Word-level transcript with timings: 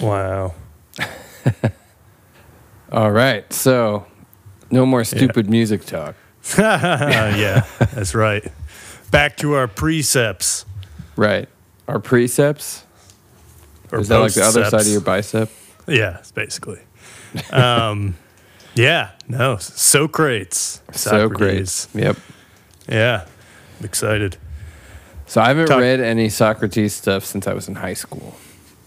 Wow. 0.00 0.54
All 2.92 3.10
right. 3.10 3.50
So, 3.52 4.06
no 4.70 4.86
more 4.86 5.04
stupid 5.04 5.50
music 5.50 5.84
talk. 5.84 6.14
yeah, 6.58 7.66
that's 7.78 8.14
right. 8.14 8.50
Back 9.10 9.36
to 9.38 9.54
our 9.54 9.68
precepts. 9.68 10.64
Right. 11.16 11.48
Our 11.86 11.98
precepts. 11.98 12.84
Or 13.90 14.00
Is 14.00 14.08
that 14.08 14.18
like 14.18 14.34
the 14.34 14.42
other 14.44 14.64
side 14.64 14.82
of 14.82 14.86
your 14.86 15.00
bicep? 15.00 15.50
Yeah, 15.86 16.18
it's 16.18 16.30
basically. 16.30 16.80
Um, 17.50 18.16
yeah, 18.74 19.10
no, 19.26 19.56
Socrates. 19.56 20.82
Socrates. 20.92 21.88
Yep. 21.94 22.16
Yeah, 22.88 23.26
I'm 23.78 23.84
excited. 23.84 24.36
So 25.26 25.40
I 25.40 25.48
haven't 25.48 25.66
Talk- 25.66 25.80
read 25.80 26.00
any 26.00 26.28
Socrates 26.28 26.94
stuff 26.94 27.24
since 27.24 27.46
I 27.46 27.52
was 27.54 27.68
in 27.68 27.76
high 27.76 27.94
school. 27.94 28.34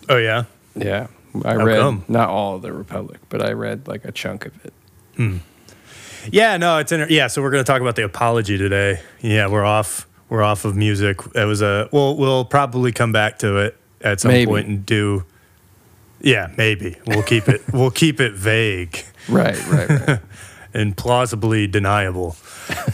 Oh, 0.09 0.17
yeah? 0.17 0.45
Yeah. 0.75 1.07
I 1.45 1.53
How 1.53 1.63
read 1.63 1.79
come? 1.79 2.03
not 2.07 2.29
all 2.29 2.55
of 2.55 2.61
the 2.61 2.73
Republic, 2.73 3.19
but 3.29 3.41
I 3.41 3.51
read 3.53 3.87
like 3.87 4.03
a 4.05 4.11
chunk 4.11 4.45
of 4.45 4.53
it. 4.65 4.73
Yeah, 6.31 6.57
no, 6.57 6.77
it's 6.79 6.91
inter- 6.91 7.07
yeah. 7.09 7.27
So 7.27 7.41
we're 7.41 7.51
going 7.51 7.63
to 7.63 7.71
talk 7.71 7.81
about 7.81 7.95
the 7.95 8.03
apology 8.03 8.57
today. 8.57 8.99
Yeah, 9.21 9.47
we're 9.47 9.63
off. 9.65 10.07
We're 10.29 10.43
off 10.43 10.65
of 10.65 10.75
music. 10.75 11.19
It 11.35 11.45
was 11.45 11.61
a. 11.61 11.89
Well, 11.91 12.15
we'll 12.15 12.45
probably 12.45 12.91
come 12.91 13.11
back 13.11 13.39
to 13.39 13.57
it 13.57 13.77
at 14.01 14.19
some 14.19 14.31
Maybe. 14.31 14.49
point 14.49 14.67
and 14.67 14.85
do. 14.85 15.23
Yeah, 16.21 16.51
maybe 16.57 16.97
we'll 17.07 17.23
keep 17.23 17.47
it. 17.49 17.61
we'll 17.73 17.89
keep 17.91 18.19
it 18.19 18.33
vague 18.33 19.03
Right, 19.27 19.57
right, 19.69 19.89
right. 20.07 20.19
and 20.73 20.95
plausibly 20.95 21.67
deniable. 21.67 22.35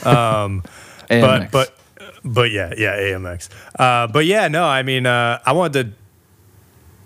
Um, 0.06 0.64
but 1.10 1.52
but 1.52 1.78
but 2.24 2.52
yeah, 2.52 2.74
yeah, 2.78 2.98
AMX. 2.98 3.50
Uh, 3.78 4.08
but 4.08 4.26
yeah, 4.26 4.48
no, 4.48 4.64
I 4.66 4.82
mean, 4.84 5.06
uh, 5.06 5.40
I 5.46 5.52
wanted 5.52 5.74
to 5.92 5.94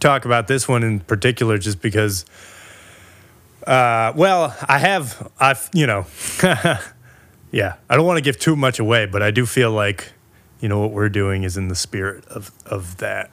talk 0.01 0.25
about 0.25 0.47
this 0.49 0.67
one 0.67 0.83
in 0.83 0.99
particular 0.99 1.57
just 1.57 1.81
because. 1.81 2.25
Uh, 3.65 4.11
well, 4.15 4.55
I 4.67 4.79
have, 4.79 5.31
I've, 5.39 5.69
you 5.71 5.85
know, 5.85 6.07
yeah, 7.51 7.75
I 7.89 7.95
don't 7.95 8.07
want 8.07 8.17
to 8.17 8.21
give 8.23 8.39
too 8.39 8.55
much 8.55 8.79
away, 8.79 9.05
but 9.05 9.21
I 9.21 9.29
do 9.29 9.45
feel 9.45 9.71
like, 9.71 10.13
you 10.59 10.67
know, 10.67 10.79
what 10.79 10.91
we're 10.91 11.09
doing 11.09 11.43
is 11.43 11.57
in 11.57 11.67
the 11.67 11.75
spirit 11.75 12.25
of 12.25 12.51
of 12.65 12.97
that. 12.97 13.29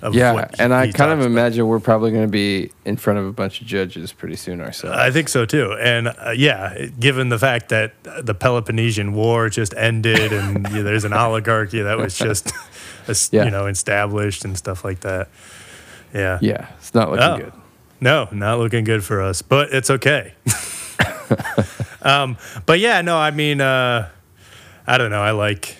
Of 0.00 0.14
yeah, 0.14 0.48
and 0.58 0.72
I 0.74 0.86
he 0.86 0.92
kind 0.92 1.10
of 1.12 1.18
about. 1.20 1.26
imagine 1.26 1.66
we're 1.66 1.80
probably 1.80 2.10
going 2.10 2.24
to 2.24 2.30
be 2.30 2.70
in 2.84 2.96
front 2.96 3.18
of 3.18 3.24
a 3.26 3.32
bunch 3.32 3.60
of 3.62 3.66
judges 3.66 4.12
pretty 4.12 4.36
soon 4.36 4.60
ourselves. 4.60 4.96
I 4.98 5.10
think 5.10 5.28
so 5.28 5.44
too. 5.46 5.72
And 5.80 6.08
uh, 6.08 6.34
yeah, 6.36 6.86
given 7.00 7.30
the 7.30 7.38
fact 7.38 7.70
that 7.70 7.94
the 8.04 8.34
Peloponnesian 8.34 9.14
War 9.14 9.48
just 9.48 9.72
ended 9.74 10.32
and 10.32 10.68
you 10.70 10.76
know, 10.76 10.82
there's 10.84 11.04
an 11.04 11.12
oligarchy 11.14 11.80
that 11.82 11.96
was 11.98 12.16
just 12.18 12.52
es- 13.08 13.30
Yeah. 13.32 13.44
you 13.46 13.50
know 13.50 13.66
established 13.66 14.44
and 14.44 14.56
stuff 14.58 14.84
like 14.84 15.00
that. 15.00 15.28
Yeah. 16.14 16.38
yeah, 16.40 16.68
it's 16.78 16.94
not 16.94 17.10
looking 17.10 17.24
Oh. 17.26 17.36
good. 17.38 17.52
No, 18.00 18.28
not 18.32 18.58
looking 18.58 18.84
good 18.84 19.02
for 19.04 19.20
us, 19.20 19.42
but 19.42 19.72
it's 19.72 19.90
okay. 19.90 20.34
um, 22.02 22.36
but 22.66 22.78
yeah, 22.78 23.00
no, 23.00 23.16
I 23.16 23.30
mean, 23.30 23.60
uh, 23.60 24.08
I 24.86 24.98
don't 24.98 25.10
know. 25.10 25.22
I 25.22 25.30
like, 25.30 25.76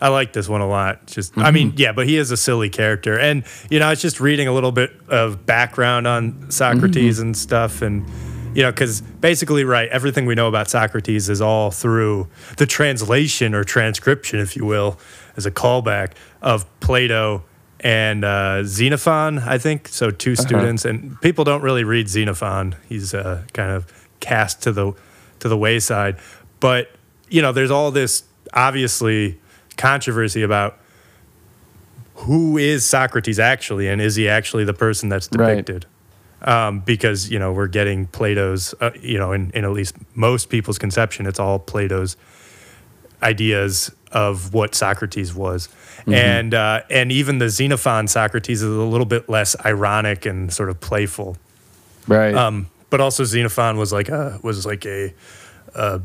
I 0.00 0.08
like 0.08 0.32
this 0.32 0.48
one 0.48 0.60
a 0.60 0.68
lot. 0.68 1.06
Just, 1.06 1.36
I 1.38 1.50
mean, 1.50 1.72
yeah, 1.76 1.92
but 1.92 2.06
he 2.06 2.16
is 2.16 2.30
a 2.30 2.36
silly 2.36 2.68
character, 2.68 3.18
and 3.18 3.44
you 3.70 3.78
know, 3.78 3.86
I 3.86 3.90
was 3.90 4.02
just 4.02 4.20
reading 4.20 4.48
a 4.48 4.52
little 4.52 4.72
bit 4.72 4.92
of 5.08 5.46
background 5.46 6.06
on 6.06 6.50
Socrates 6.50 7.18
and 7.20 7.36
stuff, 7.36 7.80
and 7.82 8.06
you 8.54 8.62
know, 8.62 8.70
because 8.70 9.00
basically, 9.00 9.64
right, 9.64 9.88
everything 9.88 10.26
we 10.26 10.34
know 10.34 10.48
about 10.48 10.68
Socrates 10.68 11.30
is 11.30 11.40
all 11.40 11.70
through 11.70 12.28
the 12.58 12.66
translation 12.66 13.54
or 13.54 13.64
transcription, 13.64 14.40
if 14.40 14.56
you 14.56 14.66
will, 14.66 14.98
as 15.36 15.46
a 15.46 15.50
callback 15.50 16.12
of 16.42 16.66
Plato 16.80 17.44
and 17.82 18.24
uh, 18.24 18.62
Xenophon, 18.64 19.38
I 19.40 19.58
think. 19.58 19.88
So 19.88 20.10
2 20.10 20.36
students, 20.36 20.84
and 20.84 21.20
people 21.20 21.44
don't 21.44 21.62
really 21.62 21.84
read 21.84 22.08
Xenophon. 22.08 22.76
He's 22.88 23.12
uh, 23.14 23.42
kind 23.52 23.70
of 23.72 23.86
cast 24.20 24.62
to 24.62 24.72
the 24.72 24.92
to 25.40 25.48
the 25.48 25.56
wayside. 25.56 26.16
But 26.60 26.90
you 27.28 27.42
know, 27.42 27.52
there's 27.52 27.70
all 27.70 27.90
this 27.90 28.24
obviously 28.54 29.40
controversy 29.76 30.42
about 30.42 30.78
who 32.14 32.56
is 32.58 32.84
Socrates 32.84 33.38
actually, 33.40 33.88
and 33.88 34.00
is 34.00 34.14
he 34.16 34.28
actually 34.28 34.64
the 34.64 34.74
person 34.74 35.08
that's 35.08 35.28
Right. 35.34 35.56
depicted? 35.56 35.86
Um, 36.42 36.80
because 36.80 37.30
you 37.30 37.38
know 37.38 37.52
we're 37.52 37.68
getting 37.68 38.06
Plato's, 38.08 38.74
uh, 38.80 38.90
you 39.00 39.16
know, 39.18 39.32
in, 39.32 39.50
in 39.54 39.64
at 39.64 39.70
least 39.70 39.94
most 40.14 40.50
people's 40.50 40.78
conception, 40.78 41.26
it's 41.26 41.38
all 41.40 41.58
Plato's 41.58 42.16
ideas 43.22 43.92
of 44.12 44.52
what 44.54 44.74
Socrates 44.74 45.34
was, 45.34 45.68
and 46.06 46.54
uh, 46.54 46.82
and 46.90 47.10
even 47.12 47.38
the 47.38 47.48
Xenophon 47.48 48.08
Socrates 48.08 48.62
is 48.62 48.68
a 48.68 48.82
little 48.82 49.06
bit 49.06 49.28
less 49.28 49.56
ironic 49.64 50.26
and 50.26 50.52
sort 50.52 50.68
of 50.68 50.80
playful. 50.80 51.36
Right. 52.06 52.34
Um, 52.34 52.68
but 52.90 53.00
also 53.00 53.24
Xenophon 53.24 53.78
was 53.78 53.92
like 53.92 54.08
a 54.08 54.38
was 54.42 54.66
like 54.66 54.84
a, 54.86 55.14
a 55.74 56.00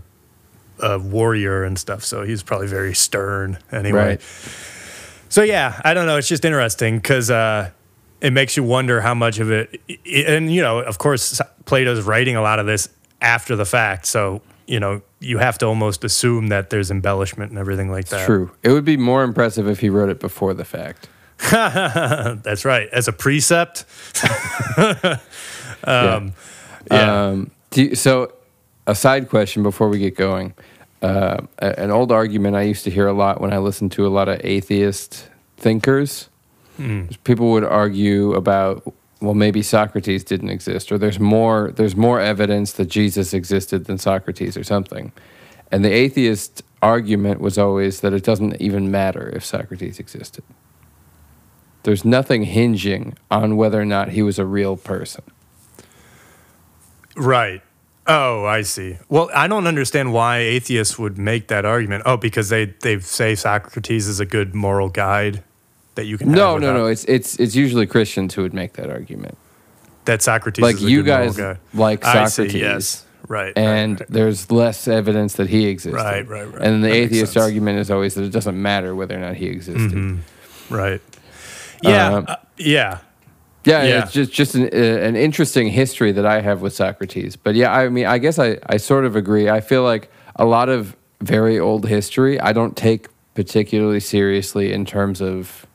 a 0.79 0.99
warrior 0.99 1.63
and 1.63 1.77
stuff, 1.77 2.03
so 2.03 2.23
he's 2.23 2.43
probably 2.43 2.67
very 2.67 2.93
stern 2.93 3.57
anyway. 3.71 3.99
right. 3.99 4.21
So 5.29 5.43
yeah, 5.43 5.81
I 5.83 5.93
don't 5.93 6.05
know. 6.05 6.17
It's 6.17 6.29
just 6.29 6.45
interesting 6.45 6.97
because 6.97 7.29
uh, 7.29 7.71
it 8.21 8.31
makes 8.31 8.55
you 8.55 8.63
wonder 8.63 9.01
how 9.01 9.13
much 9.13 9.39
of 9.39 9.51
it, 9.51 9.81
and 10.05 10.53
you 10.53 10.61
know, 10.61 10.79
of 10.79 10.97
course, 10.97 11.41
Plato's 11.65 12.01
writing 12.01 12.35
a 12.35 12.41
lot 12.41 12.59
of 12.59 12.65
this 12.65 12.89
after 13.21 13.55
the 13.55 13.65
fact. 13.65 14.05
So 14.05 14.41
you 14.67 14.79
know, 14.79 15.01
you 15.19 15.37
have 15.37 15.57
to 15.59 15.65
almost 15.65 16.03
assume 16.03 16.47
that 16.47 16.69
there's 16.69 16.91
embellishment 16.91 17.49
and 17.51 17.57
everything 17.59 17.89
like 17.89 18.07
that. 18.09 18.25
True. 18.25 18.51
It 18.63 18.71
would 18.71 18.85
be 18.85 18.97
more 18.97 19.23
impressive 19.23 19.67
if 19.67 19.79
he 19.79 19.89
wrote 19.89 20.09
it 20.09 20.19
before 20.19 20.53
the 20.53 20.65
fact. 20.65 21.07
That's 21.51 22.65
right. 22.65 22.89
As 22.91 23.07
a 23.07 23.13
precept. 23.13 23.85
um, 25.83 26.33
yeah. 26.91 27.27
Um, 27.27 27.51
do 27.71 27.83
you- 27.83 27.95
so, 27.95 28.33
a 28.85 28.95
side 28.95 29.29
question 29.29 29.63
before 29.63 29.89
we 29.89 29.99
get 29.99 30.15
going. 30.15 30.53
Uh, 31.01 31.41
an 31.59 31.91
old 31.91 32.11
argument 32.11 32.55
I 32.55 32.63
used 32.63 32.83
to 32.85 32.89
hear 32.89 33.05
a 33.07 33.13
lot 33.13 33.39
when 33.41 33.53
I 33.53 33.57
listened 33.59 33.91
to 33.93 34.07
a 34.07 34.09
lot 34.09 34.29
of 34.29 34.39
atheist 34.43 35.27
thinkers. 35.57 36.29
People 37.23 37.51
would 37.51 37.63
argue 37.63 38.33
about, 38.33 38.93
well, 39.21 39.33
maybe 39.33 39.61
Socrates 39.61 40.23
didn't 40.23 40.49
exist, 40.49 40.91
or 40.91 40.97
there's 40.97 41.19
more 41.19 41.71
there's 41.75 41.95
more 41.95 42.19
evidence 42.19 42.73
that 42.73 42.85
Jesus 42.85 43.33
existed 43.33 43.85
than 43.85 43.97
Socrates, 43.97 44.55
or 44.57 44.63
something. 44.63 45.11
And 45.71 45.83
the 45.83 45.91
atheist 45.91 46.63
argument 46.81 47.41
was 47.41 47.57
always 47.57 48.01
that 48.01 48.13
it 48.13 48.23
doesn't 48.23 48.61
even 48.61 48.91
matter 48.91 49.29
if 49.29 49.43
Socrates 49.43 49.99
existed. 49.99 50.43
There's 51.83 52.05
nothing 52.05 52.43
hinging 52.43 53.17
on 53.31 53.57
whether 53.57 53.79
or 53.79 53.85
not 53.85 54.09
he 54.09 54.21
was 54.21 54.39
a 54.39 54.45
real 54.45 54.77
person. 54.77 55.23
Right. 57.15 57.61
Oh, 58.05 58.45
I 58.45 58.61
see. 58.61 58.97
Well, 59.09 59.29
I 59.33 59.47
don't 59.47 59.67
understand 59.67 60.13
why 60.13 60.37
atheists 60.37 60.97
would 60.97 61.17
make 61.17 61.49
that 61.49 61.65
argument. 61.65 62.03
Oh, 62.05 62.15
because 62.15 62.49
they 62.49 62.65
they 62.65 62.99
say 62.99 63.35
Socrates 63.35 64.07
is 64.07 64.19
a 64.19 64.25
good 64.25 64.55
moral 64.55 64.89
guide 64.89 65.43
that 65.97 66.05
you 66.05 66.17
can. 66.17 66.31
No, 66.31 66.57
no, 66.57 66.73
no. 66.73 66.85
It's 66.87 67.03
it's 67.05 67.35
it's 67.37 67.55
usually 67.55 67.85
Christians 67.85 68.33
who 68.33 68.41
would 68.41 68.53
make 68.53 68.73
that 68.73 68.89
argument. 68.89 69.37
That 70.05 70.21
Socrates 70.21 70.63
Like 70.63 70.77
is 70.77 70.85
a 70.85 70.89
you 70.89 71.03
guys 71.03 71.35
guide. 71.35 71.59
like 71.73 72.05
I 72.05 72.25
see, 72.27 72.43
Socrates, 72.47 72.61
yes. 72.61 73.05
Right. 73.27 73.47
right, 73.47 73.57
and 73.57 73.99
right. 73.99 74.09
there's 74.09 74.49
less 74.49 74.87
evidence 74.87 75.33
that 75.33 75.49
he 75.49 75.67
existed. 75.67 75.97
Right, 75.97 76.25
right, 76.25 76.49
right. 76.51 76.61
And 76.61 76.81
the 76.81 76.87
That 76.87 76.95
atheist 76.95 77.35
argument 77.35 77.79
is 77.79 77.91
always 77.91 78.15
that 78.15 78.23
it 78.23 78.31
doesn't 78.31 78.59
matter 78.59 78.95
whether 78.95 79.17
or 79.17 79.19
not 79.19 79.35
he 79.35 79.47
existed. 79.47 79.91
Mm-hmm. 79.91 80.73
Right. 80.73 81.01
Yeah. 81.83 82.13
Um, 82.13 82.25
uh, 82.27 82.37
yeah. 82.57 82.99
Yeah, 83.65 83.83
Yeah. 83.83 84.03
it's 84.03 84.13
just 84.13 84.31
just 84.31 84.55
an, 84.55 84.63
uh, 84.63 84.77
an 84.77 85.17
interesting 85.17 85.67
history 85.67 86.13
that 86.13 86.25
I 86.25 86.39
have 86.39 86.61
with 86.61 86.73
Socrates. 86.73 87.35
But 87.35 87.55
yeah, 87.55 87.73
I 87.73 87.89
mean, 87.89 88.05
I 88.05 88.17
guess 88.17 88.39
I, 88.39 88.59
I 88.65 88.77
sort 88.77 89.03
of 89.03 89.17
agree. 89.17 89.49
I 89.49 89.59
feel 89.59 89.83
like 89.83 90.09
a 90.37 90.45
lot 90.45 90.69
of 90.69 90.95
very 91.21 91.59
old 91.59 91.85
history 91.85 92.39
I 92.39 92.53
don't 92.53 92.77
take 92.77 93.07
particularly 93.33 93.99
seriously 93.99 94.71
in 94.73 94.85
terms 94.85 95.21
of 95.21 95.66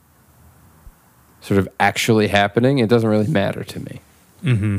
sort 1.43 1.59
of 1.59 1.69
actually 1.79 2.29
happening. 2.29 2.79
It 2.79 2.89
doesn't 2.89 3.09
really 3.09 3.27
matter 3.27 3.65
to 3.65 3.81
me. 3.81 4.01
Hmm. 4.41 4.79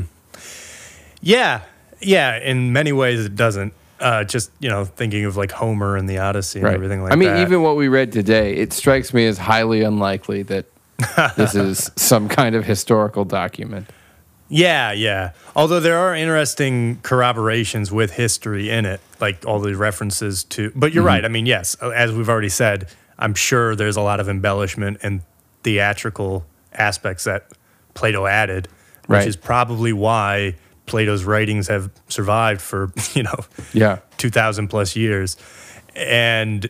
Yeah. 1.20 1.62
Yeah. 2.00 2.38
In 2.38 2.72
many 2.72 2.92
ways, 2.92 3.24
it 3.24 3.36
doesn't. 3.36 3.72
Uh, 4.00 4.24
just 4.24 4.50
you 4.58 4.68
know, 4.68 4.84
thinking 4.84 5.24
of 5.24 5.36
like 5.36 5.52
Homer 5.52 5.96
and 5.96 6.10
the 6.10 6.18
Odyssey 6.18 6.58
and 6.58 6.68
everything 6.68 7.00
like 7.00 7.10
that. 7.10 7.14
I 7.14 7.18
mean, 7.18 7.30
that. 7.30 7.42
even 7.42 7.62
what 7.62 7.76
we 7.76 7.88
read 7.88 8.12
today, 8.12 8.54
it 8.56 8.72
strikes 8.72 9.14
me 9.14 9.24
as 9.26 9.38
highly 9.38 9.82
unlikely 9.82 10.42
that 10.42 10.66
this 11.36 11.54
is 11.54 11.90
some 11.96 12.28
kind 12.28 12.54
of 12.54 12.64
historical 12.64 13.24
document. 13.24 13.88
Yeah, 14.48 14.92
yeah. 14.92 15.32
Although 15.56 15.80
there 15.80 15.98
are 15.98 16.14
interesting 16.14 16.98
corroborations 17.02 17.90
with 17.90 18.12
history 18.12 18.68
in 18.68 18.84
it, 18.84 19.00
like 19.20 19.46
all 19.46 19.58
the 19.60 19.74
references 19.74 20.44
to. 20.44 20.72
But 20.74 20.92
you're 20.92 21.04
right. 21.04 21.24
I 21.24 21.28
mean, 21.28 21.46
yes, 21.46 21.74
as 21.76 22.12
we've 22.12 22.28
already 22.28 22.50
said, 22.50 22.88
I'm 23.18 23.34
sure 23.34 23.74
there's 23.74 23.96
a 23.96 24.02
lot 24.02 24.20
of 24.20 24.28
embellishment 24.28 24.98
and 25.02 25.22
theatrical 25.62 26.44
aspects 26.74 27.24
that 27.24 27.46
Plato 27.94 28.26
added, 28.26 28.68
which 29.06 29.18
Right. 29.18 29.28
is 29.28 29.36
probably 29.36 29.92
why 29.92 30.56
Plato's 30.86 31.24
writings 31.24 31.68
have 31.68 31.90
survived 32.08 32.60
for 32.60 32.92
you 33.14 33.22
know 33.22 33.38
Yeah. 33.72 33.98
2000 34.18 34.68
plus 34.68 34.96
years 34.96 35.36
and 35.96 36.68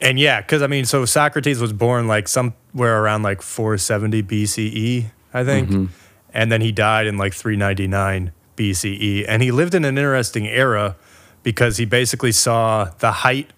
and 0.00 0.18
yeah 0.18 0.40
because 0.40 0.62
i 0.62 0.66
mean 0.66 0.84
so 0.84 1.04
socrates 1.04 1.60
was 1.60 1.72
born 1.72 2.08
like 2.08 2.26
somewhere 2.26 3.02
around 3.02 3.22
like 3.22 3.42
470 3.42 4.22
bce 4.22 5.04
i 5.34 5.44
think 5.44 5.68
mm-hmm. 5.68 5.84
and 6.32 6.50
then 6.50 6.60
he 6.62 6.72
died 6.72 7.06
in 7.06 7.18
like 7.18 7.34
399 7.34 8.32
BCE. 8.56 9.24
And 9.28 9.42
he 9.42 9.50
lived 9.50 9.74
in 9.74 9.84
an 9.84 9.96
interesting 9.96 10.46
era 10.46 10.96
because 11.42 11.78
he 11.78 11.84
basically 11.86 12.32
saw 12.32 12.84
the 12.98 13.10
height 13.10 13.50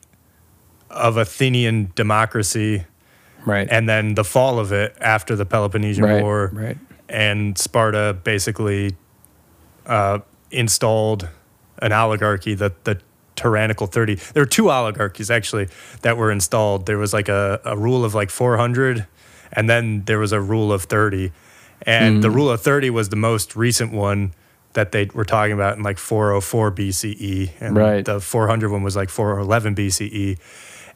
of 0.88 1.16
Athenian 1.16 1.90
democracy 1.94 2.84
Right. 3.44 3.68
and 3.70 3.88
then 3.88 4.14
the 4.14 4.24
fall 4.24 4.58
of 4.58 4.72
it 4.72 4.96
after 5.00 5.36
the 5.36 5.44
Peloponnesian 5.46 6.04
right. 6.04 6.22
War 6.22 6.50
Right. 6.52 6.78
and 7.08 7.56
Sparta 7.58 8.16
basically 8.24 8.96
uh, 9.86 10.20
installed 10.50 11.28
an 11.78 11.92
oligarchy, 11.92 12.54
the 12.54 12.72
the 12.84 13.00
tyrannical 13.36 13.86
thirty. 13.86 14.14
There 14.14 14.42
were 14.42 14.46
two 14.48 14.70
oligarchies 14.70 15.30
actually 15.30 15.68
that 16.02 16.16
were 16.16 16.30
installed. 16.30 16.86
There 16.86 16.98
was 16.98 17.12
like 17.12 17.28
a, 17.28 17.60
a 17.64 17.76
rule 17.76 18.04
of 18.04 18.14
like 18.14 18.30
four 18.30 18.56
hundred, 18.56 19.06
and 19.52 19.68
then 19.68 20.04
there 20.06 20.18
was 20.18 20.32
a 20.32 20.40
rule 20.40 20.72
of 20.72 20.84
thirty, 20.84 21.32
and 21.82 22.22
the 22.22 22.30
rule 22.30 22.50
of 22.50 22.62
thirty 22.62 22.88
was 22.90 23.08
the 23.10 23.16
most 23.16 23.56
recent 23.56 23.92
one 23.92 24.32
that 24.72 24.92
they 24.92 25.04
were 25.14 25.24
talking 25.24 25.52
about 25.52 25.76
in 25.76 25.84
like 25.84 25.98
404 25.98 26.72
BCE, 26.72 27.50
and 27.60 27.76
Right. 27.76 28.04
the 28.04 28.18
400 28.20 28.70
one 28.72 28.82
was 28.82 28.96
like 28.96 29.08
411 29.08 29.74
BCE, 29.76 30.36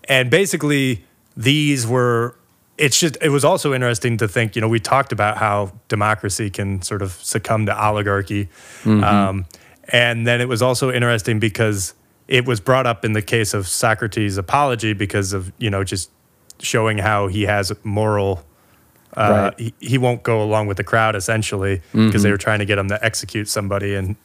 and 0.08 0.30
basically 0.30 1.04
these 1.36 1.86
were 1.86 2.34
it's 2.78 2.98
just 2.98 3.16
it 3.20 3.30
was 3.30 3.44
also 3.44 3.74
interesting 3.74 4.16
to 4.18 4.28
think 4.28 4.54
you 4.56 4.62
know 4.62 4.68
we 4.68 4.78
talked 4.80 5.12
about 5.12 5.36
how 5.36 5.72
democracy 5.88 6.48
can 6.50 6.80
sort 6.82 7.02
of 7.02 7.12
succumb 7.12 7.66
to 7.66 7.76
oligarchy 7.86 8.48
um, 8.86 9.44
and 9.90 10.26
then 10.26 10.40
it 10.40 10.48
was 10.48 10.62
also 10.62 10.90
interesting 10.92 11.38
because 11.40 11.94
it 12.28 12.46
was 12.46 12.60
brought 12.60 12.86
up 12.86 13.04
in 13.04 13.12
the 13.14 13.22
case 13.22 13.52
of 13.54 13.66
socrates 13.66 14.36
apology 14.38 14.92
because 14.92 15.32
of 15.32 15.52
you 15.58 15.70
know 15.70 15.82
just 15.84 16.10
showing 16.60 16.98
how 16.98 17.26
he 17.28 17.42
has 17.44 17.72
moral 17.84 18.44
uh, 19.16 19.50
Right. 19.56 19.58
he, 19.58 19.74
he 19.80 19.98
won't 19.98 20.22
go 20.22 20.42
along 20.42 20.66
with 20.68 20.76
the 20.76 20.84
crowd 20.84 21.16
essentially 21.16 21.80
because 21.92 22.22
they 22.22 22.30
were 22.30 22.36
trying 22.36 22.58
to 22.60 22.66
get 22.66 22.78
him 22.78 22.88
to 22.88 23.02
execute 23.04 23.48
somebody 23.48 23.94
and 23.94 24.16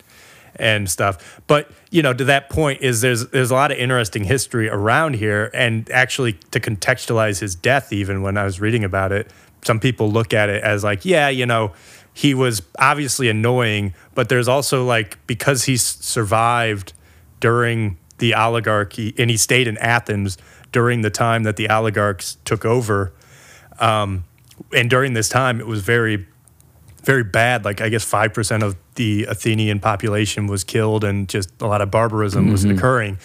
and 0.55 0.89
stuff. 0.89 1.41
But 1.47 1.71
you 1.91 2.01
know, 2.01 2.13
to 2.13 2.25
that 2.25 2.49
point 2.49 2.81
is 2.81 3.01
there's 3.01 3.27
there's 3.29 3.51
a 3.51 3.55
lot 3.55 3.71
of 3.71 3.77
interesting 3.77 4.23
history 4.23 4.69
around 4.69 5.15
here, 5.15 5.49
and 5.53 5.89
actually 5.91 6.33
to 6.51 6.59
contextualize 6.59 7.39
his 7.39 7.55
death, 7.55 7.91
even 7.93 8.21
when 8.21 8.37
I 8.37 8.43
was 8.43 8.59
reading 8.59 8.83
about 8.83 9.11
it, 9.11 9.31
some 9.63 9.79
people 9.79 10.11
look 10.11 10.33
at 10.33 10.49
it 10.49 10.63
as 10.63 10.83
like, 10.83 11.05
yeah, 11.05 11.29
you 11.29 11.45
know, 11.45 11.73
he 12.13 12.33
was 12.33 12.61
obviously 12.77 13.29
annoying, 13.29 13.93
but 14.13 14.29
there's 14.29 14.47
also 14.47 14.85
like 14.85 15.25
because 15.27 15.63
he 15.65 15.77
survived 15.77 16.93
during 17.39 17.97
the 18.19 18.33
oligarchy 18.35 19.13
and 19.17 19.29
he 19.29 19.37
stayed 19.37 19.67
in 19.67 19.77
Athens 19.79 20.37
during 20.71 21.01
the 21.01 21.09
time 21.09 21.43
that 21.43 21.55
the 21.55 21.69
oligarchs 21.69 22.37
took 22.45 22.65
over. 22.65 23.13
Um, 23.79 24.23
and 24.71 24.89
during 24.89 25.13
this 25.13 25.29
time, 25.29 25.59
it 25.59 25.67
was 25.67 25.81
very 25.83 26.27
very 27.03 27.23
bad. 27.23 27.65
Like 27.65 27.81
I 27.81 27.89
guess 27.89 28.03
five 28.03 28.33
percent 28.33 28.63
of 28.63 28.75
the 28.95 29.25
Athenian 29.25 29.79
population 29.79 30.47
was 30.47 30.63
killed, 30.63 31.03
and 31.03 31.27
just 31.27 31.49
a 31.61 31.67
lot 31.67 31.81
of 31.81 31.91
barbarism 31.91 32.51
was 32.51 32.63
occurring. 32.65 33.17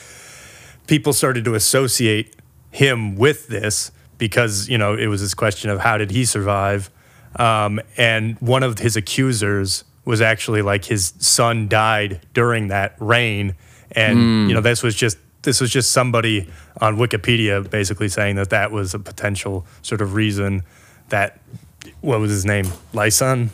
People 0.87 1.13
started 1.13 1.45
to 1.45 1.55
associate 1.55 2.37
him 2.71 3.17
with 3.17 3.49
this 3.49 3.91
because 4.19 4.69
you 4.69 4.79
know 4.79 4.95
it 4.97 5.07
was 5.07 5.21
this 5.21 5.35
question 5.35 5.71
of 5.71 5.81
how 5.81 5.97
did 5.97 6.11
he 6.11 6.25
survive, 6.25 6.91
um, 7.37 7.81
and 7.97 8.37
one 8.41 8.63
of 8.63 8.79
his 8.79 8.97
accusers 8.97 9.85
was 10.05 10.21
actually 10.21 10.63
like 10.63 10.87
his 10.87 11.13
son 11.19 11.69
died 11.69 12.21
during 12.35 12.69
that 12.69 12.97
reign, 12.99 13.55
and 13.93 14.49
you 14.49 14.55
know 14.55 14.61
this 14.61 14.83
was 14.83 14.95
just 14.95 15.19
this 15.43 15.61
was 15.61 15.71
just 15.71 15.93
somebody 15.93 16.51
on 16.81 16.97
Wikipedia 16.97 17.69
basically 17.71 18.09
saying 18.09 18.35
that 18.37 18.51
that 18.51 18.73
was 18.73 18.93
a 18.93 18.99
potential 18.99 19.65
sort 19.83 20.01
of 20.01 20.15
reason 20.15 20.63
that 21.11 21.39
what 22.01 22.19
was 22.19 22.31
his 22.31 22.45
name? 22.45 22.67
Lyson 22.93 23.51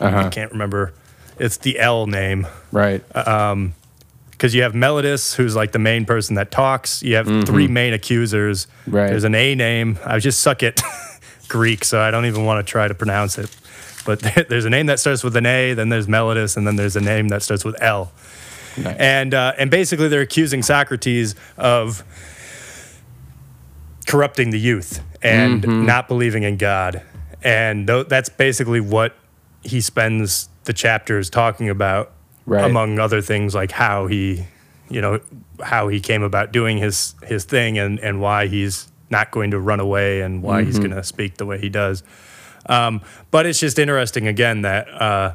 I 0.00 0.06
Uh-huh. 0.06 0.30
can't 0.30 0.52
remember. 0.52 0.92
It's 1.38 1.56
the 1.56 1.78
L 1.78 2.06
name 2.06 2.46
Right. 2.72 3.02
because 3.08 4.54
you 4.54 4.62
have 4.62 4.72
Meletus, 4.72 5.34
who's 5.36 5.54
like 5.56 5.72
the 5.72 5.78
main 5.78 6.04
person 6.04 6.34
that 6.36 6.50
talks. 6.50 7.02
You 7.02 7.16
have 7.16 7.26
three 7.46 7.68
main 7.68 7.92
accusers. 7.92 8.66
Mm-hmm. 8.82 8.96
Right. 8.96 9.10
There's 9.10 9.24
an 9.24 9.34
A 9.34 9.54
name. 9.54 9.98
I 10.04 10.18
just 10.18 10.40
suck 10.40 10.62
at 10.62 10.80
Greek, 11.48 11.84
so 11.84 12.00
I 12.00 12.10
don't 12.10 12.26
even 12.26 12.44
want 12.44 12.64
to 12.66 12.70
try 12.70 12.88
to 12.88 12.94
pronounce 12.94 13.38
it. 13.38 13.54
But 14.04 14.20
there's 14.48 14.64
a 14.64 14.70
name 14.70 14.86
that 14.86 14.98
starts 15.00 15.22
with 15.22 15.36
an 15.36 15.46
A, 15.46 15.74
then 15.74 15.88
there's 15.90 16.06
Meletus, 16.08 16.56
and 16.56 16.66
then 16.66 16.76
there's 16.76 16.96
a 16.96 17.00
name 17.00 17.28
that 17.28 17.42
starts 17.42 17.64
with 17.64 17.80
L. 17.82 18.10
Nice. 18.76 18.96
And 18.98 19.34
uh, 19.34 19.52
and 19.58 19.70
basically 19.70 20.08
they're 20.08 20.20
accusing 20.20 20.62
Socrates 20.62 21.34
of 21.56 22.04
corrupting 24.06 24.50
the 24.50 24.58
youth 24.58 25.00
and 25.22 25.62
Mm-hmm. 25.62 25.86
not 25.86 26.08
believing 26.08 26.42
in 26.44 26.56
God. 26.56 27.02
And 27.42 27.86
tho- 27.88 28.04
that's 28.04 28.28
basically 28.28 28.80
what 28.80 29.14
he 29.62 29.80
spends 29.80 30.48
the 30.64 30.72
chapters 30.72 31.30
talking 31.30 31.68
about, 31.68 32.12
Right. 32.46 32.64
among 32.64 32.98
other 32.98 33.20
things 33.20 33.54
like 33.54 33.70
how 33.72 34.06
he, 34.06 34.46
you 34.88 35.00
know, 35.02 35.20
how 35.62 35.88
he 35.88 36.00
came 36.00 36.22
about 36.22 36.50
doing 36.52 36.78
his 36.78 37.14
his 37.22 37.44
thing 37.44 37.78
and 37.78 37.98
and 38.00 38.20
why 38.20 38.46
he's 38.46 38.90
not 39.10 39.30
going 39.30 39.50
to 39.50 39.58
run 39.58 39.80
away 39.80 40.20
and 40.22 40.42
why 40.42 40.64
he's 40.64 40.78
going 40.78 40.90
to 40.92 41.02
speak 41.02 41.36
the 41.36 41.44
way 41.46 41.58
he 41.58 41.68
does. 41.68 42.02
Um, 42.66 43.00
but 43.30 43.44
it's 43.46 43.58
just 43.60 43.78
interesting 43.78 44.26
again 44.26 44.62
that. 44.62 44.88
Uh, 44.90 45.34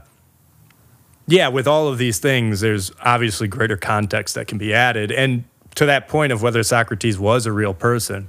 yeah, 1.26 1.48
with 1.48 1.68
all 1.68 1.88
of 1.88 1.98
these 1.98 2.20
things, 2.20 2.60
there's 2.60 2.92
obviously 3.02 3.48
greater 3.48 3.78
context 3.78 4.36
that 4.36 4.46
can 4.48 4.58
be 4.58 4.74
added. 4.74 5.10
And 5.10 5.46
to 5.76 5.86
that 5.86 6.10
point 6.10 6.34
of 6.34 6.42
whether 6.42 6.62
Socrates 6.64 7.18
was 7.18 7.46
a 7.46 7.52
real 7.54 7.74
person, 7.74 8.28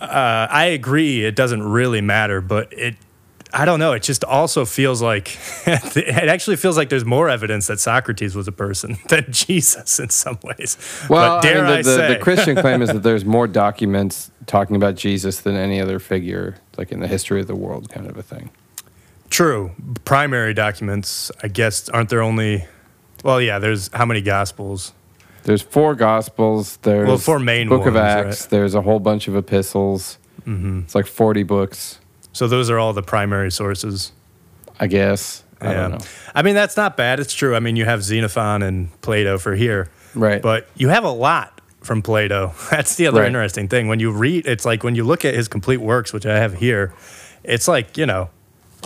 uh, 0.00 0.46
I 0.50 0.66
agree. 0.66 1.24
It 1.24 1.34
doesn't 1.34 1.62
really 1.62 2.00
matter, 2.02 2.40
but 2.40 2.72
it, 2.72 2.96
I 3.58 3.64
don't 3.64 3.78
know. 3.78 3.92
It 3.92 4.02
just 4.02 4.22
also 4.24 4.64
feels 4.64 5.00
like, 5.00 5.36
it 5.66 6.28
actually 6.28 6.56
feels 6.56 6.76
like 6.76 6.88
there's 6.90 7.04
more 7.04 7.28
evidence 7.28 7.66
that 7.68 7.80
Socrates 7.80 8.34
was 8.36 8.46
a 8.46 8.52
person 8.52 8.98
than 9.08 9.26
Jesus 9.30 9.98
in 9.98 10.10
some 10.10 10.38
ways. 10.42 10.76
Well, 11.08 11.40
I 11.42 11.48
I, 11.48 11.54
mean, 11.54 11.66
the, 11.66 11.76
the, 11.76 11.82
say, 11.96 12.14
the 12.14 12.20
Christian 12.20 12.56
claim 12.56 12.82
is 12.82 12.90
that 12.90 13.02
there's 13.02 13.24
more 13.24 13.46
documents 13.46 14.30
talking 14.46 14.76
about 14.76 14.94
Jesus 14.94 15.40
than 15.40 15.56
any 15.56 15.80
other 15.80 15.98
figure, 15.98 16.56
like 16.76 16.92
in 16.92 17.00
the 17.00 17.08
history 17.08 17.40
of 17.40 17.46
the 17.46 17.56
world, 17.56 17.88
kind 17.88 18.06
of 18.06 18.16
a 18.16 18.22
thing. 18.22 18.50
true. 19.30 19.72
Primary 20.04 20.54
documents, 20.54 21.30
I 21.42 21.48
guess, 21.48 21.88
aren't 21.88 22.10
there 22.10 22.22
only, 22.22 22.66
well, 23.24 23.40
yeah, 23.40 23.58
there's 23.58 23.88
how 23.92 24.04
many 24.06 24.20
gospels? 24.20 24.92
There's 25.44 25.62
four 25.62 25.94
gospels. 25.94 26.76
There's 26.82 27.06
Well, 27.08 27.18
four 27.18 27.38
main 27.38 27.68
Book 27.68 27.86
of 27.86 27.96
Acts. 27.96 28.24
right? 28.24 28.34
Mm-hmm. 28.34 28.50
There's 28.50 28.74
a 28.74 28.82
whole 28.82 28.98
bunch 29.00 29.28
of 29.28 29.36
epistles. 29.36 30.18
It's 30.44 30.94
like 30.94 31.06
40 31.06 31.42
books, 31.44 31.98
So 32.36 32.46
those 32.48 32.68
are 32.68 32.78
all 32.78 32.92
the 32.92 33.02
primary 33.02 33.50
sources. 33.50 34.12
I 34.78 34.88
guess. 34.88 35.42
I 35.58 35.72
don't 35.72 35.90
know. 35.92 35.98
I 36.34 36.42
mean, 36.42 36.54
that's 36.54 36.76
not 36.76 36.94
bad. 36.94 37.18
It's 37.18 37.32
true. 37.32 37.56
I 37.56 37.60
mean, 37.60 37.76
you 37.76 37.86
have 37.86 38.02
Xenophon 38.02 38.62
and 38.62 39.00
Plato 39.00 39.38
for 39.38 39.54
here. 39.54 39.88
Right. 40.14 40.42
But 40.42 40.68
you 40.76 40.90
have 40.90 41.02
a 41.04 41.10
lot 41.10 41.62
from 41.80 42.02
Plato. 42.02 42.52
That's 42.70 42.96
the 42.96 43.06
other 43.06 43.20
Right. 43.20 43.26
interesting 43.28 43.68
thing. 43.68 43.88
When 43.88 44.00
you 44.00 44.10
read, 44.10 44.46
it's 44.46 44.66
like 44.66 44.84
when 44.84 44.94
you 44.94 45.02
look 45.04 45.24
at 45.24 45.32
his 45.32 45.48
complete 45.48 45.78
works, 45.78 46.12
which 46.12 46.26
I 46.26 46.36
have 46.38 46.52
here, 46.52 46.92
it's 47.42 47.68
like, 47.68 47.96
you 47.96 48.04
know, 48.04 48.28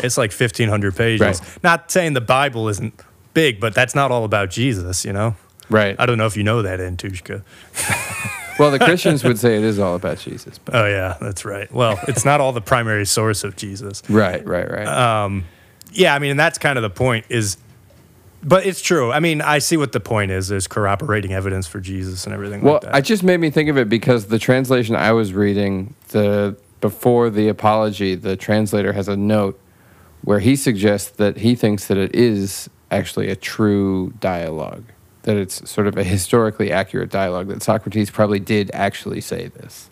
it's 0.01 0.17
like 0.17 0.31
1,500 0.33 0.95
pages. 0.95 1.21
Right. 1.21 1.59
Not 1.65 1.91
saying 1.91 2.13
the 2.13 2.21
Bible 2.21 2.69
isn't 2.69 2.95
big, 3.35 3.59
but 3.59 3.75
that's 3.75 3.97
not 3.97 4.13
all 4.13 4.25
about 4.25 4.51
Jesus, 4.51 5.05
you 5.05 5.13
know? 5.13 5.35
Right. 5.69 5.97
I 5.99 6.07
don't 6.07 6.19
know 6.19 6.27
if 6.27 6.37
you 6.37 6.45
know 6.45 6.63
that, 6.63 6.79
Antushka. 6.79 7.43
Well, 8.59 8.71
the 8.71 8.79
Christians 8.79 9.25
would 9.25 9.39
say 9.39 9.57
it 9.57 9.65
is 9.65 9.79
all 9.79 9.95
about 9.95 10.19
Jesus. 10.19 10.59
But 10.59 10.75
Oh, 10.75 10.87
yeah, 10.87 11.17
that's 11.21 11.45
right. 11.45 11.73
Well, 11.73 11.99
it's 12.09 12.25
not 12.25 12.41
all 12.41 12.53
the 12.53 12.61
primary 12.61 13.07
source 13.07 13.45
of 13.45 13.57
Jesus. 13.57 14.03
right, 14.11 14.45
right, 14.47 14.71
right. 14.71 14.87
Uh, 14.87 15.41
Yeah, 15.93 16.15
I 16.15 16.19
mean, 16.19 16.33
and 16.33 16.41
that's 16.41 16.59
kind 16.59 16.79
of 16.79 16.83
the 16.83 16.91
point 16.91 17.27
is, 17.29 17.57
but 18.43 18.65
it's 18.65 18.81
true. 18.81 19.13
I 19.13 19.21
mean, 19.21 19.43
I 19.43 19.59
see 19.59 19.77
what 19.77 19.93
the 19.93 20.01
point 20.01 20.31
is. 20.31 20.49
There's 20.49 20.67
corroborating 20.67 21.33
evidence 21.33 21.67
for 21.67 21.81
Jesus 21.81 22.25
and 22.25 22.35
everything 22.35 22.63
well, 22.63 22.75
like 22.75 22.83
that. 22.83 22.95
I 22.95 23.01
just 23.01 23.23
made 23.23 23.39
me 23.39 23.51
think 23.51 23.69
of 23.69 23.77
it 23.77 23.89
because 23.89 24.27
the 24.27 24.39
translation 24.39 24.97
I 24.97 25.13
was 25.13 25.33
reading, 25.33 25.95
the 26.09 26.57
before 26.81 27.29
the 27.31 27.49
apology, 27.49 28.15
the 28.15 28.37
translator 28.37 28.93
has 28.93 29.09
a 29.09 29.17
note 29.17 29.61
where 30.23 30.41
he 30.41 30.57
suggests 30.57 31.11
that 31.11 31.39
he 31.39 31.55
thinks 31.55 31.87
that 31.87 31.97
it 31.97 32.15
is 32.15 32.69
actually 32.91 33.29
a 33.29 33.37
true 33.37 34.13
dialogue, 34.21 34.85
that 35.23 35.37
it's 35.37 35.69
sort 35.71 35.87
of 35.87 35.97
a 35.97 36.05
historically 36.05 36.73
accurate 36.73 37.11
dialogue, 37.11 37.49
that 37.49 37.63
Socrates 37.63 38.11
probably 38.11 38.39
did 38.41 38.71
actually 38.73 39.21
say 39.21 39.49
this. 39.49 39.91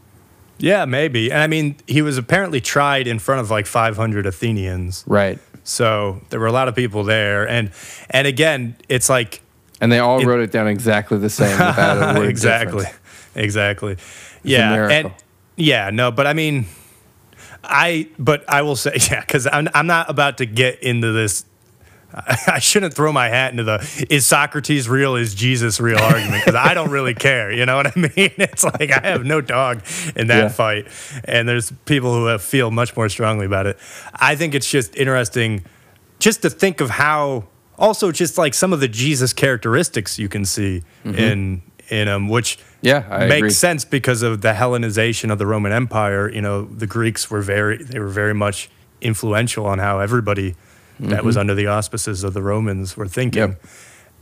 yeah, 0.59 0.85
maybe. 0.85 1.31
And 1.31 1.41
I 1.43 1.47
mean, 1.47 1.77
he 1.87 2.03
was 2.03 2.17
apparently 2.19 2.61
tried 2.61 3.07
in 3.07 3.19
front 3.19 3.41
of 3.41 3.51
like 3.51 3.67
500 3.67 4.27
Athenians. 4.27 5.05
Right. 5.07 5.39
So 5.65 6.21
there 6.31 6.41
were 6.41 6.47
a 6.47 6.53
lot 6.53 6.69
of 6.69 6.75
people 6.75 7.05
there. 7.05 7.47
And 7.49 7.71
and 8.11 8.27
again, 8.27 8.77
it's 8.89 9.09
like 9.11 9.43
And 9.81 9.93
they 9.93 9.99
all 9.99 10.19
It- 10.21 10.27
wrote 10.27 10.41
it 10.41 10.51
down 10.51 10.67
exactly 10.67 11.19
the 11.19 11.31
same 11.31 11.51
without 11.59 12.17
a 12.17 12.19
word 12.21 12.29
exactly, 12.31 12.85
difference. 12.85 12.99
exactly. 13.35 13.97
Yeah, 14.43 14.89
and 14.91 15.13
yeah, 15.57 15.91
no, 15.91 16.11
but 16.11 16.27
I 16.27 16.33
mean, 16.33 16.67
I 17.63 18.09
but 18.19 18.45
I 18.49 18.63
will 18.63 18.77
say 18.77 18.93
yeah, 19.11 19.21
because 19.21 19.47
I'm 19.47 19.69
I'm 19.75 19.87
not 19.87 20.09
about 20.09 20.39
to 20.39 20.47
get 20.47 20.83
into 20.83 21.13
this. 21.13 21.45
I 22.47 22.59
shouldn't 22.59 22.95
throw 22.95 23.13
my 23.13 23.29
hat 23.29 23.51
into 23.51 23.65
the 23.65 24.07
is 24.09 24.25
Socrates 24.27 24.89
real, 24.89 25.15
is 25.17 25.35
Jesus 25.35 25.79
real 25.81 25.99
argument 25.99 26.43
because 26.45 26.55
I 26.55 26.73
don't 26.75 26.91
really 26.91 27.15
care. 27.15 27.53
You 27.53 27.67
know 27.67 27.77
what 27.77 27.87
I 27.89 27.93
mean? 28.01 28.11
It's 28.39 28.65
like 28.65 28.91
I 28.91 29.07
have 29.09 29.25
no 29.25 29.41
dog 29.41 29.83
in 30.17 30.29
that 30.29 30.45
Yeah. 30.45 30.49
fight, 30.49 30.87
and 31.25 31.49
there's 31.49 31.71
people 31.85 32.15
who 32.15 32.27
have, 32.27 32.43
feel 32.43 32.71
much 32.71 32.97
more 32.97 33.09
strongly 33.09 33.47
about 33.47 33.67
it. 33.67 33.79
I 34.15 34.37
think 34.37 34.55
it's 34.55 34.71
just 34.71 34.97
interesting 34.97 35.65
just 36.19 36.43
to 36.43 36.51
think 36.51 36.81
of 36.81 36.91
how 36.91 37.45
also 37.79 38.11
just 38.11 38.39
like 38.39 38.55
some 38.55 38.73
of 38.73 38.81
the 38.81 38.89
Jesus 38.89 39.33
characteristics 39.33 40.19
you 40.19 40.29
can 40.29 40.45
see 40.45 40.83
mm-hmm. 41.05 41.15
in 41.19 41.63
in 41.91 42.09
him, 42.09 42.29
which 42.29 42.59
Yeah, 42.83 43.07
I 43.11 43.27
makes 43.27 43.37
agree. 43.39 43.51
sense 43.51 43.85
because 43.85 44.23
of 44.23 44.41
the 44.43 44.53
Hellenization 44.53 45.31
of 45.31 45.39
the 45.39 45.47
Roman 45.47 45.73
Empire. 45.73 46.31
You 46.31 46.41
know, 46.43 46.65
the 46.65 46.87
Greeks 46.87 47.31
were 47.31 47.41
very 47.43 47.83
they 47.83 47.99
were 47.99 48.09
very 48.09 48.35
much 48.35 48.71
influential 49.01 49.65
on 49.67 49.79
how 49.79 50.01
everybody 50.01 50.55
that 51.01 51.25
was 51.25 51.37
under 51.37 51.55
the 51.55 51.67
auspices 51.69 52.25
of 52.25 52.35
the 52.35 52.43
Romans 52.43 52.97
were 52.97 53.09
thinking, 53.09 53.43
Mm-hmm. 53.43 53.53
Yep. 53.53 53.71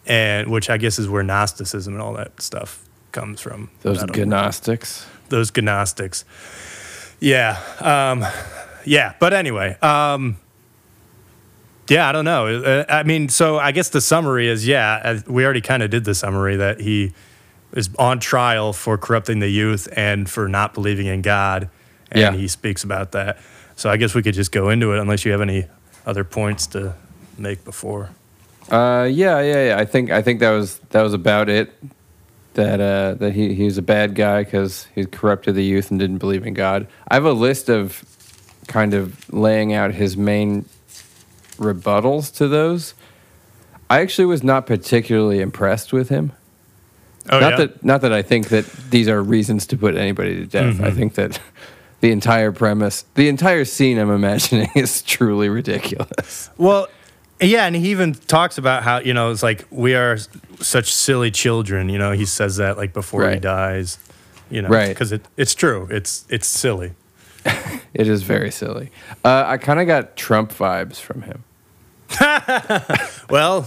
and 0.06 0.50
which 0.50 0.70
I 0.70 0.76
guess 0.76 0.98
is 0.98 1.08
where 1.08 1.22
Gnosticism 1.22 1.92
and 1.94 2.02
all 2.02 2.12
that 2.14 2.40
stuff 2.40 2.84
comes 3.12 3.40
from. 3.40 3.70
Those 3.82 4.04
Gnostics. 4.04 5.06
those 5.30 5.50
gnostics. 5.56 6.24
Yeah. 7.18 7.58
Um, 7.80 8.24
yeah. 8.84 9.14
But 9.18 9.32
anyway, 9.32 9.76
um, 9.80 10.36
yeah, 11.88 12.08
I 12.08 12.12
don't 12.12 12.24
know. 12.24 12.46
Uh, 12.62 12.84
I 12.88 13.02
mean, 13.04 13.28
so 13.28 13.58
I 13.58 13.72
guess 13.72 13.88
the 13.88 14.00
summary 14.00 14.48
is 14.48 14.66
yeah, 14.66 15.20
we 15.26 15.44
already 15.44 15.60
kind 15.60 15.82
of 15.82 15.90
did 15.90 16.04
the 16.04 16.14
summary 16.14 16.56
that 16.56 16.80
he 16.80 17.12
is 17.72 17.88
on 17.98 18.18
trial 18.20 18.72
for 18.72 18.98
corrupting 18.98 19.38
the 19.38 19.48
youth 19.48 19.88
and 19.96 20.28
for 20.28 20.48
not 20.48 20.74
believing 20.74 21.06
in 21.06 21.22
God. 21.22 21.68
And 22.10 22.20
Yeah. 22.20 22.32
he 22.32 22.48
speaks 22.48 22.84
about 22.84 23.12
that. 23.12 23.38
So 23.76 23.90
I 23.90 23.96
guess 23.98 24.14
we 24.14 24.22
could 24.22 24.34
just 24.34 24.52
go 24.52 24.68
into 24.70 24.92
it 24.92 24.98
unless 24.98 25.24
you 25.24 25.32
have 25.32 25.40
any 25.40 25.66
other 26.06 26.24
points 26.24 26.66
to 26.68 26.94
make 27.36 27.64
before. 27.64 28.10
Uh, 28.70 29.08
yeah, 29.10 29.40
yeah, 29.40 29.68
yeah. 29.68 29.78
I 29.78 29.84
think 29.84 30.10
I 30.10 30.22
think 30.22 30.40
that 30.40 30.50
was 30.50 30.78
that 30.90 31.02
was 31.02 31.12
about 31.12 31.48
it. 31.48 31.72
That 32.54 32.80
uh, 32.80 33.14
that 33.14 33.32
he 33.34 33.54
he 33.54 33.64
was 33.64 33.76
a 33.76 33.82
bad 33.82 34.14
guy 34.14 34.44
because 34.44 34.88
he 34.94 35.04
corrupted 35.04 35.54
the 35.54 35.64
youth 35.64 35.90
and 35.90 36.00
didn't 36.00 36.18
believe 36.18 36.46
in 36.46 36.54
God. 36.54 36.86
I 37.08 37.14
have 37.14 37.24
a 37.24 37.32
list 37.32 37.68
of 37.68 38.04
kind 38.66 38.94
of 38.94 39.32
laying 39.32 39.72
out 39.72 39.92
his 39.92 40.16
main 40.16 40.64
rebuttals 41.58 42.34
to 42.36 42.48
those. 42.48 42.94
I 43.88 44.00
actually 44.00 44.26
was 44.26 44.42
not 44.42 44.66
particularly 44.66 45.40
impressed 45.40 45.92
with 45.92 46.08
him. 46.08 46.32
Oh, 47.30 47.40
not 47.40 47.52
yeah? 47.52 47.56
that 47.56 47.84
not 47.84 48.00
that 48.00 48.12
I 48.12 48.22
think 48.22 48.48
that 48.48 48.64
these 48.90 49.08
are 49.08 49.22
reasons 49.22 49.66
to 49.68 49.76
put 49.76 49.96
anybody 49.96 50.36
to 50.36 50.46
death. 50.46 50.80
I 50.80 50.90
think 50.90 51.14
that 51.14 51.40
the 52.00 52.10
entire 52.12 52.52
premise, 52.52 53.04
the 53.14 53.28
entire 53.28 53.64
scene, 53.64 53.98
I'm 53.98 54.10
imagining, 54.10 54.68
is 54.76 55.02
truly 55.02 55.48
ridiculous. 55.48 56.50
Well, 56.56 56.88
yeah, 57.40 57.66
and 57.66 57.76
he 57.76 57.90
even 57.90 58.14
talks 58.14 58.58
about 58.58 58.82
how 58.82 58.98
you 58.98 59.12
know 59.14 59.30
it's 59.30 59.42
like 59.42 59.66
we 59.70 59.94
are 59.94 60.16
such 60.60 60.92
silly 60.94 61.30
children. 61.30 61.88
You 61.88 61.98
know, 61.98 62.12
he 62.12 62.24
says 62.24 62.56
that 62.56 62.76
like 62.76 62.92
before 62.92 63.30
he 63.30 63.38
dies. 63.38 63.98
You 64.48 64.62
know, 64.62 64.68
Right. 64.68 64.88
Because 64.88 65.10
it, 65.12 65.22
it's 65.36 65.54
true. 65.54 65.88
It's 65.90 66.24
it's 66.28 66.46
silly. 66.46 66.92
It 67.94 68.08
is 68.08 68.22
very 68.22 68.50
silly. 68.50 68.90
Uh, 69.24 69.44
I 69.46 69.56
kind 69.56 69.80
of 69.80 69.86
got 69.86 70.16
Trump 70.16 70.52
vibes 70.52 70.96
from 70.96 71.22
him. 71.22 71.44
Well, 73.30 73.66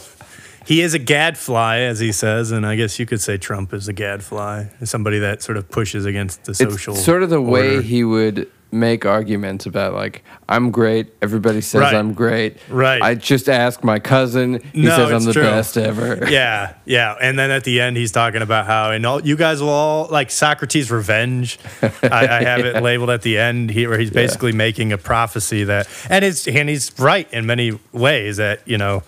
he 0.70 0.82
is 0.82 0.94
a 0.94 1.00
gadfly, 1.00 1.78
as 1.80 2.00
he 2.00 2.12
says, 2.12 2.52
and 2.52 2.64
I 2.64 2.76
guess 2.76 3.00
you 3.00 3.08
could 3.08 3.20
say 3.22 3.40
Trump 3.40 3.74
is 3.74 3.88
a 3.88 3.94
gadfly, 3.94 4.66
somebody 4.84 5.18
that 5.18 5.42
sort 5.42 5.58
of 5.58 5.68
pushes 5.68 6.06
against 6.06 6.44
the 6.44 6.54
social. 6.54 6.94
It's 6.94 7.04
sort 7.04 7.24
of 7.24 7.32
the 7.32 7.42
way 7.42 7.82
he 7.82 8.04
would 8.04 8.48
make 8.72 9.04
arguments 9.04 9.66
about 9.66 9.96
like 9.96 10.24
I'm 10.48 10.70
great. 10.70 11.12
Everybody 11.24 11.60
says 11.62 11.82
Right. 11.82 11.96
I'm 11.96 12.14
great. 12.14 12.58
Right. 12.70 13.02
I 13.02 13.16
just 13.16 13.50
asked 13.50 13.84
my 13.84 13.98
cousin. 13.98 14.62
He 14.74 14.84
No, 14.84 14.96
says 14.96 15.12
I'm 15.12 15.24
the 15.24 15.34
true. 15.34 15.42
best 15.42 15.76
ever. 15.76 16.28
Yeah, 16.30 16.76
yeah, 16.86 17.16
and 17.20 17.40
then 17.40 17.50
at 17.50 17.64
the 17.64 17.82
end 17.82 17.98
he's 17.98 18.12
talking 18.12 18.44
about 18.44 18.68
how 18.68 18.92
and 18.92 19.04
all 19.08 19.26
you 19.26 19.36
guys 19.38 19.60
will 19.64 19.70
all 19.70 20.08
like 20.12 20.30
Socrates' 20.30 20.92
revenge. 20.92 21.58
I, 21.82 22.28
I 22.28 22.44
have 22.44 22.60
it 22.60 22.84
labeled 22.84 23.10
at 23.10 23.24
the 23.24 23.40
end 23.40 23.72
here, 23.72 23.90
where 23.90 23.98
he's 23.98 24.12
basically 24.12 24.52
making 24.52 24.94
a 24.94 25.00
prophecy 25.00 25.64
that, 25.64 25.88
and 26.08 26.24
it's 26.24 26.48
and 26.48 26.70
he's 26.70 26.92
right 27.00 27.28
in 27.34 27.48
many 27.48 27.80
ways. 27.92 28.38
That 28.38 28.62
you 28.68 28.78
know, 28.78 29.02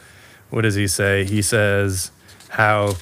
what 0.52 0.62
does 0.62 0.76
he 0.76 0.88
say? 0.88 1.26
He 1.26 1.42
says 1.42 2.12
how 2.50 2.94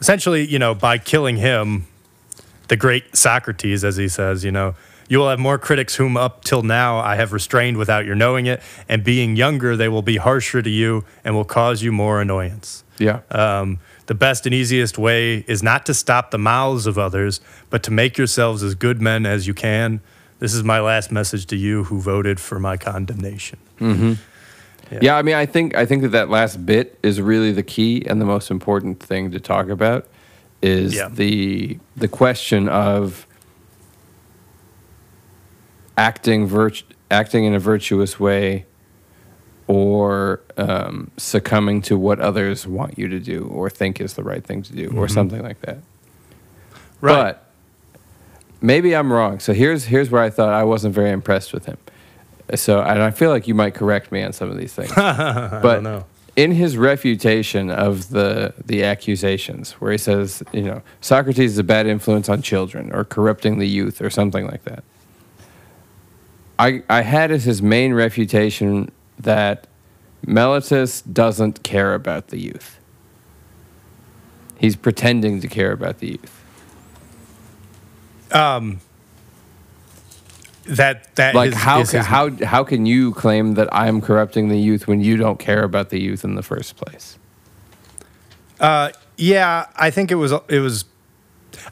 essentially 0.00 0.46
you 0.46 0.58
know 0.58 0.74
by 0.74 0.98
killing 0.98 1.36
him, 1.36 1.86
the 2.68 2.76
great 2.76 3.16
Socrates, 3.16 3.84
as 3.84 3.96
he 3.96 4.08
says, 4.08 4.44
you 4.44 4.52
know. 4.52 4.74
You 5.08 5.18
will 5.18 5.28
have 5.28 5.40
more 5.40 5.58
critics 5.58 5.96
whom 5.96 6.16
up 6.16 6.44
till 6.44 6.62
now 6.62 6.98
I 6.98 7.16
have 7.16 7.32
restrained 7.32 7.78
without 7.78 8.06
your 8.06 8.14
knowing 8.14 8.46
it, 8.46 8.62
and 8.88 9.02
being 9.02 9.34
younger, 9.34 9.76
they 9.76 9.88
will 9.88 10.02
be 10.02 10.18
harsher 10.18 10.62
to 10.62 10.70
you 10.70 11.04
and 11.24 11.34
will 11.34 11.44
cause 11.44 11.82
you 11.82 11.90
more 11.90 12.20
annoyance. 12.20 12.84
Yeah. 12.96 13.22
Um, 13.32 13.80
the 14.06 14.14
best 14.14 14.46
and 14.46 14.54
easiest 14.54 14.98
way 14.98 15.44
is 15.48 15.64
not 15.64 15.84
to 15.86 15.94
stop 15.94 16.30
the 16.30 16.38
mouths 16.38 16.86
of 16.86 16.96
others, 16.96 17.40
but 17.70 17.82
to 17.82 17.90
make 17.90 18.18
yourselves 18.18 18.62
as 18.62 18.76
good 18.76 19.02
men 19.02 19.26
as 19.26 19.48
you 19.48 19.54
can. 19.54 20.00
This 20.38 20.54
is 20.54 20.62
my 20.62 20.78
last 20.80 21.10
message 21.10 21.46
to 21.46 21.56
you 21.56 21.84
who 21.84 22.00
voted 22.00 22.38
for 22.38 22.60
my 22.60 22.76
condemnation. 22.76 23.58
Yeah, 25.00 25.16
I 25.16 25.22
mean, 25.22 25.34
I 25.36 25.46
think 25.46 25.76
I 25.76 25.86
think 25.86 26.02
that 26.02 26.08
that 26.08 26.30
last 26.30 26.64
bit 26.66 26.98
is 27.02 27.20
really 27.20 27.52
the 27.52 27.62
key 27.62 28.04
and 28.06 28.20
the 28.20 28.24
most 28.24 28.50
important 28.50 29.00
thing 29.00 29.30
to 29.30 29.38
talk 29.40 29.68
about 29.68 30.08
is 30.62 30.94
Yeah. 30.94 31.08
the 31.08 31.78
the 31.96 32.08
question 32.08 32.68
of 32.68 33.26
acting 35.96 36.48
virt- 36.48 36.82
acting 37.10 37.44
in 37.44 37.54
a 37.54 37.58
virtuous 37.58 38.18
way 38.18 38.66
or 39.66 40.40
um, 40.56 41.10
succumbing 41.16 41.82
to 41.82 41.96
what 41.96 42.18
others 42.20 42.66
want 42.66 42.98
you 42.98 43.06
to 43.08 43.20
do 43.20 43.44
or 43.52 43.70
think 43.70 44.00
is 44.00 44.14
the 44.14 44.22
right 44.24 44.44
thing 44.44 44.62
to 44.62 44.72
do 44.72 44.90
or 44.96 45.06
something 45.08 45.42
like 45.42 45.60
that. 45.60 45.78
But 47.00 47.46
maybe 48.60 48.94
I'm 48.96 49.12
wrong. 49.12 49.38
So 49.40 49.52
here's 49.52 49.84
here's 49.84 50.10
where 50.10 50.22
I 50.22 50.30
thought 50.30 50.52
I 50.52 50.64
wasn't 50.64 50.94
very 50.94 51.10
impressed 51.10 51.52
with 51.52 51.66
him. 51.66 51.78
So 52.54 52.80
and 52.80 53.02
I 53.02 53.10
feel 53.10 53.30
like 53.30 53.46
you 53.46 53.54
might 53.54 53.74
correct 53.74 54.12
me 54.12 54.22
on 54.22 54.32
some 54.32 54.50
of 54.50 54.56
these 54.56 54.72
things. 54.72 54.92
but 54.94 55.82
know. 55.82 56.04
in 56.36 56.52
his 56.52 56.76
refutation 56.76 57.70
of 57.70 58.10
the 58.10 58.54
the 58.64 58.84
accusations, 58.84 59.72
where 59.72 59.92
he 59.92 59.98
says, 59.98 60.42
you 60.52 60.62
know, 60.62 60.82
Socrates 61.00 61.52
is 61.52 61.58
a 61.58 61.64
bad 61.64 61.86
influence 61.86 62.28
on 62.28 62.42
children 62.42 62.92
or 62.92 63.04
corrupting 63.04 63.58
the 63.58 63.68
youth 63.68 64.00
or 64.00 64.10
something 64.10 64.46
like 64.46 64.64
that. 64.64 64.84
I 66.58 66.82
I 66.88 67.02
had 67.02 67.30
as 67.30 67.44
his 67.44 67.62
main 67.62 67.94
refutation 67.94 68.90
that 69.18 69.66
Meletus 70.26 71.02
doesn't 71.12 71.62
care 71.62 71.94
about 71.94 72.28
the 72.28 72.38
youth. 72.38 72.78
He's 74.58 74.76
pretending 74.76 75.40
to 75.40 75.48
care 75.48 75.72
about 75.72 75.98
the 75.98 76.08
youth. 76.08 76.44
Um, 78.32 78.80
that 80.66 81.14
that 81.16 81.34
like 81.34 81.50
is- 81.52 81.54
how 81.56 81.80
is 81.80 81.90
ca- 81.90 81.98
his- 81.98 82.06
how 82.06 82.30
how 82.44 82.64
can 82.64 82.86
you 82.86 83.12
claim 83.14 83.54
that 83.54 83.68
I'm 83.72 84.00
corrupting 84.00 84.48
the 84.48 84.58
youth 84.58 84.86
when 84.86 85.00
you 85.00 85.16
don't 85.16 85.38
care 85.38 85.62
about 85.64 85.90
the 85.90 86.00
youth 86.00 86.24
in 86.24 86.34
the 86.34 86.42
first 86.42 86.76
place? 86.76 87.18
Uh, 88.58 88.90
yeah, 89.16 89.66
I 89.76 89.90
think 89.90 90.10
it 90.10 90.16
was 90.16 90.32
it 90.48 90.60
was. 90.60 90.84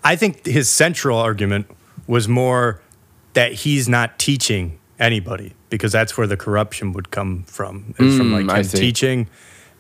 I 0.05 0.17
think 0.17 0.45
his 0.47 0.69
central 0.69 1.19
argument 1.19 1.67
was 2.07 2.29
more 2.29 2.81
that 3.35 3.53
he's 3.53 3.89
not 3.89 4.19
teaching 4.19 4.79
anybody 4.99 5.55
because 5.71 5.93
that's 5.93 6.17
where 6.19 6.27
the 6.27 6.37
corruption 6.37 6.93
would 6.95 7.11
come 7.11 7.45
from. 7.45 7.95
Is 7.99 8.17
from 8.17 8.31
Mm, 8.31 8.47
like 8.47 8.57
I 8.57 8.61
him 8.61 8.69
teaching. 8.69 9.29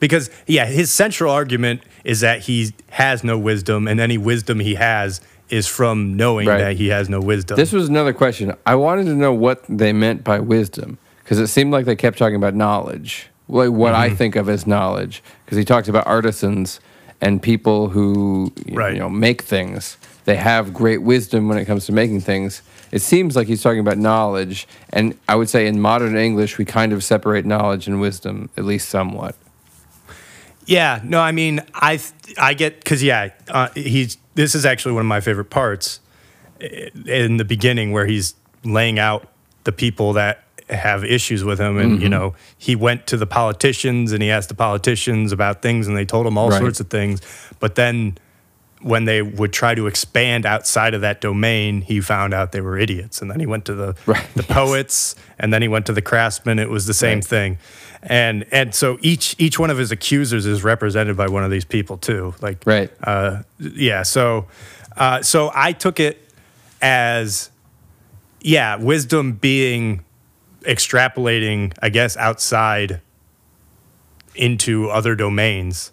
Because 0.01 0.31
yeah, 0.47 0.67
his 0.67 0.93
central 0.93 1.33
argument 1.33 1.83
is 2.05 2.21
that 2.21 2.43
he 2.43 2.73
has 2.91 3.25
no 3.25 3.37
wisdom, 3.37 3.89
and 3.89 3.99
any 3.99 4.17
wisdom 4.17 4.61
he 4.61 4.77
has 4.77 5.21
is 5.51 5.67
from 5.67 6.17
knowing 6.17 6.47
Right. 6.47 6.59
that 6.59 6.77
he 6.77 6.89
has 6.89 7.09
no 7.09 7.21
wisdom. 7.21 7.57
This 7.57 7.73
was 7.73 7.89
another 7.89 8.13
question. 8.13 8.55
I 8.67 8.75
wanted 8.75 9.05
to 9.05 9.15
know 9.15 9.33
what 9.33 9.65
they 9.69 9.93
meant 9.93 10.25
by 10.25 10.41
wisdom 10.41 10.99
because 11.25 11.39
it 11.39 11.47
seemed 11.49 11.73
like 11.73 11.85
they 11.87 11.97
kept 11.97 12.19
talking 12.19 12.37
about 12.37 12.55
knowledge, 12.55 13.29
like 13.49 13.71
what 13.71 13.93
Mm-hmm. 13.95 14.03
I 14.13 14.17
think 14.17 14.37
of 14.37 14.49
as 14.49 14.67
knowledge. 14.67 15.23
Because 15.45 15.57
he 15.59 15.65
talked 15.65 15.89
about 15.89 16.07
artisans 16.07 16.81
and 17.21 17.43
people 17.43 17.89
who 17.89 18.53
you 18.67 18.77
Right. 18.77 18.97
know 18.97 19.09
make 19.09 19.43
things. 19.43 19.97
They 20.25 20.37
have 20.37 20.75
great 20.75 21.03
wisdom 21.03 21.49
when 21.49 21.57
it 21.59 21.65
comes 21.65 21.87
to 21.87 21.93
making 21.93 22.21
things. 22.21 22.61
It 22.93 23.01
seems 23.03 23.35
like 23.37 23.47
he's 23.49 23.63
talking 23.63 23.81
about 23.81 23.99
knowledge, 23.99 24.67
and 24.91 25.15
I 25.29 25.35
would 25.37 25.49
say 25.49 25.67
in 25.67 25.81
modern 25.81 26.17
English 26.17 26.57
we 26.59 26.65
kind 26.65 26.93
of 26.93 27.03
separate 27.05 27.45
knowledge 27.47 27.87
and 27.87 28.01
wisdom 28.01 28.49
at 28.57 28.65
least 28.65 28.89
somewhat. 28.89 29.35
Yeah, 30.67 31.01
no, 31.03 31.21
I 31.21 31.33
mean, 31.33 31.61
I 31.75 31.99
I 32.39 32.53
get 32.55 32.79
because 32.85 33.03
yeah, 33.03 33.31
uh, 33.49 33.69
he's 33.75 34.17
this 34.39 34.55
is 34.55 34.65
actually 34.65 34.93
one 34.93 35.01
of 35.07 35.07
my 35.17 35.21
favorite 35.21 35.51
parts 35.51 36.01
eh, 36.61 36.89
in 37.07 37.37
the 37.39 37.45
beginning 37.45 37.93
where 37.93 38.07
he's 38.07 38.35
laying 38.65 38.99
out 38.99 39.27
the 39.65 39.73
people 39.73 40.13
that 40.15 40.45
have 40.71 41.03
issues 41.05 41.43
with 41.45 41.59
him, 41.59 41.77
and 41.79 41.93
Mm-hmm. 41.95 42.03
you 42.03 42.09
know, 42.09 42.35
he 42.57 42.77
went 42.77 43.07
to 43.09 43.17
the 43.17 43.27
politicians 43.27 44.13
and 44.13 44.23
he 44.23 44.31
asked 44.31 44.49
the 44.51 44.55
politicians 44.69 45.33
about 45.33 45.63
things, 45.63 45.87
and 45.89 45.97
they 45.97 46.05
told 46.05 46.27
him 46.27 46.37
all 46.39 46.51
Right. 46.51 46.59
sorts 46.61 46.79
of 46.81 46.89
things, 46.89 47.21
but 47.59 47.75
then 47.75 48.17
when 48.81 49.07
they 49.07 49.23
would 49.23 49.53
try 49.53 49.75
to 49.75 49.89
expand 49.89 50.47
outside 50.47 50.95
of 50.95 51.01
that 51.01 51.21
domain, 51.21 51.81
he 51.83 52.01
found 52.01 52.33
out 52.33 52.53
they 52.53 52.61
were 52.61 52.79
idiots. 52.79 53.21
And 53.21 53.29
then 53.31 53.41
he 53.41 53.47
went 53.55 53.65
to 53.65 53.75
the 53.75 53.97
Right, 54.07 54.25
the 54.37 54.45
poets, 54.45 55.17
and 55.41 55.53
then 55.53 55.63
he 55.63 55.69
went 55.69 55.85
to 55.87 55.93
the 55.93 56.03
craftsmen. 56.03 56.61
It 56.61 56.71
was 56.71 56.87
the 56.87 56.95
same 56.95 57.19
Right. 57.19 57.25
thing. 57.25 57.59
And 58.03 58.47
and 58.53 58.75
so 58.75 58.99
each 59.01 59.35
each 59.39 59.59
one 59.59 59.71
of 59.71 59.79
his 59.79 59.91
accusers 59.91 60.47
is 60.47 60.63
represented 60.63 61.17
by 61.17 61.29
one 61.29 61.45
of 61.45 61.51
these 61.51 61.65
people 61.65 61.99
too. 61.99 62.35
Like 62.41 62.63
Right. 62.65 62.91
uh, 63.03 63.43
yeah. 63.59 64.03
So 64.03 64.47
uh, 64.97 65.23
so 65.23 65.51
I 65.55 65.73
took 65.73 65.99
it 66.01 66.25
as 66.81 67.51
yeah, 68.41 68.77
wisdom 68.77 69.33
being 69.33 70.05
extrapolating, 70.63 71.73
I 71.83 71.89
guess, 71.89 72.17
outside 72.17 73.01
into 74.35 74.89
other 74.91 75.15
domains 75.17 75.93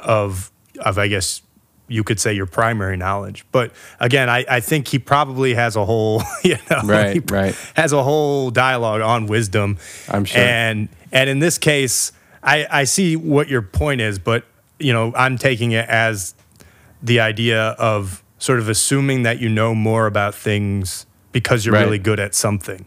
of 0.00 0.50
of 0.80 0.98
I 0.98 1.08
guess 1.08 1.40
you 1.88 2.02
could 2.02 2.18
say 2.18 2.32
your 2.32 2.46
primary 2.46 2.96
knowledge. 2.96 3.44
But 3.52 3.72
again, 4.00 4.30
I, 4.30 4.44
I 4.48 4.60
think 4.60 4.88
he 4.88 4.98
probably 4.98 5.54
has 5.54 5.76
a 5.76 5.84
whole 5.84 6.22
you 6.42 6.56
know 6.70 6.80
Right, 6.84 7.30
right. 7.30 7.54
has 7.74 7.92
a 7.92 8.02
whole 8.02 8.50
dialogue 8.50 9.00
on 9.02 9.26
wisdom. 9.26 9.78
I'm 10.08 10.24
sure. 10.24 10.40
And 10.42 10.88
and 11.12 11.28
in 11.30 11.38
this 11.40 11.58
case, 11.58 12.12
I, 12.42 12.66
I 12.70 12.84
see 12.84 13.16
what 13.16 13.48
your 13.48 13.62
point 13.62 14.00
is, 14.00 14.18
but 14.18 14.44
you 14.78 14.92
know, 14.92 15.12
I'm 15.16 15.38
taking 15.38 15.72
it 15.72 15.88
as 15.88 16.34
the 17.02 17.20
idea 17.20 17.60
of 17.78 18.22
sort 18.38 18.58
of 18.58 18.68
assuming 18.68 19.22
that 19.22 19.38
you 19.40 19.48
know 19.48 19.74
more 19.74 20.06
about 20.06 20.34
things 20.34 21.06
because 21.32 21.64
you're 21.64 21.74
Right. 21.74 21.84
really 21.84 21.98
good 21.98 22.18
at 22.20 22.34
something, 22.34 22.84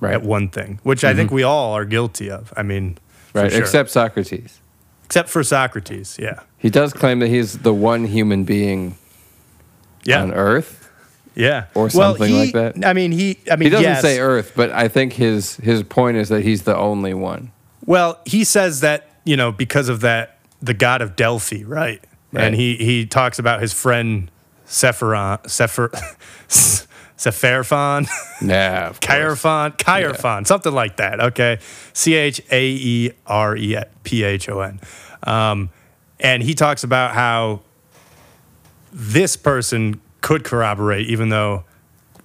Right. 0.00 0.14
at 0.14 0.22
one 0.22 0.48
thing, 0.48 0.78
which 0.82 1.04
I 1.04 1.14
think 1.14 1.28
mm-hmm. 1.28 1.36
we 1.36 1.42
all 1.42 1.72
are 1.74 1.84
guilty 1.84 2.30
of. 2.30 2.52
I 2.56 2.62
mean, 2.62 2.98
right. 3.32 3.50
sure. 3.50 3.60
Except 3.60 3.90
Socrates. 3.90 4.60
except 5.04 5.28
for 5.28 5.42
Socrates, 5.42 6.16
yeah, 6.20 6.40
He 6.64 6.70
does 6.70 6.94
claim 6.94 7.18
that 7.18 7.28
he's 7.28 7.58
the 7.58 7.74
one 7.74 8.06
human 8.06 8.44
being 8.44 8.96
yeah, 10.04 10.22
on 10.22 10.32
Earth. 10.32 10.88
yeah, 11.34 11.66
or 11.74 11.90
Well, 11.94 12.14
something 12.14 12.28
he- 12.30 12.38
like 12.38 12.52
that. 12.54 12.86
I 12.86 12.94
mean, 12.94 13.12
he, 13.12 13.36
I 13.50 13.56
mean, 13.56 13.66
He 13.66 13.68
doesn't 13.70 13.84
yes. 13.84 14.00
say 14.00 14.18
Earth, 14.18 14.52
but 14.56 14.70
I 14.70 14.88
think 14.88 15.12
his 15.12 15.56
his 15.56 15.82
point 15.82 16.16
is 16.16 16.30
that 16.30 16.42
he's 16.42 16.62
the 16.62 16.74
only 16.74 17.12
one. 17.12 17.52
Well, 17.84 18.18
he 18.24 18.44
says 18.44 18.80
that 18.80 19.10
you 19.26 19.36
know 19.36 19.52
because 19.52 19.90
of 19.90 20.00
that, 20.00 20.38
the 20.62 20.72
god 20.72 21.02
of 21.02 21.16
Delphi, 21.16 21.64
right? 21.64 22.02
Right. 22.32 22.44
And 22.44 22.54
he 22.54 22.76
he 22.76 23.04
talks 23.04 23.38
about 23.38 23.60
his 23.60 23.74
friend 23.74 24.30
Sephiron, 24.66 25.42
Sephir, 25.44 25.90
Sepharphon, 27.18 28.08
Yeah, 28.40 28.88
of 28.88 29.00
course. 29.00 29.18
Chaerephon, 29.18 29.76
Chaerephon, 29.76 30.46
something 30.46 30.72
like 30.72 30.96
that. 30.96 31.20
Okay, 31.20 31.58
C 31.92 32.14
H 32.14 32.40
A 32.50 32.66
E 32.70 33.12
R 33.26 33.54
E 33.54 33.76
P 34.02 34.24
H 34.24 34.48
O 34.48 34.60
N, 34.60 34.80
um, 35.24 35.68
and 36.20 36.42
he 36.42 36.54
talks 36.54 36.84
about 36.84 37.14
how 37.14 37.60
this 38.92 39.36
person 39.36 40.00
could 40.20 40.44
corroborate, 40.44 41.08
even 41.08 41.28
though 41.28 41.64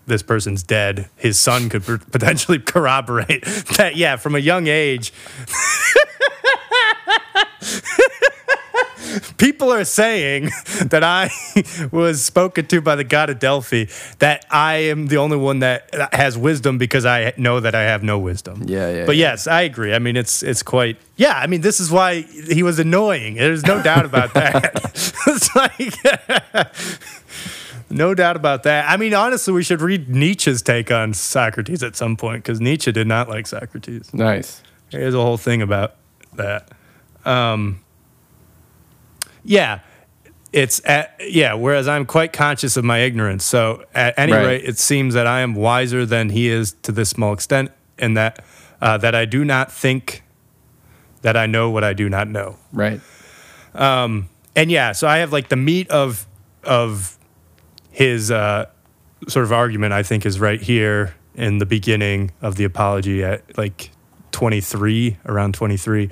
this 0.07 0.23
person's 0.23 0.63
dead. 0.63 1.09
His 1.15 1.39
son 1.39 1.69
could 1.69 1.83
potentially 2.11 2.59
corroborate 2.65 3.43
that. 3.77 3.95
Yeah, 3.95 4.17
from 4.17 4.35
a 4.35 4.39
young 4.39 4.67
age. 4.67 5.13
People 9.37 9.71
are 9.71 9.83
saying 9.83 10.45
that 10.85 11.03
I 11.03 11.29
was 11.91 12.23
spoken 12.23 12.65
to 12.67 12.81
by 12.81 12.95
the 12.95 13.03
god 13.03 13.29
of 13.29 13.39
Delphi, 13.39 13.85
that 14.19 14.45
I 14.49 14.75
am 14.75 15.07
the 15.07 15.17
only 15.17 15.37
one 15.37 15.59
that 15.59 15.89
has 16.13 16.37
wisdom 16.37 16.77
because 16.77 17.05
I 17.05 17.33
know 17.37 17.59
that 17.59 17.75
I 17.75 17.83
have 17.83 18.03
no 18.03 18.19
wisdom. 18.19 18.63
Yeah, 18.65 18.91
yeah, 18.91 19.05
But 19.05 19.15
yeah. 19.15 19.31
yes, 19.31 19.47
I 19.47 19.61
agree. 19.61 19.93
I 19.93 19.99
mean, 19.99 20.15
it's 20.17 20.43
it's 20.43 20.63
quite. 20.63 20.97
Yeah, 21.17 21.33
I 21.37 21.47
mean, 21.47 21.61
this 21.61 21.79
is 21.79 21.91
why 21.91 22.21
he 22.21 22.63
was 22.63 22.79
annoying. 22.79 23.35
There's 23.35 23.65
no 23.65 23.81
doubt 23.83 24.05
about 24.05 24.33
that. 24.33 24.71
it's 25.27 25.55
like. 25.55 25.95
No 27.91 28.13
doubt 28.13 28.35
about 28.35 28.63
that. 28.63 28.87
I 28.87 28.97
mean, 28.97 29.13
honestly, 29.15 29.51
we 29.51 29.63
should 29.63 29.81
read 29.81 30.09
Nietzsche's 30.09 30.61
take 30.61 30.91
on 30.91 31.13
Socrates 31.13 31.81
at 31.81 31.95
some 31.95 32.15
point 32.15 32.43
because 32.43 32.61
Nietzsche 32.61 32.91
did 32.91 33.07
not 33.07 33.27
like 33.27 33.47
Socrates. 33.47 34.13
Nice. 34.13 34.61
There's 34.91 35.15
a 35.15 35.21
whole 35.21 35.37
thing 35.37 35.61
about 35.63 35.95
that. 36.33 36.69
Um, 37.25 37.79
yeah, 39.43 39.79
it's 40.51 40.81
at, 40.85 41.15
yeah. 41.19 41.53
Whereas 41.53 41.87
I'm 41.87 42.05
quite 42.05 42.33
conscious 42.33 42.75
of 42.77 42.83
my 42.83 42.99
ignorance. 42.99 43.45
So 43.45 43.83
at 43.93 44.13
any 44.17 44.33
Right. 44.33 44.45
rate, 44.45 44.65
it 44.65 44.77
seems 44.77 45.13
that 45.13 45.27
I 45.27 45.41
am 45.41 45.53
wiser 45.53 46.05
than 46.05 46.29
he 46.29 46.47
is 46.49 46.73
to 46.83 46.91
this 46.91 47.09
small 47.09 47.33
extent, 47.33 47.71
and 47.97 48.17
that 48.17 48.43
uh, 48.81 48.97
that 48.97 49.13
I 49.13 49.25
do 49.25 49.43
not 49.45 49.71
think 49.71 50.23
that 51.21 51.35
I 51.35 51.45
know 51.45 51.69
what 51.69 51.83
I 51.83 51.93
do 51.93 52.09
not 52.09 52.27
know. 52.29 52.57
Right. 52.71 53.01
And 54.55 54.71
yeah, 54.71 54.91
so 54.93 55.07
I 55.07 55.17
have 55.17 55.31
like 55.31 55.49
the 55.49 55.55
meat 55.55 55.89
of 55.89 56.25
of 56.63 57.17
his 57.91 58.31
uh, 58.31 58.65
sort 59.27 59.45
of 59.45 59.53
argument. 59.53 59.93
I 59.93 60.03
think 60.03 60.25
is 60.25 60.39
right 60.39 60.61
here 60.61 61.15
in 61.35 61.59
the 61.59 61.65
beginning 61.65 62.31
of 62.41 62.55
the 62.55 62.63
apology 62.65 63.23
at 63.23 63.57
like 63.57 63.91
23, 64.31 65.17
around 65.25 65.53
23. 65.53 66.09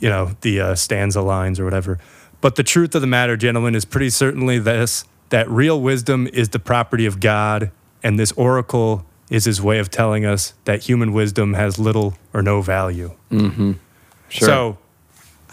You 0.00 0.08
know 0.08 0.36
the 0.42 0.60
uh, 0.60 0.74
stanza 0.74 1.20
lines 1.22 1.58
or 1.60 1.64
whatever. 1.64 1.98
But 2.40 2.56
the 2.56 2.62
truth 2.62 2.94
of 2.94 3.00
the 3.00 3.06
matter, 3.06 3.36
gentlemen, 3.36 3.74
is 3.74 3.84
pretty 3.84 4.10
certainly 4.10 4.58
this: 4.58 5.04
that 5.30 5.48
real 5.50 5.80
wisdom 5.80 6.26
is 6.32 6.50
the 6.50 6.58
property 6.58 7.06
of 7.06 7.18
God, 7.20 7.70
and 8.02 8.18
this 8.18 8.32
oracle 8.32 9.04
is 9.30 9.44
His 9.46 9.60
way 9.60 9.78
of 9.78 9.90
telling 9.90 10.24
us 10.24 10.54
that 10.66 10.84
human 10.84 11.12
wisdom 11.12 11.54
has 11.54 11.78
little 11.78 12.14
or 12.32 12.42
no 12.42 12.60
value. 12.62 13.12
Sure. 13.30 14.48
So 14.48 14.78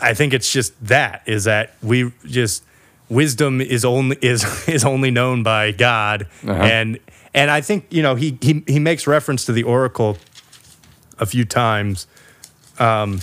I 0.02 0.14
think 0.14 0.34
it's 0.34 0.52
just 0.52 0.74
that 0.86 1.24
is 1.26 1.46
that 1.46 1.76
we 1.82 2.12
just 2.26 2.64
wisdom 3.10 3.62
is 3.62 3.86
only 3.86 4.18
is 4.22 4.44
is 4.68 4.84
only 4.86 5.12
known 5.12 5.44
by 5.44 5.72
God 5.72 6.28
Uh-huh. 6.44 6.52
and 6.54 7.00
and 7.34 7.50
I 7.52 7.62
think 7.62 7.86
you 7.92 8.02
know 8.04 8.16
he 8.16 8.38
he 8.42 8.64
he 8.68 8.80
makes 8.80 9.08
reference 9.08 9.46
to 9.46 9.52
the 9.54 9.64
oracle 9.64 10.18
a 11.20 11.26
few 11.26 11.46
times 11.46 12.08
um 12.80 13.20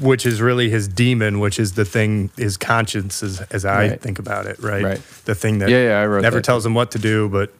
which 0.00 0.24
is 0.26 0.40
really 0.40 0.70
his 0.70 0.88
demon 0.88 1.38
which 1.40 1.58
is 1.58 1.72
the 1.74 1.84
thing 1.84 2.30
his 2.36 2.56
conscience 2.56 3.22
is 3.22 3.40
as 3.42 3.64
I 3.64 3.88
Right. 3.88 4.00
think 4.00 4.18
about 4.18 4.46
it 4.46 4.58
right, 4.60 4.82
Right. 4.82 5.00
the 5.26 5.34
thing 5.34 5.58
that 5.58 5.68
Yeah, 5.68 5.88
yeah, 5.88 6.00
I 6.00 6.06
wrote 6.06 6.22
never 6.22 6.36
that 6.36 6.44
tells 6.44 6.64
him 6.64 6.74
what 6.74 6.90
to 6.92 6.98
do 6.98 7.28
but 7.28 7.52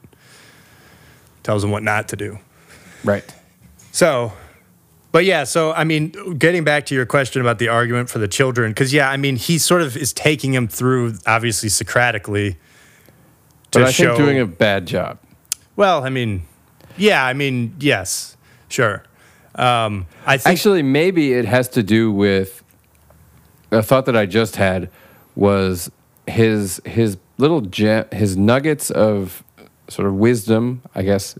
tells 1.43 1.63
him 1.63 1.71
what 1.71 1.83
not 1.83 2.07
to 2.09 2.15
do 2.15 2.39
right. 3.03 3.23
so, 3.91 4.33
but 5.11 5.25
yeah, 5.25 5.43
so 5.43 5.71
I 5.73 5.83
mean, 5.83 6.09
getting 6.39 6.63
back 6.63 6.87
to 6.87 6.95
your 6.95 7.05
question 7.05 7.39
about 7.41 7.59
the 7.59 7.67
argument 7.67 8.09
for 8.09 8.17
the 8.17 8.27
children, 8.27 8.71
because 8.71 8.91
yeah, 8.91 9.11
I 9.11 9.17
mean, 9.17 9.35
he 9.35 9.59
sort 9.59 9.83
of 9.83 9.95
is 9.95 10.11
taking 10.11 10.55
him 10.55 10.67
through, 10.67 11.15
obviously 11.27 11.69
Socratically, 11.69 12.53
to 13.71 13.79
But 13.79 13.83
I 13.83 13.91
show. 13.91 14.15
think 14.15 14.17
doing 14.17 14.39
a 14.39 14.47
bad 14.47 14.87
job. 14.87 15.19
well, 15.75 16.03
I 16.03 16.09
mean, 16.09 16.43
yeah, 16.97 17.23
I 17.23 17.33
mean, 17.33 17.75
yes, 17.79 18.37
sure. 18.69 19.03
Um, 19.55 20.07
I 20.25 20.37
think 20.37 20.53
Actually, 20.53 20.83
maybe 20.83 21.33
it 21.33 21.45
has 21.45 21.69
to 21.69 21.83
do 21.83 22.11
with 22.11 22.63
a 23.71 23.83
thought 23.83 24.05
that 24.05 24.17
I 24.17 24.25
just 24.25 24.55
had 24.55 24.89
was 25.35 25.91
his 26.27 26.81
his 26.85 27.17
little 27.37 27.61
gem, 27.61 28.05
his 28.11 28.37
nuggets 28.37 28.89
of 28.89 29.43
sort 29.87 30.07
of 30.07 30.15
wisdom, 30.15 30.81
I 30.95 31.03
guess 31.03 31.37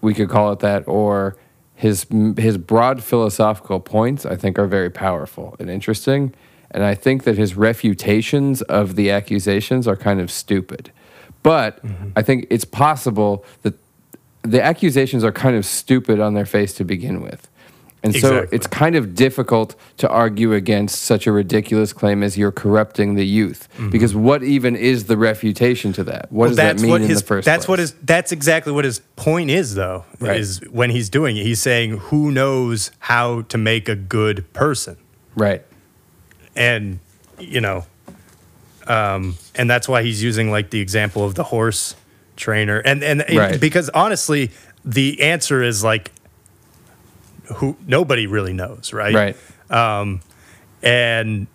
we 0.00 0.14
could 0.14 0.28
call 0.28 0.52
it 0.52 0.60
that, 0.60 0.86
or 0.86 1.36
his 1.74 2.06
his 2.36 2.58
broad 2.58 3.02
philosophical 3.02 3.80
points. 3.80 4.24
I 4.24 4.36
think 4.36 4.58
are 4.58 4.66
very 4.66 4.90
powerful 4.90 5.56
and 5.58 5.68
interesting, 5.68 6.34
and 6.70 6.84
I 6.84 6.94
think 6.94 7.24
that 7.24 7.36
his 7.36 7.54
refutations 7.56 8.62
of 8.62 8.96
the 8.96 9.10
accusations 9.10 9.88
are 9.88 9.96
kind 9.96 10.20
of 10.20 10.30
stupid. 10.30 10.90
But 11.42 11.80
I 12.16 12.22
think 12.22 12.46
it's 12.48 12.64
possible 12.64 13.44
that 13.62 13.74
the 14.44 14.62
accusations 14.62 15.24
are 15.24 15.32
kind 15.32 15.56
of 15.56 15.64
stupid 15.66 16.20
on 16.20 16.34
their 16.34 16.46
face 16.46 16.72
to 16.74 16.84
begin 16.84 17.20
with. 17.20 17.48
And 18.02 18.14
so 18.14 18.18
Exactly. 18.36 18.56
it's 18.56 18.66
kind 18.66 18.96
of 18.96 19.14
difficult 19.14 19.74
to 19.96 20.08
argue 20.10 20.52
against 20.52 21.00
such 21.02 21.26
a 21.26 21.32
ridiculous 21.32 21.94
claim 21.94 22.22
as 22.22 22.36
you're 22.36 22.52
corrupting 22.52 23.14
the 23.14 23.24
youth. 23.24 23.66
Because 23.90 24.14
what 24.14 24.42
even 24.42 24.76
is 24.76 25.04
the 25.06 25.16
refutation 25.16 25.94
to 25.94 26.04
that? 26.04 26.30
What 26.30 26.30
Mm-hmm. 26.30 26.36
Well, 26.36 26.48
does 26.50 26.56
that 26.58 26.80
mean 26.80 27.02
in 27.04 27.08
his, 27.08 27.20
the 27.22 27.26
first 27.26 27.46
that's 27.46 27.64
place? 27.64 27.68
what 27.70 27.78
his 27.78 27.92
that's 28.02 28.30
exactly 28.30 28.74
what 28.74 28.84
his 28.84 28.98
point 29.16 29.48
is 29.48 29.74
though 29.74 30.04
Right. 30.20 30.38
is 30.38 30.60
when 30.70 30.90
he's 30.90 31.08
doing 31.08 31.38
it 31.38 31.44
he's 31.44 31.62
saying 31.62 31.96
who 31.96 32.30
knows 32.30 32.90
how 32.98 33.40
to 33.48 33.56
make 33.56 33.88
a 33.88 33.96
good 33.96 34.52
person 34.52 34.98
Right. 35.34 35.62
and 36.54 36.98
you 37.38 37.62
know 37.62 37.86
um, 38.86 39.36
and 39.54 39.70
that's 39.70 39.88
why 39.88 40.02
he's 40.02 40.22
using 40.22 40.50
like 40.50 40.68
the 40.68 40.80
example 40.80 41.24
of 41.24 41.36
the 41.36 41.44
horse 41.44 41.94
trainer 42.36 42.78
and 42.78 43.02
and 43.04 43.20
it- 43.28 43.36
Right. 43.38 43.60
because 43.60 43.88
honestly 43.90 44.50
the 44.84 45.22
answer 45.22 45.62
is 45.62 45.84
like 45.84 46.10
who 47.56 47.76
nobody 47.86 48.26
really 48.26 48.52
knows 48.52 48.92
right 48.92 49.14
Right. 49.14 49.36
and 50.82 51.46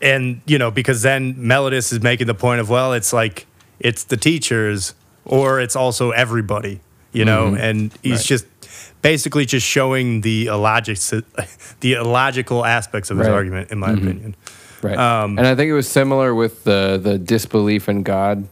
and 0.00 0.40
you 0.46 0.58
know 0.58 0.70
because 0.70 1.02
then 1.02 1.34
meletus 1.34 1.92
is 1.92 2.02
making 2.02 2.26
the 2.26 2.34
point 2.34 2.60
of 2.60 2.68
well 2.68 2.92
it's 2.92 3.12
like 3.12 3.46
it's 3.78 4.04
the 4.04 4.16
teachers 4.16 4.94
or 5.24 5.60
it's 5.60 5.76
also 5.76 6.10
everybody 6.10 6.80
you 7.12 7.24
know 7.24 7.54
and 7.54 7.92
he's 8.02 8.02
Mm-hmm. 8.02 8.10
Right. 8.12 8.20
just 8.24 8.46
basically 9.02 9.44
just 9.46 9.66
showing 9.66 10.20
the 10.22 10.46
illogic 10.46 10.98
the 11.80 11.92
illogical 11.94 12.64
aspects 12.64 13.10
of 13.10 13.18
his 13.18 13.28
Right. 13.28 13.34
argument 13.34 13.70
in 13.70 13.78
my 13.78 13.92
opinion 13.92 14.34
Right. 14.82 14.98
Um, 14.98 15.38
and 15.38 15.46
I 15.46 15.54
think 15.54 15.68
it 15.70 15.74
was 15.74 15.86
similar 15.88 16.34
with 16.34 16.64
the, 16.64 16.98
the 17.00 17.16
disbelief 17.16 17.88
in 17.88 18.02
God. 18.02 18.48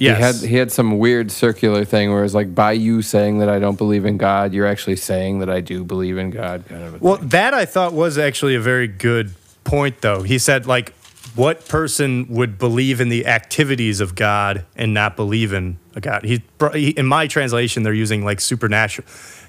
Yes 0.00 0.16
He 0.16 0.22
had 0.22 0.50
he 0.50 0.56
had 0.56 0.72
some 0.72 0.98
weird 0.98 1.30
circular 1.30 1.84
thing 1.84 2.12
where 2.12 2.24
it's 2.24 2.34
like 2.34 2.54
by 2.54 2.72
you 2.72 3.02
saying 3.02 3.38
that 3.38 3.48
I 3.48 3.58
don't 3.58 3.76
believe 3.78 4.04
in 4.04 4.16
God, 4.16 4.52
you're 4.52 4.66
actually 4.66 4.96
saying 4.96 5.38
that 5.40 5.50
I 5.50 5.60
do 5.60 5.84
believe 5.84 6.16
in 6.18 6.30
God 6.30 6.64
kind 6.68 6.82
of 6.82 6.94
a 6.94 6.98
Well, 6.98 7.16
thing. 7.16 7.28
that 7.28 7.54
I 7.54 7.64
thought 7.64 7.92
was 7.92 8.16
actually 8.18 8.54
a 8.54 8.60
very 8.60 8.86
good 8.88 9.34
point, 9.64 10.00
though. 10.00 10.22
He 10.22 10.38
said, 10.38 10.66
like, 10.66 10.94
what 11.34 11.68
person 11.68 12.26
would 12.30 12.58
believe 12.58 13.00
in 13.00 13.10
the 13.10 13.26
activities 13.26 14.00
of 14.00 14.14
God 14.14 14.64
and 14.76 14.94
not 14.94 15.14
believe 15.16 15.52
in 15.52 15.78
a 15.94 16.00
God? 16.00 16.24
He, 16.24 16.42
he 16.72 16.90
in 16.90 17.06
my 17.06 17.26
translation, 17.26 17.82
they're 17.82 17.92
using 17.92 18.24
like 18.24 18.40
supernatural. 18.40 19.06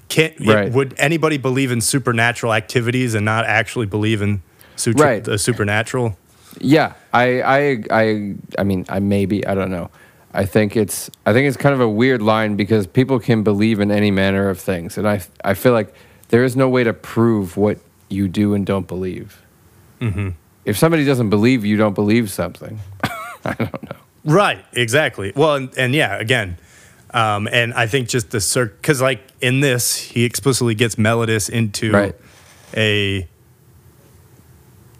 can't 0.08 0.34
Right. 0.44 0.70
would 0.72 0.94
anybody 0.98 1.38
believe 1.38 1.70
in 1.72 1.80
supernatural 1.80 2.52
activities 2.52 3.14
and 3.14 3.24
not 3.24 3.44
actually 3.46 3.86
believe 3.86 4.20
in 4.22 4.42
sutra- 4.76 5.06
Right. 5.06 5.24
the 5.24 5.38
supernatural? 5.38 6.16
Yeah, 6.60 6.94
I, 7.12 7.40
I, 7.42 7.84
I, 7.90 8.34
I 8.58 8.64
mean, 8.64 8.84
I 8.88 8.98
maybe 8.98 9.46
I 9.46 9.54
don't 9.54 9.70
know. 9.70 9.88
I 10.32 10.44
think 10.46 10.76
it's 10.76 11.10
I 11.26 11.32
think 11.32 11.48
it's 11.48 11.56
kind 11.56 11.74
of 11.74 11.80
a 11.80 11.88
weird 11.88 12.22
line 12.22 12.56
because 12.56 12.86
people 12.86 13.18
can 13.18 13.42
believe 13.42 13.80
in 13.80 13.90
any 13.90 14.10
manner 14.10 14.48
of 14.48 14.60
things, 14.60 14.96
and 14.96 15.08
I 15.08 15.22
I 15.44 15.54
feel 15.54 15.72
like 15.72 15.92
there 16.28 16.44
is 16.44 16.54
no 16.56 16.68
way 16.68 16.84
to 16.84 16.92
prove 16.92 17.56
what 17.56 17.78
you 18.08 18.28
do 18.28 18.54
and 18.54 18.64
don't 18.64 18.86
believe. 18.86 19.42
Mm-hmm. 20.00 20.30
If 20.64 20.78
somebody 20.78 21.04
doesn't 21.04 21.30
believe 21.30 21.64
you 21.64 21.76
don't 21.76 21.94
believe 21.94 22.30
something, 22.30 22.78
I 23.44 23.54
don't 23.54 23.82
know. 23.82 23.96
Right, 24.24 24.64
exactly. 24.72 25.32
Well, 25.34 25.54
and, 25.56 25.76
and 25.78 25.94
yeah, 25.94 26.16
again, 26.18 26.58
um, 27.12 27.48
and 27.50 27.72
I 27.74 27.86
think 27.86 28.08
just 28.08 28.30
the 28.30 28.40
cir 28.40 28.66
because 28.66 29.00
like 29.02 29.20
in 29.40 29.60
this, 29.60 29.96
he 29.96 30.24
explicitly 30.24 30.74
gets 30.76 30.94
Meletus 30.94 31.50
into 31.50 31.90
Right. 31.90 32.14
a 32.76 33.26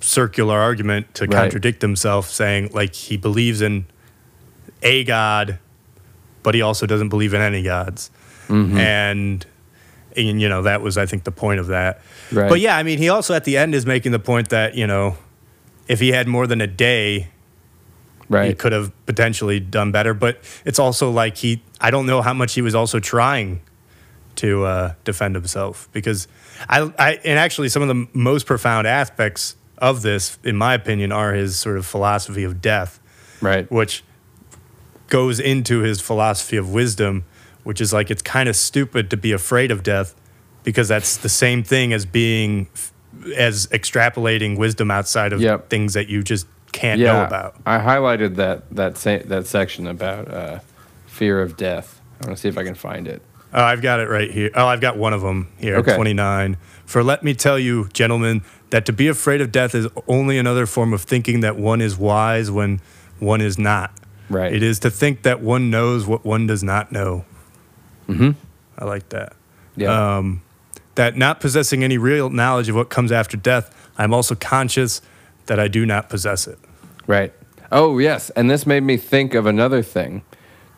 circular 0.01 0.59
argument 0.59 1.14
to 1.14 1.25
Right. 1.25 1.31
contradict 1.33 1.83
himself, 1.83 2.31
saying 2.31 2.71
like 2.73 2.95
he 2.95 3.16
believes 3.16 3.61
in 3.62 3.85
a 4.83 5.05
god, 5.05 5.59
but 6.43 6.55
he 6.55 6.62
also 6.62 6.87
doesn't 6.87 7.09
believe 7.09 7.35
in 7.35 7.40
any 7.40 7.62
gods, 7.62 8.11
Mm-hmm. 8.49 8.77
and 8.79 9.47
and 10.16 10.40
you 10.40 10.49
know 10.49 10.62
that 10.62 10.83
was 10.83 10.99
I 10.99 11.07
think 11.07 11.23
the 11.25 11.31
point 11.33 11.61
of 11.61 11.69
that. 11.69 12.01
Right. 12.33 12.49
But 12.49 12.59
yeah, 12.61 12.77
I 12.77 12.83
mean, 12.83 12.99
he 12.99 13.09
also 13.09 13.35
at 13.35 13.45
the 13.45 13.57
end 13.57 13.75
is 13.77 13.87
making 13.87 14.11
the 14.12 14.19
point 14.19 14.49
that 14.49 14.75
you 14.75 14.87
know 14.87 15.16
if 15.87 16.01
he 16.01 16.09
had 16.11 16.27
more 16.27 16.47
than 16.49 16.61
a 16.61 16.66
day 16.66 17.29
he 18.49 18.55
could 18.55 18.71
have 18.73 18.93
potentially 19.07 19.59
done 19.61 19.90
better. 19.93 20.14
But 20.14 20.38
it's 20.64 20.79
also 20.79 21.11
like 21.11 21.37
he, 21.38 21.62
I 21.81 21.90
don't 21.90 22.07
know 22.07 22.23
how 22.23 22.33
much 22.33 22.55
he 22.55 22.62
was 22.62 22.75
also 22.77 23.01
trying 23.01 23.61
to 24.37 24.64
uh, 24.64 24.95
defend 25.05 25.35
himself 25.35 25.88
because 25.93 26.29
I, 26.69 26.93
I, 26.99 27.12
and 27.25 27.38
actually 27.40 27.69
some 27.71 27.83
of 27.83 27.88
the 27.88 28.07
most 28.12 28.47
profound 28.47 28.87
aspects 28.87 29.57
of 29.79 30.03
this, 30.03 30.38
in 30.45 30.57
my 30.57 30.75
opinion, 30.75 31.11
are 31.11 31.33
his 31.35 31.57
sort 31.57 31.77
of 31.77 31.87
philosophy 31.87 32.45
of 32.45 32.62
death, 32.62 33.01
Right. 33.40 33.69
which 33.71 34.05
goes 35.11 35.38
into 35.38 35.81
his 35.81 36.01
philosophy 36.01 36.57
of 36.57 36.73
wisdom, 36.73 37.25
which 37.64 37.81
is 37.81 37.92
like 37.92 38.11
it's 38.11 38.23
kind 38.23 38.49
of 38.49 38.57
stupid 38.57 39.11
to 39.11 39.16
be 39.18 39.33
afraid 39.33 39.70
of 39.70 39.83
death 39.83 40.14
because 40.64 40.88
that's 40.88 41.18
the 41.18 41.29
same 41.29 41.62
thing 41.62 41.92
as 41.92 42.07
being 42.07 42.68
as 43.37 43.66
extrapolating 43.66 44.57
wisdom 44.57 44.90
outside 44.90 45.33
of 45.35 45.40
Yep. 45.40 45.68
things 45.68 45.92
that 45.94 46.09
you 46.09 46.23
just 46.23 46.46
can't 46.73 47.01
yeah. 47.01 47.12
know 47.12 47.25
about. 47.25 47.57
I 47.66 47.79
highlighted 47.79 48.37
that 48.37 48.70
that 48.75 48.96
sa- 48.96 49.18
that 49.27 49.46
section 49.46 49.87
about 49.87 50.33
uh, 50.33 50.61
fear 51.07 51.42
of 51.42 51.57
death. 51.57 52.01
I 52.23 52.27
want 52.27 52.37
to 52.37 52.40
see 52.40 52.49
if 52.49 52.57
I 52.57 52.64
can 52.64 52.75
find 52.75 53.07
it. 53.09 53.20
Oh, 53.53 53.64
I've 53.64 53.83
got 53.83 53.99
it 53.99 54.09
right 54.09 54.31
here. 54.31 54.51
Oh, 54.55 54.66
I've 54.66 54.81
got 54.81 54.96
one 54.96 55.12
of 55.12 55.23
them 55.23 55.49
here, 55.59 55.77
Okay. 55.79 55.96
29. 55.96 56.57
For 56.87 57.03
let 57.03 57.25
me 57.25 57.35
tell 57.35 57.59
you, 57.59 57.88
gentlemen, 57.92 58.42
that 58.70 58.87
to 58.87 58.92
be 58.92 59.09
afraid 59.09 59.40
of 59.40 59.51
death 59.51 59.75
is 59.75 59.88
only 60.07 60.38
another 60.38 60.66
form 60.66 60.92
of 60.92 61.03
thinking 61.03 61.40
that 61.40 61.57
one 61.57 61.81
is 61.81 61.96
wise 61.99 62.49
when 62.51 62.81
one 63.18 63.40
is 63.40 63.59
not. 63.59 63.90
Right. 64.31 64.53
It 64.55 64.62
is 64.62 64.79
to 64.81 64.90
think 64.90 65.23
that 65.23 65.40
one 65.43 65.71
knows 65.71 66.07
what 66.07 66.25
one 66.25 66.47
does 66.47 66.62
not 66.62 66.93
know. 66.93 67.25
Mhm. 68.09 68.37
I 68.79 68.85
like 68.87 69.11
that. 69.11 69.35
Yeah. 69.77 70.16
Um, 70.19 70.40
that 70.95 71.16
not 71.16 71.40
possessing 71.40 71.85
any 71.85 71.99
real 71.99 72.31
knowledge 72.31 72.69
of 72.69 72.77
what 72.77 72.88
comes 72.90 73.12
after 73.12 73.37
death, 73.37 73.75
I'm 73.99 74.14
also 74.14 74.35
conscious 74.35 75.03
that 75.47 75.59
I 75.61 75.69
do 75.69 75.85
not 75.85 76.09
possess 76.09 76.47
it. 76.47 76.59
Right. 77.07 77.33
Oh, 77.73 77.99
yes. 77.99 78.31
And 78.31 78.51
this 78.51 78.66
made 78.66 78.83
me 78.83 78.97
think 78.97 79.35
of 79.35 79.47
another 79.47 79.83
thing 79.83 80.23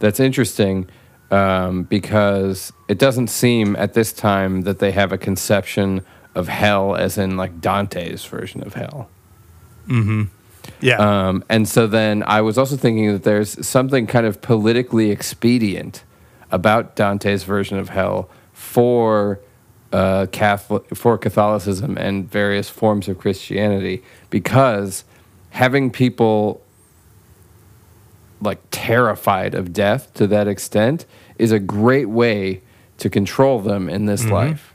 that's 0.01 0.19
interesting 0.21 0.89
um, 1.31 1.85
because 1.85 2.73
it 2.89 2.99
doesn't 2.99 3.29
seem 3.29 3.75
at 3.77 3.95
this 3.95 4.13
time 4.13 4.63
that 4.63 4.79
they 4.79 4.91
have 4.93 5.13
a 5.13 5.19
conception 5.19 6.03
of 6.35 6.49
hell 6.49 6.95
as 6.95 7.17
in 7.19 7.37
like 7.37 7.61
Dante's 7.61 8.25
version 8.25 8.63
of 8.63 8.75
hell. 8.75 9.09
Yeah. 10.83 10.97
Um, 10.97 11.45
and 11.49 11.69
so 11.69 11.87
then 11.87 12.23
I 12.27 12.41
was 12.41 12.59
also 12.59 12.77
thinking 12.77 13.13
that 13.13 13.23
there's 13.23 13.67
something 13.67 14.07
kind 14.07 14.27
of 14.27 14.43
politically 14.43 15.11
expedient 15.11 16.05
about 16.51 16.97
Dante's 16.97 17.45
version 17.45 17.79
of 17.79 17.91
hell 17.91 18.29
for 18.53 19.41
uh, 19.93 20.27
Catholic 20.33 20.95
for 20.95 21.19
Catholicism 21.19 21.97
and 21.99 22.31
various 22.31 22.69
forms 22.69 23.09
of 23.09 23.19
Christianity 23.19 24.03
because 24.31 25.05
having 25.51 25.91
people 25.91 26.63
like 28.41 28.61
terrified 28.71 29.55
of 29.55 29.73
death 29.73 30.13
to 30.15 30.27
that 30.27 30.49
extent 30.49 31.07
is 31.39 31.53
a 31.53 31.59
great 31.59 32.09
way 32.09 32.61
to 32.99 33.09
control 33.11 33.61
them 33.61 33.89
in 33.89 34.07
this 34.07 34.25
life. 34.27 34.72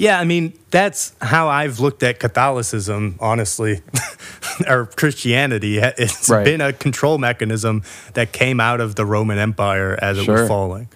Yeah, 0.00 0.18
I 0.18 0.24
mean, 0.24 0.54
that's 0.70 1.12
how 1.20 1.48
I've 1.48 1.78
looked 1.78 2.02
at 2.02 2.18
Catholicism, 2.20 3.16
honestly, 3.20 3.82
or 4.66 4.86
Christianity. 4.86 5.78
It's 5.98 6.26
Right. 6.30 6.42
been 6.42 6.62
a 6.62 6.72
control 6.72 7.18
mechanism 7.18 7.82
that 8.14 8.32
came 8.32 8.60
out 8.60 8.80
of 8.80 8.94
the 8.94 9.04
Roman 9.04 9.36
Empire 9.38 9.98
as 10.00 10.16
it 10.16 10.26
was 10.26 10.48
falling. 10.48 10.88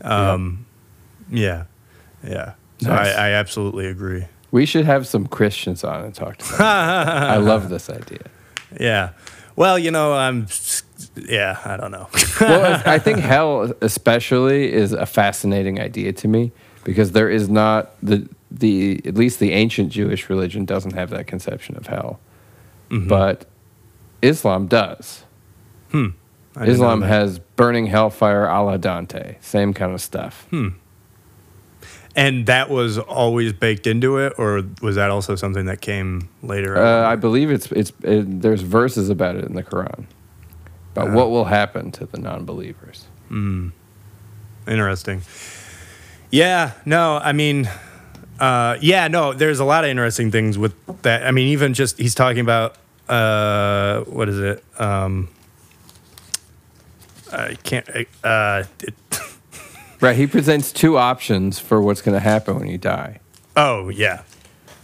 Um, 0.00 0.64
yeah, 1.28 1.64
yeah. 2.22 2.52
So 2.78 2.90
Nice. 2.90 3.16
I, 3.16 3.30
I 3.30 3.32
absolutely 3.32 3.86
agree. 3.86 4.26
We 4.52 4.64
should 4.64 4.84
have 4.84 5.08
some 5.08 5.26
Christians 5.26 5.82
on 5.82 6.04
and 6.04 6.14
talk 6.14 6.36
to 6.36 6.48
them. 6.52 6.60
I 6.60 7.38
love 7.38 7.68
this 7.68 7.90
idea. 7.90 8.30
Yeah. 8.78 9.10
Well, 9.56 9.76
you 9.76 9.90
know, 9.90 10.12
I'm. 10.14 10.46
Yeah, 11.16 11.58
I 11.64 11.76
don't 11.76 11.90
know. 11.90 12.08
well, 12.40 12.80
I 12.86 13.00
think 13.00 13.18
hell, 13.18 13.72
especially, 13.80 14.72
is 14.72 14.92
a 14.92 15.04
fascinating 15.06 15.80
idea 15.80 16.12
to 16.12 16.28
me 16.28 16.52
because 16.84 17.10
there 17.10 17.28
is 17.28 17.48
not 17.48 17.90
the 18.02 18.28
the 18.58 19.00
at 19.04 19.14
least 19.14 19.38
the 19.40 19.52
ancient 19.52 19.90
Jewish 19.90 20.28
religion 20.30 20.64
doesn't 20.64 20.92
have 20.94 21.10
that 21.10 21.26
conception 21.26 21.76
of 21.76 21.86
hell, 21.86 22.20
Mm-hmm. 22.90 23.08
but 23.08 23.46
Islam 24.22 24.66
does. 24.66 25.24
I 25.92 26.12
Islam 26.66 27.02
has 27.02 27.38
burning 27.38 27.86
hellfire 27.86 28.46
a 28.46 28.62
la 28.62 28.76
Dante, 28.76 29.36
same 29.40 29.72
kind 29.74 29.92
of 29.92 30.00
stuff. 30.00 30.46
Hmm. 30.50 30.68
and 32.14 32.46
that 32.46 32.70
was 32.70 32.98
always 32.98 33.52
baked 33.52 33.86
into 33.86 34.18
it, 34.18 34.32
or 34.38 34.62
was 34.82 34.96
that 34.96 35.10
also 35.10 35.34
something 35.36 35.66
that 35.66 35.80
came 35.80 36.28
later? 36.42 36.76
Uh, 36.76 37.06
I 37.10 37.16
believe 37.16 37.50
it's 37.50 37.70
it's 37.72 37.92
it, 38.02 38.40
there's 38.42 38.62
verses 38.62 39.08
about 39.10 39.36
it 39.36 39.44
in 39.44 39.54
the 39.54 39.62
Quran 39.62 40.06
about 40.94 41.12
what 41.12 41.30
will 41.30 41.44
happen 41.46 41.92
to 41.92 42.06
the 42.06 42.18
non-believers. 42.18 43.06
Interesting. 44.66 45.22
Yeah, 46.30 46.72
no, 46.84 47.18
I 47.22 47.32
mean, 47.32 47.68
uh, 48.40 48.76
yeah, 48.80 49.08
no, 49.08 49.32
there's 49.32 49.60
a 49.60 49.64
lot 49.64 49.84
of 49.84 49.90
interesting 49.90 50.30
things 50.30 50.58
with 50.58 50.74
that. 51.02 51.26
I 51.26 51.30
mean, 51.30 51.48
even 51.48 51.74
just 51.74 51.98
he's 51.98 52.14
talking 52.14 52.40
about 52.40 52.76
uh, 53.08 54.00
what 54.02 54.28
is 54.28 54.38
it? 54.38 54.64
Um, 54.78 55.28
I 57.32 57.54
can't. 57.62 57.88
Uh, 58.22 58.64
it, 58.80 58.94
Right, 59.98 60.14
he 60.14 60.26
presents 60.26 60.72
two 60.72 60.98
options 60.98 61.58
for 61.58 61.80
what's 61.80 62.02
going 62.02 62.12
to 62.14 62.20
happen 62.20 62.58
when 62.58 62.68
you 62.68 62.76
die. 62.76 63.20
oh 63.56 63.88
yeah, 63.88 64.22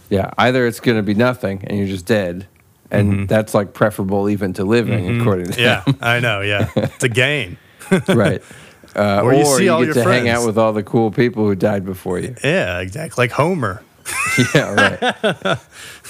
Yeah, 0.09 0.31
either 0.39 0.65
it's 0.65 0.79
going 0.79 0.97
to 0.97 1.03
be 1.03 1.13
nothing 1.13 1.63
and 1.67 1.77
you're 1.77 1.87
just 1.87 2.07
dead, 2.07 2.47
and 2.89 3.29
that's 3.29 3.53
like 3.53 3.73
preferable 3.75 4.27
even 4.27 4.53
to 4.53 4.63
living, 4.63 5.21
according 5.21 5.51
to 5.51 5.53
him. 5.53 5.83
yeah, 5.87 5.93
I 6.01 6.19
know. 6.19 6.41
Yeah, 6.41 6.67
it's 6.75 7.03
a 7.03 7.09
gain. 7.09 7.57
him. 7.89 8.01
right. 8.07 8.41
Uh, 8.95 9.21
Or 9.23 9.33
or 9.33 9.59
you 9.59 9.65
you, 9.65 9.71
all 9.73 9.85
get 9.85 9.93
to 9.95 10.03
hang 10.03 10.29
out 10.29 10.45
with 10.45 10.57
all 10.57 10.71
the 10.73 10.83
cool 10.83 11.09
people 11.11 11.45
who 11.45 11.55
died 11.55 11.83
before 11.85 12.19
you. 12.19 12.35
Yeah, 12.43 12.79
exactly. 12.79 13.23
Like 13.23 13.31
Homer. 13.31 13.81
yeah, 14.53 15.59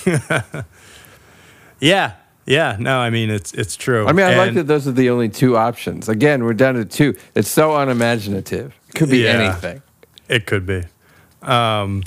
right. 0.06 0.66
Yeah, 1.80 2.14
yeah. 2.46 2.78
No, 2.80 3.00
I 3.00 3.10
mean 3.10 3.30
it's 3.30 3.54
it's 3.54 3.76
true. 3.76 4.08
I 4.08 4.14
mean, 4.14 4.26
I 4.26 4.38
like 4.38 4.54
that 4.54 4.68
those 4.68 4.88
are 4.88 4.92
the 4.94 5.10
only 5.10 5.30
two 5.30 5.58
options. 5.58 6.08
Again, 6.08 6.44
we're 6.44 6.54
down 6.54 6.76
to 6.76 6.86
two. 6.86 7.16
It's 7.36 7.50
so 7.50 7.76
unimaginative. 7.76 8.74
It 8.90 8.96
could 8.96 9.10
be 9.10 9.20
Yeah. 9.20 9.32
anything. 9.32 9.82
It 10.30 10.46
could 10.46 10.66
be. 10.66 10.84
Um, 11.42 12.04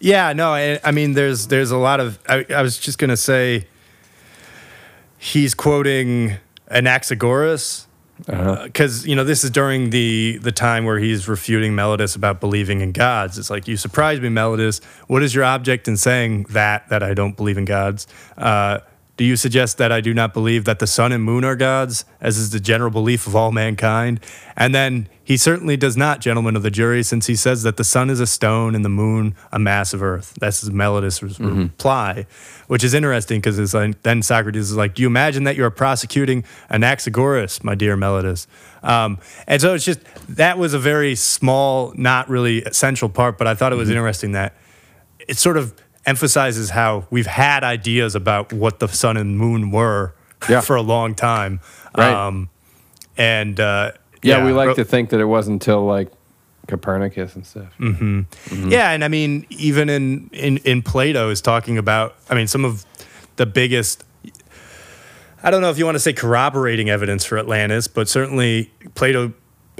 yeah, 0.00 0.32
no, 0.32 0.52
I, 0.54 0.80
I 0.82 0.90
mean, 0.92 1.12
there's 1.14 1.48
there's 1.48 1.70
a 1.70 1.76
lot 1.76 2.00
of. 2.00 2.18
I, 2.28 2.46
I 2.54 2.62
was 2.62 2.78
just 2.78 2.98
gonna 2.98 3.16
say, 3.16 3.66
he's 5.18 5.54
quoting 5.54 6.36
Anaxagoras 6.70 7.84
Uh-huh. 8.26 8.64
because 8.64 9.06
you 9.06 9.14
know 9.14 9.22
this 9.22 9.44
is 9.44 9.50
during 9.50 9.90
the 9.90 10.38
the 10.42 10.50
time 10.50 10.84
where 10.84 10.98
he's 10.98 11.28
refuting 11.28 11.72
Meletus 11.72 12.16
about 12.16 12.40
believing 12.40 12.80
in 12.80 12.92
gods. 12.92 13.38
It's 13.38 13.50
like 13.50 13.68
you 13.68 13.76
surprise 13.76 14.20
me, 14.20 14.28
Meletus. 14.28 14.82
What 15.06 15.22
is 15.22 15.34
your 15.34 15.44
object 15.44 15.86
in 15.86 15.96
saying 15.96 16.44
that 16.50 16.88
that 16.88 17.02
I 17.02 17.14
don't 17.14 17.36
believe 17.36 17.58
in 17.58 17.64
gods? 17.64 18.06
Uh, 18.36 18.80
Do 19.18 19.24
you 19.24 19.36
suggest 19.36 19.78
that 19.78 19.90
I 19.92 20.00
do 20.00 20.14
not 20.14 20.32
believe 20.32 20.64
that 20.64 20.78
the 20.78 20.86
sun 20.86 21.10
and 21.12 21.22
moon 21.24 21.44
are 21.44 21.56
gods, 21.56 22.04
as 22.20 22.38
is 22.38 22.50
the 22.50 22.60
general 22.60 22.90
belief 22.90 23.26
of 23.26 23.34
all 23.34 23.50
mankind? 23.50 24.20
And 24.56 24.72
then 24.72 25.08
he 25.24 25.36
certainly 25.36 25.76
does 25.76 25.96
not, 25.96 26.20
gentlemen 26.20 26.54
of 26.54 26.62
the 26.62 26.70
jury, 26.70 27.02
since 27.02 27.26
he 27.26 27.34
says 27.34 27.64
that 27.64 27.76
the 27.76 27.82
sun 27.84 28.10
is 28.10 28.20
a 28.20 28.26
stone 28.28 28.76
and 28.76 28.84
the 28.84 28.88
moon 28.88 29.34
a 29.50 29.58
mass 29.58 29.92
of 29.92 30.02
earth. 30.04 30.34
That's 30.40 30.60
his 30.60 30.70
Meletus' 30.70 31.18
Mm-hmm. 31.20 31.62
reply, 31.62 32.26
which 32.68 32.84
is 32.84 32.94
interesting 32.94 33.40
because 33.40 33.74
like, 33.74 34.00
then 34.02 34.22
Socrates 34.22 34.70
is 34.70 34.76
like, 34.76 34.94
Do 34.94 35.02
you 35.02 35.08
imagine 35.08 35.42
that 35.44 35.56
you're 35.56 35.68
prosecuting 35.70 36.44
Anaxagoras, 36.70 37.62
my 37.64 37.74
dear 37.74 37.96
Meletus? 37.96 38.46
Um, 38.84 39.18
and 39.48 39.60
so 39.60 39.74
it's 39.74 39.84
just 39.84 39.98
that 40.28 40.58
was 40.58 40.74
a 40.74 40.78
very 40.78 41.16
small, 41.16 41.92
not 41.96 42.28
really 42.28 42.62
essential 42.62 43.08
part, 43.08 43.36
but 43.36 43.48
I 43.48 43.54
thought 43.56 43.72
it 43.72 43.76
was 43.76 43.88
Mm-hmm. 43.88 43.96
interesting 43.98 44.32
that 44.32 44.54
it 45.18 45.36
sort 45.38 45.56
of 45.56 45.74
emphasizes 46.08 46.70
how 46.70 47.06
we've 47.10 47.26
had 47.26 47.62
ideas 47.64 48.14
about 48.14 48.52
what 48.52 48.80
the 48.80 48.88
sun 48.88 49.16
and 49.16 49.36
moon 49.38 49.70
were 49.70 50.14
Yeah. 50.48 50.60
for 50.60 50.76
a 50.76 50.82
long 50.82 51.14
time. 51.14 51.60
Right. 51.96 52.46
and 53.16 53.60
uh, 53.60 53.92
Yeah, 54.22 54.44
we 54.44 54.52
like 54.52 54.76
to 54.76 54.84
think 54.84 55.10
that 55.10 55.20
it 55.20 55.24
wasn't 55.26 55.54
until 55.62 55.84
like 55.84 56.08
Copernicus 56.68 57.34
and 57.34 57.46
stuff. 57.46 57.72
Mm-hmm. 57.78 58.68
Yeah, 58.70 58.90
and 58.90 59.02
I 59.04 59.08
mean, 59.08 59.46
even 59.50 59.88
in, 59.88 60.28
in 60.32 60.58
in 60.58 60.82
Plato 60.82 61.30
is 61.30 61.40
talking 61.40 61.78
about. 61.78 62.14
I 62.30 62.34
mean, 62.34 62.46
some 62.46 62.64
of 62.64 62.84
the 63.36 63.46
biggest. 63.46 64.04
I 65.42 65.50
don't 65.50 65.62
know 65.62 65.70
if 65.70 65.78
you 65.78 65.84
want 65.86 65.94
to 65.94 66.00
say 66.00 66.12
corroborating 66.12 66.90
evidence 66.90 67.24
for 67.24 67.38
Atlantis, 67.38 67.86
but 67.88 68.08
certainly 68.08 68.70
Plato 68.94 69.32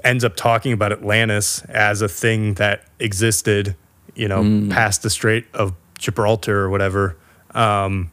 ends 0.04 0.24
up 0.24 0.34
talking 0.36 0.72
about 0.72 0.92
Atlantis 0.92 1.62
as 1.64 2.00
a 2.00 2.08
thing 2.08 2.54
that 2.54 2.84
existed, 3.00 3.76
you 4.14 4.28
know, 4.28 4.68
past 4.70 5.02
the 5.02 5.10
Strait 5.10 5.44
of 5.52 5.74
Gibraltar 5.98 6.60
or 6.60 6.70
whatever. 6.70 7.16
Um, 7.54 8.10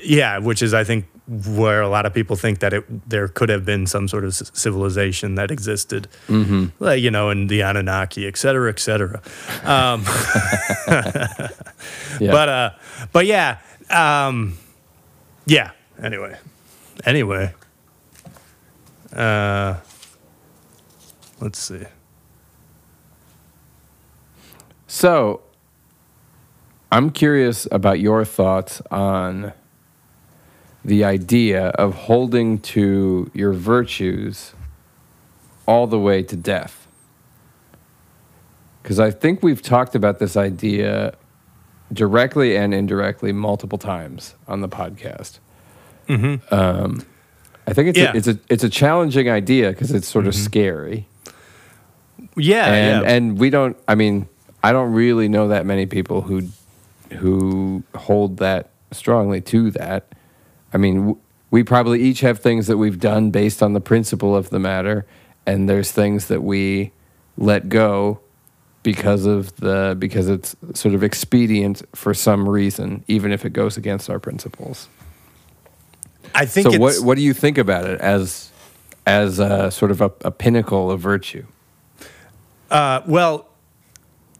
yeah, 0.00 0.38
which 0.38 0.62
is 0.62 0.74
I 0.74 0.84
think 0.84 1.06
where 1.28 1.80
a 1.80 1.88
lot 1.88 2.04
of 2.04 2.12
people 2.12 2.34
think 2.36 2.58
that 2.58 2.72
it 2.72 3.08
there 3.08 3.28
could 3.28 3.48
have 3.48 3.64
been 3.64 3.86
some 3.86 4.08
sort 4.08 4.24
of 4.24 4.34
civilization 4.34 5.36
that 5.36 5.50
existed, 5.50 6.08
like 6.80 7.00
you 7.00 7.10
know, 7.10 7.30
in 7.30 7.46
the 7.46 7.62
Anunnaki, 7.62 8.26
et 8.26 8.36
cetera, 8.36 8.68
et 8.68 8.78
cetera. 8.80 9.22
Um, 9.64 10.04
Yeah. 12.20 12.30
But 12.30 12.48
uh, 12.48 12.70
but 13.12 13.26
yeah, 13.26 13.58
um, 13.90 14.56
yeah. 15.46 15.70
Anyway, 16.02 16.36
anyway, 17.04 17.54
uh, 19.14 19.76
let's 21.40 21.58
see. 21.58 21.84
So, 24.86 25.40
I'm 26.92 27.10
curious 27.10 27.66
about 27.72 27.98
your 28.00 28.24
thoughts 28.24 28.82
on 28.90 29.52
the 30.84 31.04
idea 31.04 31.68
of 31.70 31.94
holding 31.94 32.58
to 32.58 33.30
your 33.32 33.52
virtues 33.52 34.52
all 35.66 35.86
the 35.86 35.98
way 35.98 36.22
to 36.22 36.36
death. 36.36 36.86
Because 38.82 39.00
I 39.00 39.10
think 39.10 39.42
we've 39.42 39.62
talked 39.62 39.94
about 39.94 40.18
this 40.18 40.36
idea 40.36 41.14
directly 41.92 42.56
and 42.56 42.74
indirectly 42.74 43.32
multiple 43.32 43.78
times 43.78 44.34
on 44.46 44.60
the 44.60 44.68
podcast. 44.68 45.38
Um, 46.08 47.06
I 47.66 47.72
think 47.72 47.88
it's 47.88 47.98
Yeah. 47.98 48.12
a, 48.12 48.16
it's 48.16 48.26
a 48.28 48.38
it's 48.50 48.64
a 48.64 48.68
challenging 48.68 49.30
idea 49.30 49.70
because 49.70 49.92
it's 49.92 50.06
sort 50.08 50.26
of 50.26 50.34
scary 50.34 51.06
Yeah, 52.36 52.66
and 52.66 53.02
yeah. 53.06 53.12
and 53.14 53.38
we 53.38 53.48
don't 53.48 53.76
i 53.88 53.94
mean 53.94 54.28
i 54.62 54.72
don't 54.72 54.92
really 54.92 55.28
know 55.28 55.48
that 55.48 55.64
many 55.64 55.86
people 55.86 56.20
who 56.22 56.42
who 57.12 57.82
hold 57.94 58.38
that 58.38 58.70
strongly 58.90 59.40
to 59.40 59.70
that 59.70 60.12
i 60.72 60.76
mean 60.76 61.16
we 61.50 61.62
probably 61.62 62.02
each 62.02 62.20
have 62.20 62.38
things 62.38 62.66
that 62.66 62.78
we've 62.78 62.98
done 63.00 63.30
based 63.30 63.62
on 63.62 63.72
the 63.72 63.80
principle 63.80 64.34
of 64.34 64.50
the 64.50 64.58
matter 64.58 65.06
and 65.46 65.68
there's 65.68 65.92
things 65.92 66.26
that 66.26 66.42
we 66.42 66.92
let 67.36 67.68
go 67.68 68.20
because 68.82 69.26
of 69.26 69.56
the 69.56 69.96
because 69.98 70.28
it's 70.28 70.56
sort 70.74 70.94
of 70.94 71.02
expedient 71.02 71.82
for 71.94 72.12
some 72.12 72.48
reason 72.48 73.04
even 73.08 73.32
if 73.32 73.44
it 73.44 73.52
goes 73.52 73.76
against 73.76 74.10
our 74.10 74.18
principles 74.18 74.88
I 76.34 76.46
think 76.46 76.72
so 76.72 76.78
what 76.78 77.00
what 77.00 77.16
do 77.16 77.22
you 77.22 77.34
think 77.34 77.58
about 77.58 77.84
it 77.84 78.00
as 78.00 78.50
as 79.06 79.38
a, 79.38 79.70
sort 79.70 79.90
of 79.90 80.00
a, 80.00 80.12
a 80.22 80.30
pinnacle 80.30 80.90
of 80.90 81.00
virtue 81.00 81.44
Uh, 82.72 83.02
well, 83.06 83.48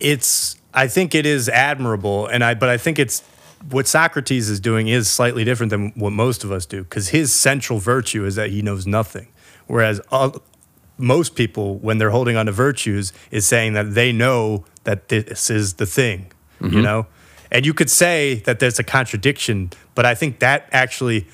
it's. 0.01 0.57
I 0.75 0.89
think 0.89 1.15
it 1.15 1.27
is 1.27 1.49
admirable, 1.49 2.27
and 2.27 2.43
I. 2.43 2.55
But 2.55 2.69
I 2.69 2.77
think 2.77 2.99
it's 2.99 3.23
what 3.71 3.87
Socrates 3.87 4.49
is 4.49 4.61
doing 4.61 4.89
is 4.89 5.09
slightly 5.09 5.45
different 5.45 5.71
than 5.71 5.91
what 5.91 6.13
most 6.13 6.45
of 6.45 6.53
us 6.53 6.67
do, 6.67 6.83
because 6.83 7.09
his 7.09 7.35
central 7.35 7.79
virtue 7.79 8.25
is 8.25 8.35
that 8.35 8.51
he 8.51 8.63
knows 8.63 8.87
nothing, 8.87 9.29
whereas 9.67 10.01
all, 10.11 10.43
most 10.99 11.35
people, 11.35 11.79
when 11.79 11.99
they're 11.99 12.11
holding 12.11 12.37
on 12.37 12.47
to 12.47 12.53
virtues, 12.53 13.13
is 13.31 13.47
saying 13.47 13.73
that 13.75 13.95
they 13.95 14.13
know 14.13 14.65
that 14.85 15.09
this 15.09 15.51
is 15.51 15.75
the 15.75 15.87
thing, 15.87 16.33
you 16.61 16.69
mm-hmm. 16.69 16.83
know. 16.83 17.07
And 17.51 17.67
you 17.67 17.75
could 17.75 17.91
say 17.91 18.37
that 18.47 18.61
there's 18.61 18.79
a 18.79 18.85
contradiction, 18.85 19.71
but 19.95 20.07
I 20.07 20.15
think 20.15 20.39
that 20.39 20.69
actually, 20.73 21.27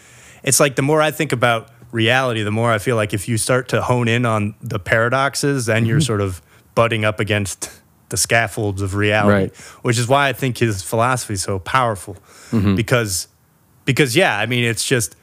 it's 0.43 0.59
like 0.59 0.77
the 0.77 0.83
more 0.83 1.01
I 1.01 1.11
think 1.11 1.33
about 1.33 1.71
reality, 1.93 2.43
the 2.43 2.51
more 2.51 2.73
I 2.73 2.79
feel 2.79 2.97
like 2.97 3.15
if 3.15 3.29
you 3.29 3.39
start 3.39 3.69
to 3.69 3.83
hone 3.83 4.09
in 4.09 4.27
on 4.27 4.55
the 4.61 4.79
paradoxes, 4.79 5.67
then 5.67 5.87
you're 5.87 5.99
mm-hmm. 5.99 6.07
sort 6.07 6.21
of 6.21 6.43
butting 6.75 7.05
up 7.05 7.21
against 7.21 7.71
the 8.09 8.17
scaffolds 8.17 8.83
of 8.83 8.95
reality, 8.95 9.33
Right. 9.33 9.57
which 9.83 9.99
is 9.99 10.09
why 10.09 10.29
I 10.29 10.33
think 10.33 10.59
his 10.59 10.83
philosophy 10.83 11.35
is 11.35 11.43
so 11.43 11.59
powerful 11.59 12.15
mm-hmm. 12.51 12.75
because, 12.75 13.29
because 13.85 14.17
yeah, 14.17 14.39
I 14.39 14.47
mean, 14.47 14.65
it's 14.65 14.85
just, 14.85 15.15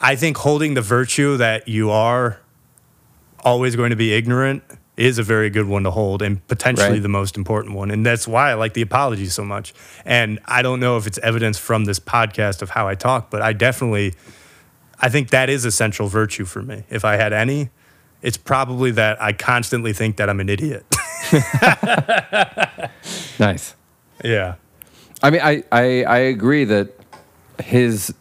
I 0.00 0.16
think 0.16 0.36
holding 0.36 0.74
the 0.74 0.82
virtue 0.82 1.36
that 1.36 1.68
you 1.68 1.90
are 1.90 2.40
always 3.44 3.76
going 3.76 3.90
to 3.90 3.96
be 3.96 4.12
ignorant 4.14 4.62
is 4.96 5.18
a 5.18 5.22
very 5.22 5.48
good 5.48 5.66
one 5.66 5.84
to 5.84 5.90
hold 5.92 6.22
and 6.22 6.44
potentially 6.48 6.90
Right. 6.94 7.02
the 7.02 7.08
most 7.08 7.36
important 7.36 7.74
one. 7.76 7.90
And 7.92 8.04
that's 8.04 8.26
why 8.26 8.50
I 8.50 8.54
like 8.54 8.74
the 8.74 8.82
apology 8.82 9.26
so 9.26 9.44
much. 9.44 9.72
And 10.04 10.40
I 10.44 10.60
don't 10.62 10.80
know 10.80 10.96
if 10.96 11.06
it's 11.06 11.18
evidence 11.18 11.56
from 11.56 11.84
this 11.84 12.00
podcast 12.00 12.62
of 12.62 12.70
how 12.70 12.88
I 12.88 12.96
talk, 12.96 13.30
but 13.30 13.40
I 13.40 13.52
definitely 13.52 14.14
I 15.00 15.08
think 15.08 15.30
that 15.30 15.48
is 15.48 15.64
a 15.64 15.70
central 15.70 16.08
virtue 16.08 16.44
for 16.44 16.60
me. 16.62 16.82
If 16.90 17.04
I 17.04 17.14
had 17.16 17.32
any, 17.32 17.70
it's 18.20 18.36
probably 18.36 18.90
that 18.92 19.22
I 19.22 19.32
constantly 19.32 19.92
think 19.92 20.16
that 20.16 20.28
I'm 20.28 20.40
an 20.40 20.48
idiot. 20.48 20.84
nice 23.38 23.74
yeah. 24.24 24.56
I 25.22 25.30
mean, 25.30 25.40
I, 25.42 25.64
I, 25.72 26.04
I 26.04 26.18
agree 26.18 26.64
that 26.64 26.92
his 27.62 28.14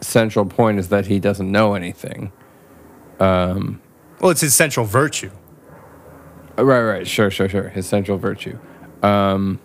central 0.00 0.46
point 0.46 0.78
is 0.78 0.88
that 0.88 1.06
he 1.06 1.18
doesn't 1.18 1.50
know 1.50 1.74
anything. 1.74 2.32
Um, 3.20 3.80
well, 4.20 4.30
it's 4.30 4.40
his 4.40 4.54
central 4.54 4.86
virtue. 4.86 5.30
Right, 6.56 6.82
right, 6.82 7.06
sure, 7.06 7.30
sure, 7.30 7.48
sure. 7.48 7.68
His 7.68 7.86
central 7.86 8.18
virtue. 8.18 8.58
Um, 9.02 9.60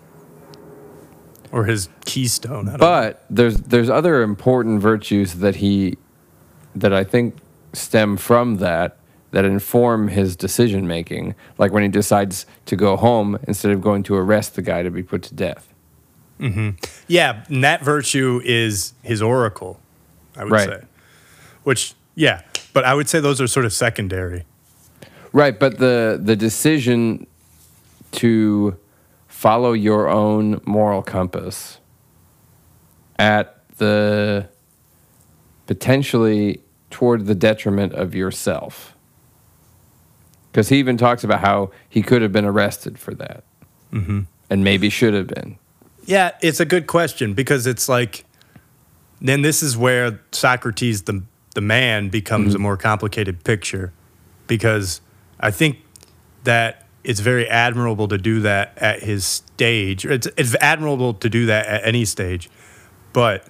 or 1.50 1.64
his 1.64 1.88
keystone. 2.04 2.68
I 2.68 2.72
don't 2.72 2.80
But 2.80 3.24
there's 3.30 3.56
there's 3.56 3.90
other 3.90 4.22
important 4.22 4.80
virtues 4.80 5.34
that 5.34 5.56
he 5.56 5.96
that 6.74 6.92
I 6.92 7.04
think 7.04 7.36
stem 7.72 8.16
from 8.16 8.56
that 8.56 8.96
that 9.34 9.44
inform 9.44 10.06
his 10.06 10.36
decision 10.36 10.86
making. 10.86 11.34
Like 11.58 11.72
when 11.72 11.82
he 11.82 11.88
decides 11.88 12.46
to 12.66 12.76
go 12.76 12.96
home 12.96 13.36
instead 13.48 13.72
of 13.72 13.80
going 13.80 14.04
to 14.04 14.14
arrest 14.14 14.54
the 14.54 14.62
guy 14.62 14.84
to 14.84 14.90
be 14.92 15.02
put 15.02 15.24
to 15.24 15.34
death. 15.34 15.74
Mm-hmm. 16.38 16.70
Yeah, 17.08 17.44
and 17.48 17.64
that 17.64 17.82
virtue 17.82 18.40
is 18.44 18.92
his 19.02 19.20
oracle, 19.20 19.80
I 20.36 20.44
would 20.44 20.52
Right. 20.52 20.68
say. 20.68 20.80
Which, 21.64 21.94
yeah, 22.14 22.42
but 22.72 22.84
I 22.84 22.94
would 22.94 23.08
say 23.08 23.18
those 23.18 23.40
are 23.40 23.48
sort 23.48 23.66
of 23.66 23.72
secondary. 23.72 24.44
Right, 25.32 25.58
but 25.58 25.78
the 25.78 26.20
the 26.22 26.36
decision 26.36 27.26
to 28.12 28.76
follow 29.26 29.72
your 29.72 30.08
own 30.08 30.60
moral 30.64 31.02
compass 31.02 31.80
at 33.18 33.64
the 33.78 34.48
potentially 35.66 36.60
toward 36.90 37.26
the 37.26 37.34
detriment 37.34 37.92
of 37.94 38.14
yourself. 38.14 38.93
Because 40.54 40.68
he 40.68 40.78
even 40.78 40.96
talks 40.96 41.24
about 41.24 41.40
how 41.40 41.72
he 41.88 42.00
could 42.00 42.22
have 42.22 42.30
been 42.30 42.44
arrested 42.44 42.96
for 42.96 43.12
that, 43.14 43.42
mm-hmm. 43.92 44.20
and 44.48 44.62
maybe 44.62 44.88
should 44.88 45.12
have 45.12 45.26
been. 45.26 45.58
Yeah, 46.04 46.30
it's 46.42 46.60
a 46.60 46.64
good 46.64 46.86
question 46.86 47.34
because 47.34 47.66
it's 47.66 47.88
like, 47.88 48.24
then 49.20 49.42
this 49.42 49.64
is 49.64 49.76
where 49.76 50.20
Socrates, 50.30 51.02
the 51.02 51.24
the 51.56 51.60
man, 51.60 52.08
becomes 52.08 52.54
a 52.54 52.60
more 52.60 52.76
complicated 52.76 53.42
picture, 53.42 53.92
because 54.46 55.00
I 55.40 55.50
think 55.50 55.78
that 56.44 56.86
it's 57.02 57.18
very 57.18 57.48
admirable 57.48 58.06
to 58.06 58.16
do 58.16 58.40
that 58.42 58.78
at 58.78 59.02
his 59.02 59.24
stage. 59.24 60.06
It's 60.06 60.28
it's 60.36 60.54
admirable 60.60 61.14
to 61.14 61.28
do 61.28 61.46
that 61.46 61.66
at 61.66 61.84
any 61.84 62.04
stage, 62.04 62.48
but 63.12 63.44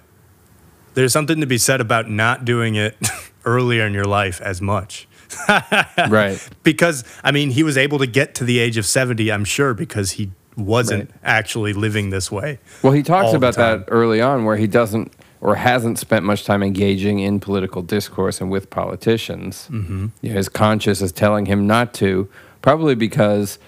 there's 0.95 1.13
something 1.13 1.39
to 1.41 1.47
be 1.47 1.59
said 1.59 1.83
about 1.83 2.09
not 2.09 2.47
doing 2.47 2.77
it 2.77 2.97
earlier 3.45 3.87
in 3.87 3.93
your 3.93 4.07
life 4.07 4.41
as 4.41 4.63
much. 4.63 5.07
right. 6.09 6.49
because 6.63 7.05
I 7.23 7.33
mean, 7.33 7.51
he 7.51 7.63
was 7.63 7.77
able 7.77 7.99
to 7.99 8.07
get 8.07 8.35
to 8.37 8.45
the 8.45 8.59
age 8.59 8.77
of 8.77 8.87
70, 8.87 9.31
I'm 9.31 9.45
sure, 9.45 9.75
because 9.75 10.13
he 10.13 10.31
wasn't 10.57 11.11
Right. 11.11 11.21
actually 11.25 11.73
living 11.73 12.11
this 12.11 12.31
way. 12.31 12.59
Well, 12.83 12.93
he 12.93 13.03
talks 13.03 13.33
about 13.33 13.57
that 13.57 13.85
early 13.89 14.21
on, 14.21 14.45
where 14.45 14.57
he 14.57 14.67
doesn't, 14.67 15.13
or 15.41 15.57
hasn't 15.57 15.99
spent 15.99 16.25
much 16.25 16.45
time 16.45 16.63
engaging 16.63 17.19
in 17.19 17.41
political 17.41 17.83
discourse 17.83 18.41
and 18.41 18.51
with 18.51 18.71
politicians. 18.71 19.69
Mm-hmm. 19.71 20.07
You 20.23 20.31
know, 20.31 20.37
his 20.37 20.49
conscience 20.49 21.01
is 21.01 21.13
telling 21.13 21.47
him 21.47 21.67
not 21.67 21.93
to, 21.95 22.29
probably 22.63 22.95
because 22.95 23.59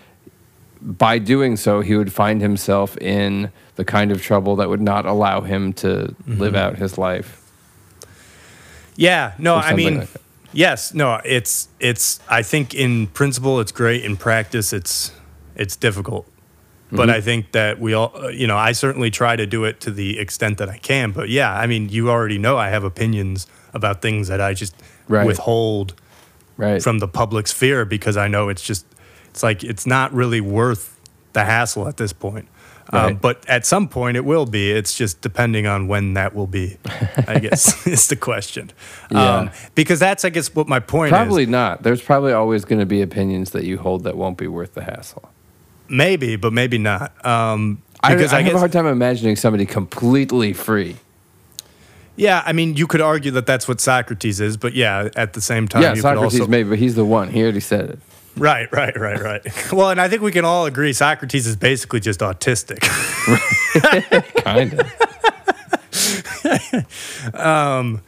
by 0.81 1.19
doing 1.19 1.57
so, 1.57 1.81
he 1.81 1.97
would 1.97 2.13
find 2.13 2.41
himself 2.41 2.97
in 2.99 3.51
the 3.75 3.85
kind 3.85 4.13
of 4.13 4.23
trouble 4.23 4.57
that 4.57 4.69
would 4.69 4.81
not 4.81 5.07
allow 5.07 5.41
him 5.41 5.73
to 5.75 5.87
mm-hmm. 5.89 6.39
live 6.39 6.55
out 6.55 6.77
his 6.77 6.97
life. 6.97 7.43
Yeah, 8.97 9.35
no, 9.39 9.57
I 9.57 9.75
mean, 9.75 9.99
like 10.01 10.09
yes, 10.57 10.95
no, 10.95 11.21
it's 11.25 11.69
it's. 11.79 12.21
I 12.29 12.43
think 12.43 12.75
in 12.75 13.07
principle 13.09 13.61
it's 13.61 13.73
great. 13.73 14.05
In 14.05 14.17
practice, 14.17 14.73
it's 14.73 15.13
it's 15.55 15.77
difficult. 15.77 16.27
But 16.91 17.09
mm-hmm. 17.09 17.17
I 17.17 17.21
think 17.21 17.53
that 17.53 17.81
we 17.81 17.95
all, 17.95 18.13
uh, 18.15 18.29
you 18.29 18.47
know, 18.47 18.57
I 18.57 18.71
certainly 18.71 19.11
try 19.11 19.35
to 19.35 19.45
do 19.45 19.65
it 19.65 19.81
to 19.81 19.91
the 19.91 20.21
extent 20.21 20.59
that 20.59 20.69
I 20.69 20.79
can. 20.79 21.11
But 21.11 21.29
yeah, 21.29 21.53
I 21.53 21.67
mean, 21.67 21.89
you 21.89 22.11
already 22.11 22.39
know 22.39 22.57
I 22.57 22.69
have 22.69 22.85
opinions 22.85 23.49
about 23.75 24.01
things 24.01 24.29
that 24.29 24.41
I 24.41 24.55
just 24.55 24.75
right. 25.09 25.27
withhold 25.27 25.95
right. 26.57 26.81
from 26.81 27.01
the 27.01 27.09
public 27.09 27.49
sphere 27.49 27.85
because 27.85 28.17
I 28.17 28.29
know 28.29 28.49
it's 28.49 28.63
just, 28.63 28.87
it's 29.31 29.43
like, 29.43 29.65
it's 29.65 29.85
not 29.85 30.13
really 30.13 30.41
worth 30.41 31.01
the 31.33 31.45
hassle 31.45 31.89
at 31.89 31.97
this 31.97 32.13
point. 32.13 32.47
Um, 32.93 32.99
right. 32.99 33.13
Um, 33.13 33.19
but 33.19 33.49
at 33.49 33.67
some 33.67 33.89
point 33.89 34.17
it 34.17 34.25
will 34.25 34.47
be. 34.47 34.71
It's 34.71 34.97
just 34.97 35.21
depending 35.21 35.67
on 35.67 35.89
when 35.89 36.15
that 36.15 36.35
will 36.35 36.47
be, 36.47 36.79
I 37.27 37.39
guess, 37.43 37.87
is 37.87 38.09
the 38.09 38.17
question. 38.17 38.71
Yeah. 39.11 39.37
Um, 39.37 39.51
because 39.75 39.99
that's, 39.99 40.25
I 40.25 40.31
guess, 40.31 40.55
what 40.55 40.69
my 40.69 40.81
point 40.81 41.11
probably 41.11 41.45
is. 41.45 41.47
Probably 41.47 41.47
not. 41.47 41.83
There's 41.83 42.03
probably 42.03 42.33
always 42.33 42.65
going 42.65 42.81
to 42.81 42.87
be 42.87 43.03
opinions 43.03 43.51
that 43.51 43.65
you 43.65 43.79
hold 43.79 44.05
that 44.05 44.17
won't 44.17 44.39
be 44.39 44.47
worth 44.47 44.75
the 44.75 44.85
hassle. 44.85 45.31
Maybe, 45.89 46.37
but 46.37 46.53
maybe 46.53 46.79
not. 46.79 47.25
Um, 47.25 47.83
because 48.03 48.33
I, 48.33 48.39
I, 48.39 48.41
I 48.41 48.43
have 48.45 48.55
a 48.55 48.59
hard 48.59 48.73
time 48.73 48.87
imagining 48.87 49.37
somebody 49.37 49.67
completely 49.67 50.53
free. 50.53 50.97
Yeah, 52.17 52.43
I 52.47 52.53
mean, 52.53 52.77
you 52.77 52.87
could 52.87 53.03
argue 53.03 53.31
that 53.33 53.47
that's 53.47 53.69
what 53.69 53.81
Socrates 53.81 54.41
is, 54.41 54.57
but 54.57 54.75
yeah, 54.75 55.11
at 55.17 55.35
the 55.35 55.41
same 55.41 55.69
time, 55.69 55.83
yeah, 55.83 55.95
Socrates 55.95 56.41
also... 56.41 56.51
maybe, 56.51 56.71
but 56.71 56.79
he's 56.79 56.95
the 56.95 57.05
one. 57.05 57.31
He 57.31 57.43
already 57.43 57.61
said 57.61 57.91
it. 57.91 57.99
Right, 58.37 58.71
right, 58.73 58.99
right, 58.99 59.21
right. 59.21 59.43
well, 59.73 59.91
and 59.91 60.01
I 60.01 60.09
think 60.09 60.23
we 60.23 60.33
can 60.33 60.45
all 60.45 60.67
agree 60.67 60.93
Socrates 60.93 61.47
is 61.47 61.57
basically 61.57 62.01
just 62.01 62.21
autistic. 62.21 62.81
kind 64.45 64.81
of. 64.81 64.87
um, 67.35 68.03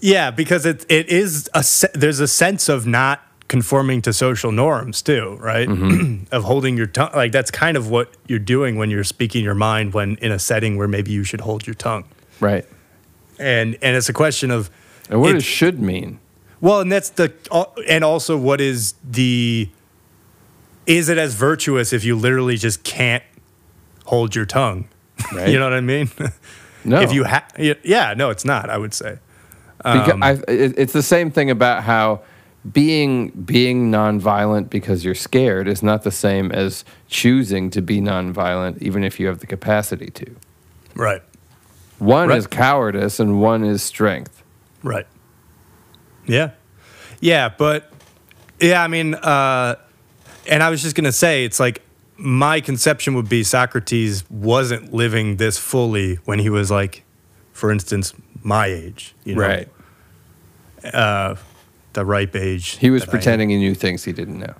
yeah, 0.00 0.30
because 0.30 0.66
it 0.66 0.84
it 0.88 1.08
is 1.08 1.48
a 1.54 1.64
there's 1.94 2.20
a 2.20 2.28
sense 2.28 2.68
of 2.68 2.86
not 2.86 3.22
conforming 3.48 4.02
to 4.02 4.12
social 4.12 4.52
norms 4.52 5.00
too, 5.00 5.36
right? 5.40 5.68
Mm-hmm. 5.68 6.24
of 6.34 6.44
holding 6.44 6.76
your 6.76 6.86
tongue. 6.86 7.10
Like 7.14 7.32
that's 7.32 7.50
kind 7.50 7.76
of 7.76 7.88
what 7.88 8.14
you're 8.26 8.38
doing 8.38 8.76
when 8.76 8.90
you're 8.90 9.04
speaking 9.04 9.44
your 9.44 9.54
mind 9.54 9.94
when 9.94 10.16
in 10.16 10.32
a 10.32 10.38
setting 10.38 10.76
where 10.76 10.88
maybe 10.88 11.10
you 11.10 11.24
should 11.24 11.40
hold 11.40 11.66
your 11.66 11.74
tongue. 11.74 12.04
Right. 12.40 12.66
And 13.38 13.78
and 13.80 13.96
it's 13.96 14.08
a 14.08 14.12
question 14.12 14.50
of 14.50 14.70
And 15.08 15.20
what 15.20 15.30
it, 15.30 15.34
does 15.34 15.44
should 15.44 15.80
mean? 15.80 16.20
Well, 16.64 16.80
and 16.80 16.90
that's 16.90 17.10
the 17.10 17.30
and 17.86 18.02
also 18.02 18.38
what 18.38 18.58
is 18.58 18.94
the 19.04 19.68
is 20.86 21.10
it 21.10 21.18
as 21.18 21.34
virtuous 21.34 21.92
if 21.92 22.04
you 22.04 22.16
literally 22.16 22.56
just 22.56 22.84
can't 22.84 23.22
hold 24.06 24.34
your 24.34 24.46
tongue? 24.46 24.88
Right. 25.32 25.48
you 25.48 25.58
know 25.58 25.64
what 25.64 25.74
I 25.74 25.80
mean? 25.80 26.10
No. 26.84 27.00
if 27.00 27.12
you 27.12 27.24
have 27.24 27.50
yeah, 27.58 28.14
no, 28.14 28.30
it's 28.30 28.44
not, 28.44 28.68
I 28.68 28.78
would 28.78 28.92
say. 28.92 29.18
Um, 29.84 30.22
I, 30.22 30.38
it's 30.48 30.92
the 30.92 31.02
same 31.02 31.30
thing 31.30 31.50
about 31.50 31.82
how 31.82 32.22
being 32.70 33.28
being 33.30 33.90
nonviolent 33.90 34.70
because 34.70 35.04
you're 35.04 35.14
scared 35.14 35.68
is 35.68 35.82
not 35.82 36.02
the 36.02 36.10
same 36.10 36.50
as 36.50 36.84
choosing 37.08 37.70
to 37.70 37.82
be 37.82 38.00
nonviolent 38.00 38.80
even 38.82 39.04
if 39.04 39.20
you 39.20 39.26
have 39.26 39.40
the 39.40 39.46
capacity 39.46 40.10
to. 40.10 40.34
Right. 40.94 41.22
One 41.98 42.28
right. 42.28 42.38
is 42.38 42.46
cowardice 42.46 43.20
and 43.20 43.40
one 43.40 43.64
is 43.64 43.82
strength. 43.82 44.42
Right. 44.82 45.06
Yeah. 46.26 46.52
Yeah, 47.20 47.48
but 47.48 47.90
yeah, 48.60 48.82
I 48.82 48.88
mean 48.88 49.14
uh 49.14 49.76
and 50.46 50.62
I 50.62 50.70
was 50.70 50.82
just 50.82 50.94
going 50.94 51.04
to 51.04 51.12
say 51.12 51.44
it's 51.46 51.58
like 51.58 51.80
my 52.16 52.60
conception 52.60 53.14
would 53.14 53.28
be 53.28 53.42
Socrates 53.42 54.28
wasn't 54.30 54.92
living 54.92 55.36
this 55.36 55.58
fully 55.58 56.16
when 56.26 56.38
he 56.38 56.50
was 56.50 56.70
like 56.70 57.04
for 57.52 57.70
instance 57.70 58.12
my 58.42 58.66
age, 58.66 59.14
you 59.24 59.34
know. 59.34 59.40
Right. 59.40 59.68
Uh 60.84 61.36
the 61.94 62.04
ripe 62.04 62.36
age. 62.36 62.76
He 62.76 62.90
was 62.90 63.04
pretending 63.06 63.50
he 63.50 63.56
knew 63.56 63.74
things 63.74 64.04
he 64.04 64.12
didn't 64.12 64.38
know. 64.38 64.54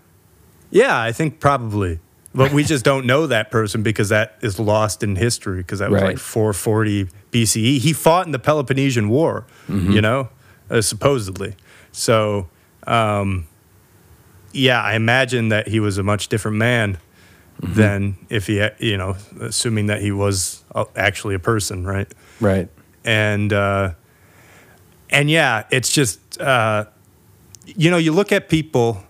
Yeah, 0.70 1.00
I 1.00 1.12
think 1.12 1.40
probably. 1.40 2.00
But 2.34 2.52
we 2.52 2.64
just 2.64 2.84
don't 2.84 3.06
know 3.06 3.28
that 3.28 3.52
person 3.52 3.84
because 3.84 4.08
that 4.08 4.38
is 4.42 4.58
lost 4.58 5.04
in 5.04 5.14
history 5.14 5.58
because 5.58 5.78
that 5.78 5.90
was 5.90 6.02
right. 6.02 6.14
like 6.14 6.18
440 6.18 7.06
BCE. 7.30 7.78
He 7.78 7.92
fought 7.92 8.26
in 8.26 8.32
the 8.32 8.40
Peloponnesian 8.40 9.08
War, 9.08 9.46
mm-hmm. 9.68 9.92
you 9.92 10.00
know, 10.00 10.30
uh, 10.70 10.80
supposedly. 10.80 11.54
So, 11.92 12.48
um, 12.86 13.46
yeah, 14.52 14.82
I 14.82 14.94
imagine 14.94 15.48
that 15.48 15.68
he 15.68 15.80
was 15.80 15.98
a 15.98 16.02
much 16.02 16.28
different 16.28 16.56
man 16.56 16.98
mm-hmm. 17.60 17.74
than 17.74 18.16
if 18.28 18.46
he, 18.46 18.66
you 18.78 18.96
know, 18.96 19.16
assuming 19.40 19.86
that 19.86 20.00
he 20.00 20.12
was 20.12 20.64
actually 20.96 21.34
a 21.34 21.38
person, 21.38 21.84
right? 21.84 22.12
Right. 22.40 22.68
And, 23.04 23.52
uh, 23.52 23.94
and 25.10 25.30
yeah, 25.30 25.64
it's 25.70 25.92
just, 25.92 26.40
uh, 26.40 26.86
you 27.66 27.90
know, 27.90 27.96
you 27.96 28.12
look 28.12 28.32
at 28.32 28.48
people, 28.48 29.02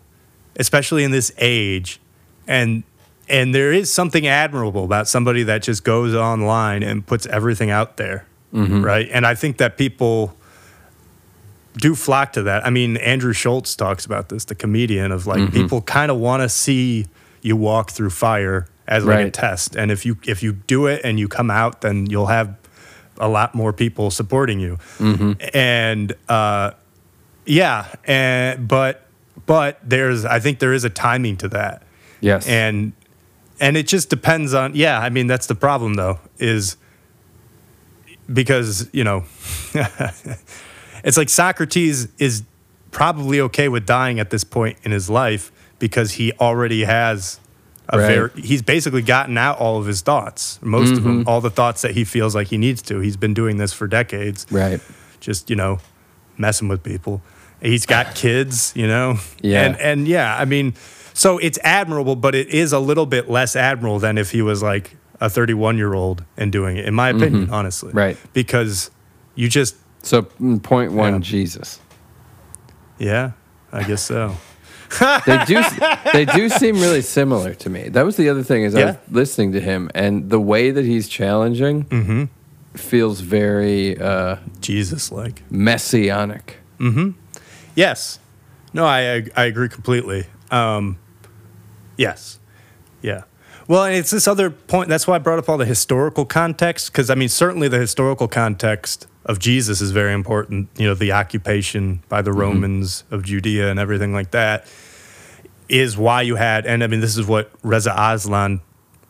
especially 0.56 1.04
in 1.04 1.10
this 1.10 1.32
age, 1.38 2.00
and 2.46 2.84
and 3.28 3.54
there 3.54 3.72
is 3.72 3.92
something 3.92 4.26
admirable 4.26 4.84
about 4.84 5.08
somebody 5.08 5.44
that 5.44 5.62
just 5.62 5.82
goes 5.82 6.14
online 6.14 6.82
and 6.82 7.06
puts 7.06 7.24
everything 7.26 7.70
out 7.70 7.96
there, 7.96 8.26
mm-hmm. 8.52 8.84
right? 8.84 9.08
And 9.10 9.26
I 9.26 9.34
think 9.34 9.56
that 9.58 9.78
people 9.78 10.36
do 11.74 11.94
flock 11.94 12.32
to 12.34 12.42
that. 12.44 12.66
I 12.66 12.70
mean, 12.70 12.96
Andrew 12.98 13.32
Schulz 13.32 13.76
talks 13.76 14.06
about 14.06 14.28
this, 14.28 14.44
the 14.44 14.54
comedian, 14.54 15.12
of 15.12 15.26
like 15.26 15.40
mm-hmm. 15.40 15.52
people 15.52 15.82
kind 15.82 16.10
of 16.10 16.18
want 16.18 16.42
to 16.42 16.48
see 16.48 17.06
you 17.42 17.56
walk 17.56 17.90
through 17.90 18.10
fire 18.10 18.66
as 18.86 19.04
like 19.04 19.16
right. 19.16 19.26
a 19.26 19.30
test, 19.30 19.76
and 19.76 19.90
if 19.90 20.04
you 20.04 20.18
if 20.26 20.42
you 20.42 20.52
do 20.52 20.86
it 20.86 21.00
and 21.04 21.18
you 21.18 21.28
come 21.28 21.50
out, 21.50 21.80
then 21.80 22.06
you'll 22.06 22.26
have 22.26 22.56
a 23.18 23.28
lot 23.28 23.54
more 23.54 23.72
people 23.72 24.10
supporting 24.10 24.60
you, 24.60 24.78
mm-hmm. 24.98 25.32
and. 25.54 26.12
uh 26.28 26.72
yeah, 27.46 27.92
and 28.04 28.66
but 28.66 29.06
but 29.46 29.78
there's 29.82 30.24
I 30.24 30.40
think 30.40 30.58
there 30.58 30.72
is 30.72 30.84
a 30.84 30.90
timing 30.90 31.36
to 31.38 31.48
that. 31.48 31.82
Yes. 32.20 32.46
And 32.48 32.92
and 33.60 33.76
it 33.76 33.86
just 33.86 34.10
depends 34.10 34.54
on 34.54 34.74
yeah, 34.74 34.98
I 34.98 35.10
mean 35.10 35.26
that's 35.26 35.46
the 35.46 35.54
problem 35.54 35.94
though 35.94 36.18
is 36.38 36.76
because, 38.32 38.88
you 38.92 39.04
know, 39.04 39.24
it's 41.04 41.16
like 41.16 41.28
Socrates 41.28 42.08
is 42.18 42.42
probably 42.90 43.40
okay 43.40 43.68
with 43.68 43.86
dying 43.86 44.18
at 44.18 44.30
this 44.30 44.44
point 44.44 44.78
in 44.82 44.92
his 44.92 45.10
life 45.10 45.52
because 45.78 46.12
he 46.12 46.32
already 46.32 46.84
has 46.84 47.40
a 47.88 47.98
right. 47.98 48.06
very 48.06 48.30
he's 48.40 48.62
basically 48.62 49.02
gotten 49.02 49.36
out 49.36 49.58
all 49.58 49.78
of 49.78 49.86
his 49.86 50.00
thoughts, 50.00 50.58
most 50.62 50.88
mm-hmm. 50.88 50.96
of 50.96 51.04
them, 51.04 51.24
all 51.26 51.40
the 51.40 51.50
thoughts 51.50 51.82
that 51.82 51.92
he 51.92 52.04
feels 52.04 52.34
like 52.34 52.48
he 52.48 52.56
needs 52.56 52.80
to. 52.82 53.00
He's 53.00 53.16
been 53.16 53.34
doing 53.34 53.58
this 53.58 53.72
for 53.72 53.86
decades. 53.86 54.46
Right. 54.50 54.80
Just, 55.20 55.50
you 55.50 55.56
know, 55.56 55.80
messing 56.38 56.68
with 56.68 56.82
people. 56.82 57.22
He's 57.60 57.86
got 57.86 58.14
kids, 58.14 58.72
you 58.74 58.86
know? 58.86 59.18
Yeah. 59.40 59.64
And, 59.64 59.80
and 59.80 60.08
yeah, 60.08 60.36
I 60.36 60.44
mean, 60.44 60.74
so 61.12 61.38
it's 61.38 61.58
admirable, 61.62 62.16
but 62.16 62.34
it 62.34 62.48
is 62.48 62.72
a 62.72 62.78
little 62.78 63.06
bit 63.06 63.28
less 63.28 63.54
admirable 63.54 63.98
than 63.98 64.18
if 64.18 64.30
he 64.30 64.42
was 64.42 64.62
like 64.62 64.96
a 65.20 65.28
31 65.28 65.76
year 65.76 65.94
old 65.94 66.24
and 66.36 66.50
doing 66.50 66.76
it, 66.76 66.86
in 66.86 66.94
my 66.94 67.10
opinion, 67.10 67.44
mm-hmm. 67.44 67.54
honestly. 67.54 67.92
Right. 67.92 68.16
Because 68.32 68.90
you 69.34 69.48
just. 69.48 69.76
So, 70.04 70.22
mm, 70.22 70.62
point 70.62 70.92
one, 70.92 71.14
yeah. 71.14 71.18
Jesus. 71.20 71.80
Yeah, 72.98 73.32
I 73.72 73.82
guess 73.84 74.02
so. 74.02 74.36
they 75.26 75.44
do 75.46 75.62
they 76.12 76.24
do 76.24 76.48
seem 76.48 76.76
really 76.76 77.00
similar 77.00 77.54
to 77.54 77.70
me. 77.70 77.88
That 77.88 78.04
was 78.04 78.16
the 78.16 78.28
other 78.28 78.42
thing 78.42 78.62
is 78.62 78.74
yeah. 78.74 78.80
I 78.80 78.86
was 78.86 78.96
listening 79.10 79.52
to 79.52 79.60
him 79.60 79.90
and 79.94 80.30
the 80.30 80.38
way 80.38 80.70
that 80.70 80.84
he's 80.84 81.08
challenging 81.08 81.84
mm-hmm. 81.84 82.24
feels 82.74 83.20
very 83.20 83.98
uh, 83.98 84.36
Jesus 84.60 85.10
like 85.10 85.42
messianic. 85.50 86.58
Mm-hmm. 86.78 87.10
Yes. 87.74 88.20
No, 88.72 88.84
I 88.84 89.26
I 89.36 89.44
agree 89.46 89.68
completely. 89.68 90.26
Um, 90.50 90.98
yes. 91.96 92.38
Yeah. 93.02 93.22
Well, 93.66 93.84
it's 93.84 94.10
this 94.10 94.28
other 94.28 94.50
point. 94.50 94.90
That's 94.90 95.06
why 95.06 95.16
I 95.16 95.18
brought 95.18 95.38
up 95.38 95.48
all 95.48 95.56
the 95.56 95.64
historical 95.64 96.26
context, 96.26 96.92
because 96.92 97.08
I 97.08 97.14
mean, 97.14 97.30
certainly 97.30 97.66
the 97.66 97.78
historical 97.78 98.28
context 98.28 99.06
of 99.24 99.38
Jesus 99.38 99.80
is 99.80 99.90
very 99.90 100.12
important. 100.12 100.68
You 100.76 100.86
know, 100.88 100.94
the 100.94 101.12
occupation 101.12 102.02
by 102.08 102.22
the 102.22 102.30
mm-hmm. 102.30 102.40
Romans 102.40 103.04
of 103.10 103.22
Judea 103.22 103.70
and 103.70 103.78
everything 103.78 104.12
like 104.12 104.32
that 104.32 104.66
is 105.68 105.96
why 105.96 106.22
you 106.22 106.36
had, 106.36 106.66
and 106.66 106.84
I 106.84 106.86
mean, 106.86 107.00
this 107.00 107.16
is 107.16 107.26
what 107.26 107.50
Reza 107.62 107.94
Aslan 107.96 108.60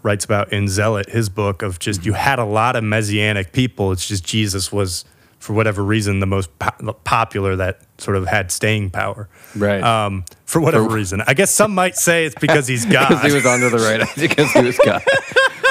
writes 0.03 0.25
about 0.25 0.53
in 0.53 0.69
Zealot, 0.69 1.09
his 1.09 1.29
book 1.29 1.63
of 1.63 1.79
just 1.79 2.01
mm-hmm. 2.01 2.11
you 2.11 2.13
had 2.13 2.39
a 2.39 2.45
lot 2.45 2.77
of 2.77 2.85
messianic 2.85 3.53
people. 3.53 3.91
It's 3.93 4.07
just 4.07 4.25
Jesus 4.25 4.71
was 4.71 5.05
for 5.45 5.53
whatever 5.53 5.85
reason, 5.85 6.21
the 6.21 6.27
most 6.27 6.59
po- 6.59 6.95
popular 7.05 7.55
that 7.57 7.83
sort 7.99 8.17
of 8.17 8.27
had 8.27 8.51
staying 8.51 8.91
power. 8.91 9.29
Right. 9.55 9.83
Um, 9.83 10.25
for 10.47 10.59
whatever 10.59 10.89
for, 10.89 10.95
reason. 10.95 11.23
I 11.27 11.35
guess 11.35 11.51
some 11.51 11.75
might 11.75 11.97
say 11.97 12.25
it's 12.25 12.35
because 12.41 12.67
he's 12.67 12.87
God. 12.91 13.09
because 13.09 13.25
he 13.25 13.33
was 13.33 13.45
onto 13.45 13.69
the 13.69 13.77
right 13.77 14.09
because 14.17 14.51
he 14.53 14.63
was 14.63 14.79
God. 14.79 15.03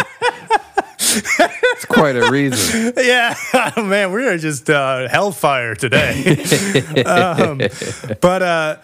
it's 1.16 1.86
quite 1.86 2.16
a 2.16 2.30
reason. 2.32 2.93
yeah, 2.97 3.36
oh, 3.53 3.84
man, 3.84 4.11
we 4.11 4.28
are 4.28 4.38
just 4.38 4.70
uh, 4.70 5.07
hellfire 5.07 5.76
today. 5.76 6.43
um, 7.05 7.59
but 8.22 8.41
uh, 8.41 8.78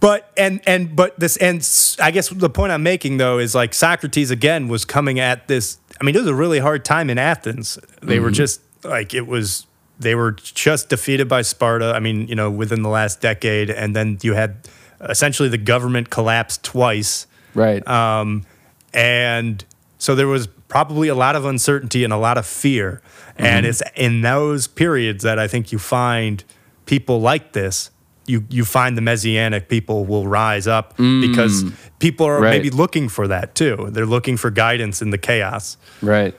but 0.00 0.32
and 0.36 0.60
and 0.66 0.94
but 0.94 1.18
this 1.18 1.36
and 1.36 1.66
I 2.00 2.10
guess 2.10 2.28
the 2.28 2.50
point 2.50 2.72
I'm 2.72 2.82
making 2.82 3.16
though 3.18 3.38
is 3.38 3.54
like 3.54 3.74
Socrates 3.74 4.30
again 4.30 4.68
was 4.68 4.84
coming 4.84 5.18
at 5.18 5.48
this. 5.48 5.78
I 6.00 6.04
mean, 6.04 6.14
it 6.14 6.18
was 6.18 6.28
a 6.28 6.34
really 6.34 6.58
hard 6.58 6.84
time 6.84 7.10
in 7.10 7.18
Athens. 7.18 7.78
They 8.02 8.20
were 8.20 8.30
just 8.30 8.60
like 8.82 9.14
it 9.14 9.26
was. 9.26 9.66
They 9.96 10.16
were 10.16 10.32
just 10.32 10.88
defeated 10.88 11.28
by 11.28 11.42
Sparta. 11.42 11.92
I 11.94 12.00
mean, 12.00 12.26
you 12.26 12.34
know, 12.34 12.50
within 12.50 12.82
the 12.82 12.88
last 12.88 13.20
decade, 13.20 13.70
and 13.70 13.94
then 13.94 14.18
you 14.22 14.34
had 14.34 14.68
essentially 15.00 15.48
the 15.48 15.58
government 15.58 16.10
collapsed 16.10 16.64
twice. 16.64 17.28
Right. 17.54 17.86
Um, 17.86 18.44
and 18.92 19.64
so 19.98 20.14
there 20.14 20.26
was 20.26 20.48
probably 20.74 21.06
a 21.06 21.14
lot 21.14 21.36
of 21.36 21.44
uncertainty 21.44 22.02
and 22.02 22.12
a 22.12 22.16
lot 22.16 22.36
of 22.36 22.44
fear. 22.44 23.00
And 23.36 23.64
mm-hmm. 23.64 23.66
it's 23.70 23.82
in 23.94 24.22
those 24.22 24.66
periods 24.66 25.22
that 25.22 25.38
I 25.38 25.46
think 25.46 25.70
you 25.70 25.78
find 25.78 26.42
people 26.84 27.20
like 27.20 27.52
this. 27.52 27.92
You, 28.26 28.44
you 28.50 28.64
find 28.64 28.96
the 28.96 29.00
messianic 29.00 29.68
people 29.68 30.04
will 30.04 30.26
rise 30.26 30.66
up 30.66 30.96
mm. 30.96 31.20
because 31.20 31.62
people 32.00 32.26
are 32.26 32.40
Right. 32.40 32.50
maybe 32.50 32.70
looking 32.70 33.08
for 33.08 33.28
that 33.28 33.54
too. 33.54 33.86
They're 33.92 34.04
looking 34.04 34.36
for 34.36 34.50
guidance 34.50 35.00
in 35.00 35.10
the 35.10 35.18
chaos 35.18 35.76
right. 36.02 36.34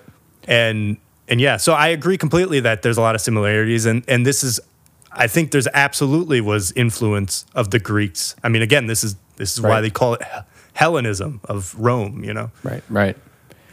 and 0.49 0.97
and 1.29 1.39
yeah 1.39 1.55
so 1.57 1.73
i 1.73 1.87
agree 1.87 2.17
completely 2.17 2.59
that 2.59 2.81
there's 2.81 2.97
a 2.97 3.01
lot 3.01 3.15
of 3.15 3.21
similarities 3.21 3.85
and 3.85 4.03
and 4.07 4.25
this 4.25 4.43
is 4.43 4.59
i 5.11 5.27
think 5.27 5.51
there's 5.51 5.67
absolutely 5.73 6.39
was 6.41 6.71
influence 6.73 7.45
of 7.55 7.71
the 7.71 7.79
greeks 7.79 8.35
i 8.43 8.49
mean 8.49 8.61
again 8.61 8.85
this 8.87 9.03
is 9.03 9.15
this 9.37 9.53
is 9.53 9.61
why 9.61 9.81
they 9.81 9.89
call 9.89 10.13
it 10.15 10.21
hellenism 10.73 11.39
of 11.45 11.73
rome 11.79 12.23
you 12.23 12.33
know 12.33 12.51
Right. 12.63 12.83
Right. 12.89 13.17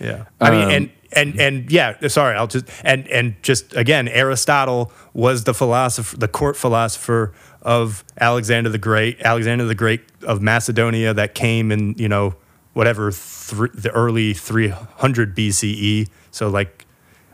Yeah 0.02 0.24
i 0.40 0.50
mean 0.50 0.64
Um, 0.64 0.70
and 0.70 0.90
and 1.12 1.40
and 1.40 1.70
yeah 1.72 2.08
sorry 2.08 2.36
i'll 2.36 2.46
just 2.46 2.66
and 2.84 3.06
and 3.08 3.34
just 3.42 3.74
again 3.76 4.08
aristotle 4.08 4.92
was 5.14 5.44
the 5.44 5.54
philosopher 5.54 6.16
the 6.16 6.28
court 6.28 6.56
philosopher 6.56 7.32
of 7.62 8.02
alexander 8.18 8.68
the 8.70 8.78
great 8.78 9.20
alexander 9.22 9.64
the 9.64 9.74
great 9.74 10.00
of 10.22 10.40
macedonia 10.42 11.14
that 11.14 11.34
came 11.34 11.70
in 11.70 11.94
you 11.98 12.08
know 12.08 12.34
whatever 12.72 13.10
thr 13.12 13.66
the 13.74 13.90
early 13.92 14.32
300 14.34 15.36
bce 15.36 16.08
so 16.30 16.48
like 16.48 16.86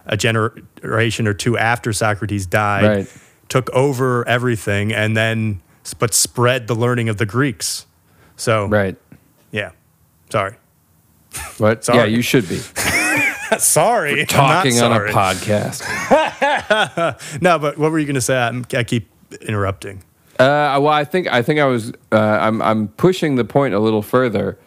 a 0.07 0.16
generation 0.16 1.27
or 1.29 1.35
two 1.35 1.57
after 1.57 1.93
socrates 1.93 2.47
died 2.47 2.85
Right. 2.85 3.12
took 3.49 3.71
over 3.71 4.27
everything 4.29 4.93
and 4.93 5.16
then 5.16 5.61
but 5.99 6.12
spread 6.12 6.66
the 6.66 6.75
learning 6.75 7.09
of 7.09 7.16
the 7.16 7.27
greeks 7.27 7.87
so 8.37 8.66
Right. 8.66 8.97
yeah 9.53 9.71
sorry 10.31 10.57
But 11.59 11.89
yeah, 11.93 12.05
you 12.05 12.22
should 12.22 12.49
be 12.49 12.59
sorry 13.59 14.12
I'm 14.12 14.18
not 14.18 14.29
talking 14.29 14.81
on 14.81 14.93
a 14.93 15.01
podcast. 15.11 15.85
No, 17.43 17.59
but 17.59 17.79
what 17.79 17.91
were 17.91 17.99
you 17.99 18.07
going 18.07 18.14
to 18.14 18.20
say? 18.20 18.37
I'm, 18.37 18.66
I 18.72 18.85
keep 18.85 19.09
interrupting. 19.41 20.03
Uh, 20.39 20.79
well, 20.81 20.89
I 20.89 21.05
think 21.05 21.26
I 21.33 21.43
think 21.43 21.59
I 21.59 21.64
was 21.64 21.93
uh, 22.12 22.16
I'm 22.16 22.62
I'm 22.62 22.89
pushing 22.89 23.35
the 23.35 23.45
point 23.45 23.74
a 23.74 23.81
little 23.81 24.03
further 24.03 24.59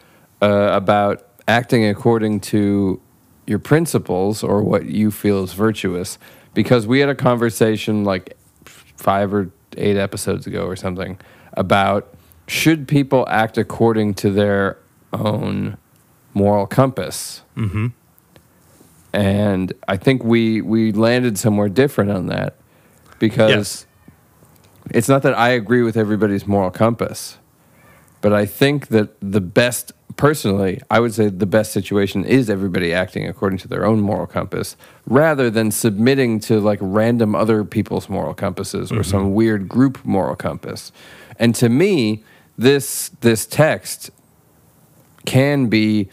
uh, 0.42 0.70
about 0.74 1.26
acting 1.48 1.86
according 1.86 2.42
to 2.42 3.00
your 3.48 3.60
principles 3.60 4.44
or 4.44 4.64
what 4.64 4.86
you 4.86 5.12
feel 5.12 5.44
is 5.44 5.54
virtuous, 5.54 6.18
because 6.54 6.86
we 6.88 7.00
had 7.00 7.10
a 7.10 7.16
conversation 7.16 8.04
like 8.04 8.38
five 8.66 9.34
or 9.34 9.52
eight 9.78 9.98
episodes 9.98 10.46
ago 10.46 10.66
or 10.66 10.76
something 10.76 11.18
about 11.54 12.14
should 12.48 12.88
people 12.88 13.26
act 13.30 13.58
according 13.58 14.14
to 14.14 14.30
their 14.30 14.78
own 15.14 15.78
moral 16.34 16.68
compass. 16.68 17.42
Mm-hmm. 17.58 17.88
And 19.14 19.74
I 19.88 19.98
think 19.98 20.24
we 20.24 20.62
we 20.62 20.92
landed 20.92 21.38
somewhere 21.38 21.70
different 21.70 22.12
on 22.12 22.28
that 22.28 22.56
because 23.20 23.50
Yes. 23.50 23.86
it's 24.92 25.10
not 25.10 25.22
that 25.24 25.38
I 25.38 25.50
agree 25.50 25.84
with 25.84 25.98
everybody's 25.98 26.48
moral 26.48 26.72
compass, 26.72 27.38
but 28.22 28.32
I 28.32 28.46
think 28.46 28.88
that 28.88 29.10
the 29.20 29.42
best, 29.42 29.92
personally, 30.16 30.82
I 30.90 31.02
would 31.02 31.14
say 31.14 31.28
the 31.28 31.46
best 31.46 31.74
situation 31.74 32.24
is 32.24 32.50
everybody 32.50 32.94
acting 32.94 33.28
according 33.28 33.60
to 33.60 33.68
their 33.68 33.86
own 33.86 34.00
moral 34.00 34.28
compass 34.28 34.78
rather 35.06 35.50
than 35.50 35.72
submitting 35.72 36.40
to 36.42 36.62
like 36.62 36.80
random 36.82 37.36
other 37.36 37.66
people's 37.66 38.08
moral 38.08 38.34
compasses 38.34 38.94
or 38.94 39.04
some 39.04 39.34
weird 39.34 39.68
group 39.68 40.06
moral 40.06 40.36
compass. 40.38 40.94
And 41.38 41.54
to 41.56 41.68
me, 41.68 42.24
this 42.58 43.10
this 43.20 43.46
text 43.46 44.10
can 45.26 45.68
be 45.68 46.10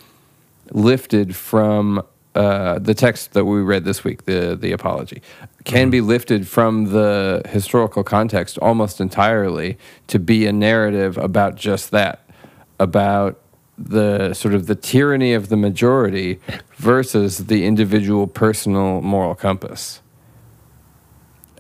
lifted 0.73 1.35
from 1.35 2.03
uh, 2.35 2.79
the 2.79 2.95
text 2.95 3.33
that 3.33 3.45
we 3.45 3.61
read 3.61 3.85
this 3.85 4.05
week, 4.05 4.25
the 4.25 4.57
the 4.59 4.71
apology, 4.71 5.23
can 5.65 5.91
be 5.91 6.01
lifted 6.01 6.47
from 6.47 6.93
the 6.93 7.43
historical 7.49 8.05
context 8.05 8.59
almost 8.59 9.01
entirely 9.01 9.77
to 10.07 10.19
be 10.19 10.47
a 10.47 10.53
narrative 10.53 11.19
about 11.19 11.57
just 11.57 11.91
that, 11.91 12.31
about 12.79 13.41
the 13.77 14.35
sort 14.35 14.55
of 14.55 14.67
the 14.67 14.75
tyranny 14.75 15.35
of 15.35 15.49
the 15.49 15.57
majority 15.57 16.39
versus 16.77 17.47
the 17.47 17.65
individual 17.65 18.27
personal 18.27 19.01
moral 19.01 19.35
compass. 19.35 20.01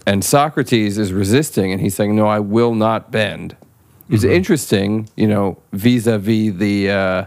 And 0.06 0.24
Socrates 0.24 0.96
is 0.96 1.12
resisting, 1.12 1.72
and 1.72 1.80
he's 1.80 1.94
saying, 1.94 2.14
"No, 2.14 2.26
I 2.26 2.38
will 2.38 2.74
not 2.74 3.10
bend." 3.10 3.56
It's 4.10 4.24
interesting, 4.24 5.08
you 5.16 5.26
know, 5.26 5.58
vis-a-vis 5.72 6.54
the. 6.56 6.90
Uh, 6.90 7.24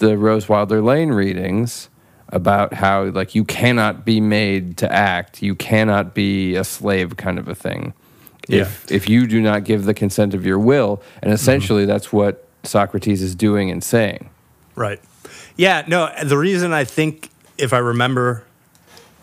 the 0.00 0.18
Rose 0.18 0.48
Wilder 0.48 0.82
Lane 0.82 1.10
readings 1.10 1.88
about 2.28 2.74
how 2.74 3.04
like 3.04 3.34
you 3.34 3.44
cannot 3.44 4.04
be 4.04 4.20
made 4.20 4.76
to 4.78 4.92
act, 4.92 5.42
you 5.42 5.54
cannot 5.54 6.14
be 6.14 6.56
a 6.56 6.64
slave 6.64 7.16
kind 7.16 7.38
of 7.38 7.48
a 7.48 7.54
thing. 7.54 7.94
If 8.48 8.90
if 8.90 9.08
you 9.08 9.28
do 9.28 9.40
not 9.40 9.62
give 9.62 9.84
the 9.84 9.94
consent 9.94 10.34
of 10.34 10.44
your 10.44 10.58
will, 10.58 11.02
and 11.16 11.24
mm-hmm. 11.24 11.32
essentially 11.32 11.84
that's 11.84 12.12
what 12.12 12.48
Socrates 12.64 13.22
is 13.22 13.34
doing 13.34 13.70
and 13.70 13.82
saying. 13.82 14.28
Right. 14.74 15.00
Yeah. 15.56 15.84
No. 15.86 16.10
The 16.24 16.36
reason 16.36 16.72
I 16.72 16.84
think, 16.84 17.30
if 17.58 17.72
I 17.72 17.78
remember, 17.78 18.44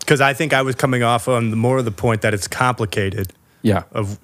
because 0.00 0.20
I 0.20 0.32
think 0.32 0.52
I 0.52 0.62
was 0.62 0.74
coming 0.74 1.02
off 1.02 1.28
on 1.28 1.50
the 1.50 1.56
more 1.56 1.78
of 1.78 1.84
the 1.84 1.90
point 1.90 2.22
that 2.22 2.32
it's 2.32 2.48
complicated. 2.48 3.32
Yeah. 3.62 3.82
Of, 3.92 4.18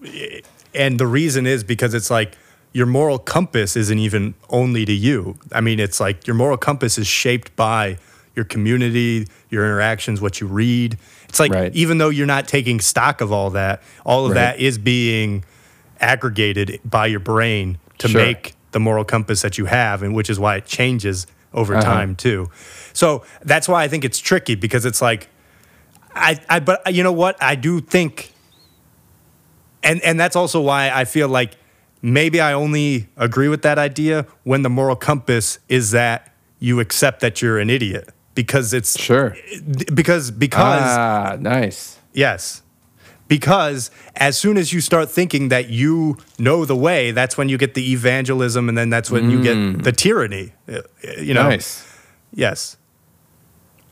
and 0.75 0.99
the 0.99 1.07
reason 1.07 1.47
is 1.47 1.65
because 1.65 1.93
it's 1.93 2.11
like 2.11 2.37
your 2.75 2.87
moral 2.87 3.19
compass 3.21 3.77
isn't 3.77 3.99
even 4.01 4.35
only 4.51 4.85
to 4.85 4.93
you. 4.93 5.39
I 5.53 5.61
mean, 5.63 5.79
it's 5.81 6.01
like 6.01 6.27
your 6.27 6.35
moral 6.35 6.57
compass 6.59 6.99
is 6.99 7.07
shaped 7.07 7.55
by 7.57 7.99
your 8.35 8.45
community, 8.45 9.29
your 9.49 9.65
interactions, 9.65 10.21
what 10.21 10.41
you 10.41 10.49
read. 10.49 10.99
It's 11.29 11.39
like 11.39 11.53
Right. 11.53 11.73
even 11.75 11.99
though 11.99 12.09
you're 12.09 12.27
not 12.27 12.49
taking 12.49 12.81
stock 12.81 13.21
of 13.21 13.31
all 13.33 13.51
that, 13.51 13.81
all 14.05 14.27
of 14.27 14.33
Right. 14.33 14.41
that 14.57 14.59
is 14.59 14.77
being 14.77 15.45
aggregated 16.01 16.81
by 16.85 17.07
your 17.07 17.21
brain 17.21 17.79
to 17.99 18.09
Sure. 18.09 18.21
make 18.21 18.55
the 18.73 18.81
moral 18.81 19.05
compass 19.05 19.41
that 19.43 19.57
you 19.57 19.67
have, 19.67 20.03
and 20.03 20.13
which 20.13 20.29
is 20.29 20.41
why 20.41 20.57
it 20.57 20.67
changes 20.67 21.29
over 21.53 21.75
Uh-huh. 21.75 21.85
time 21.85 22.17
too. 22.17 22.51
So 22.93 23.25
that's 23.45 23.69
why 23.69 23.85
I 23.85 23.89
think 23.89 24.05
it's 24.05 24.19
tricky 24.19 24.57
because 24.57 24.85
it's 24.85 25.01
like, 25.01 25.29
I, 26.17 26.41
I, 26.49 26.59
but 26.59 26.93
you 26.93 27.05
know 27.05 27.13
what? 27.13 27.41
I 27.41 27.55
do 27.55 27.81
think, 27.81 28.33
and 29.85 30.01
and 30.03 30.19
that's 30.19 30.35
also 30.35 30.61
why 30.61 30.91
I 30.91 31.05
feel 31.05 31.29
like 31.29 31.53
maybe 32.05 32.39
I 32.41 32.53
only 32.53 33.09
agree 33.17 33.49
with 33.49 33.63
that 33.63 33.79
idea 33.79 34.27
when 34.45 34.63
the 34.63 34.69
moral 34.71 34.95
compass 34.97 35.59
is 35.69 35.91
that 35.93 36.31
you 36.59 36.79
accept 36.79 37.21
that 37.21 37.41
you're 37.41 37.59
an 37.59 37.71
idiot 37.71 38.11
because 38.35 38.75
it's 38.75 38.99
Sure. 39.01 39.35
because 39.95 40.31
because 40.31 40.83
Ah, 40.83 41.37
nice. 41.41 41.99
Yes. 42.13 42.61
Because 43.27 43.91
as 44.17 44.37
soon 44.37 44.59
as 44.59 44.71
you 44.73 44.81
start 44.83 45.11
thinking 45.11 45.49
that 45.49 45.71
you 45.71 46.19
know 46.39 46.67
the 46.67 46.77
way, 46.77 47.11
that's 47.11 47.39
when 47.39 47.49
you 47.49 47.57
get 47.57 47.73
the 47.73 47.93
evangelism 47.93 48.69
and 48.69 48.77
then 48.77 48.91
that's 48.91 49.11
when 49.11 49.31
you 49.31 49.43
get 49.43 49.83
the 49.83 49.93
tyranny. 49.93 50.53
uh, 50.69 50.83
You 51.21 51.33
know? 51.33 51.49
Nice. 51.49 51.87
Yes. 52.35 52.77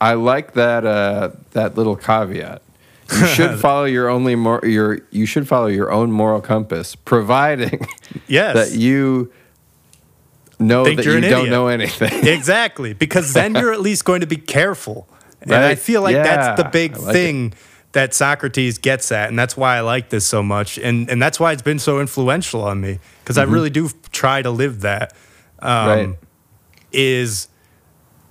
I 0.00 0.14
like 0.14 0.52
that 0.52 0.84
uh, 0.84 1.30
that 1.52 1.76
little 1.78 1.96
caveat. 1.96 2.60
You 3.20 3.26
should 3.26 3.58
follow 3.66 3.84
your 3.84 4.08
only 4.08 4.34
mor- 4.34 4.64
your 4.64 5.00
you 5.10 5.26
should 5.26 5.46
follow 5.48 5.66
your 5.66 5.90
own 5.92 6.10
moral 6.12 6.40
compass, 6.40 6.94
providing 6.94 7.86
Yes. 8.26 8.54
that 8.70 8.78
you 8.78 9.32
know 10.58 10.84
Think 10.84 10.98
that 10.98 11.06
you 11.06 11.20
don't 11.20 11.24
idiot. 11.24 11.50
know 11.50 11.66
anything. 11.68 12.26
exactly. 12.26 12.92
Because 12.92 13.32
then 13.32 13.54
you're 13.54 13.72
at 13.72 13.80
least 13.80 14.04
going 14.04 14.20
to 14.20 14.26
be 14.26 14.36
careful. 14.36 15.08
And 15.42 15.52
I 15.54 15.74
feel 15.74 16.02
like 16.02 16.14
that's 16.14 16.62
the 16.62 16.68
big 16.68 16.96
like 16.96 17.12
thing 17.12 17.54
that 17.92 18.14
Socrates 18.14 18.78
gets 18.78 19.10
at. 19.10 19.28
And 19.28 19.36
that's 19.38 19.56
why 19.56 19.76
I 19.76 19.80
like 19.80 20.08
this 20.10 20.24
so 20.24 20.42
much. 20.42 20.78
And, 20.78 21.10
and 21.10 21.20
that's 21.20 21.40
why 21.40 21.52
it's 21.52 21.62
been 21.62 21.80
so 21.80 22.00
influential 22.00 22.62
on 22.62 22.80
me. 22.80 23.00
Because 23.22 23.38
I 23.38 23.42
really 23.42 23.68
do 23.70 23.90
try 24.12 24.40
to 24.42 24.50
live 24.50 24.80
that. 24.82 25.12
Um, 25.58 25.68
Mm-hmm. 25.68 26.10
right. 26.10 26.18
is 26.92 27.48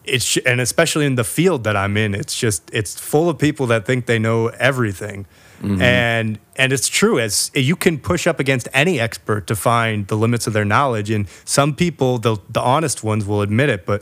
it's 0.04 0.38
and 0.38 0.60
especially 0.62 1.06
in 1.06 1.16
the 1.16 1.24
field 1.24 1.64
that 1.64 1.76
I'm 1.76 1.96
in, 1.98 2.14
it's 2.16 2.38
just 2.38 2.70
it's 2.74 3.00
full 3.00 3.30
of 3.30 3.38
people 3.38 3.68
that 3.68 3.86
think 3.86 4.06
they 4.06 4.20
know 4.20 4.48
everything. 4.48 5.26
And 5.64 6.40
and 6.56 6.74
it's 6.74 6.88
true 6.90 7.20
as 7.20 7.52
you 7.54 7.76
can 7.76 8.00
push 8.00 8.26
up 8.26 8.40
against 8.40 8.68
any 8.74 9.00
expert 9.00 9.46
to 9.46 9.56
find 9.56 10.08
the 10.08 10.16
limits 10.18 10.48
of 10.48 10.54
their 10.54 10.66
knowledge 10.66 11.12
and 11.12 11.28
some 11.46 11.76
people 11.76 12.18
the 12.18 12.38
the 12.50 12.60
honest 12.60 13.04
ones 13.04 13.28
will 13.28 13.44
admit 13.44 13.70
it 13.70 13.86
but 13.86 14.02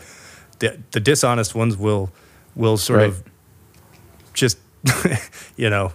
the, 0.60 0.80
the 0.91 1.02
dishonest 1.02 1.56
ones 1.56 1.76
will 1.76 2.12
will 2.56 2.78
sort 2.78 3.00
Right. 3.00 3.10
of 3.10 3.24
just, 4.34 4.58
you 5.58 5.70
know, 5.70 5.91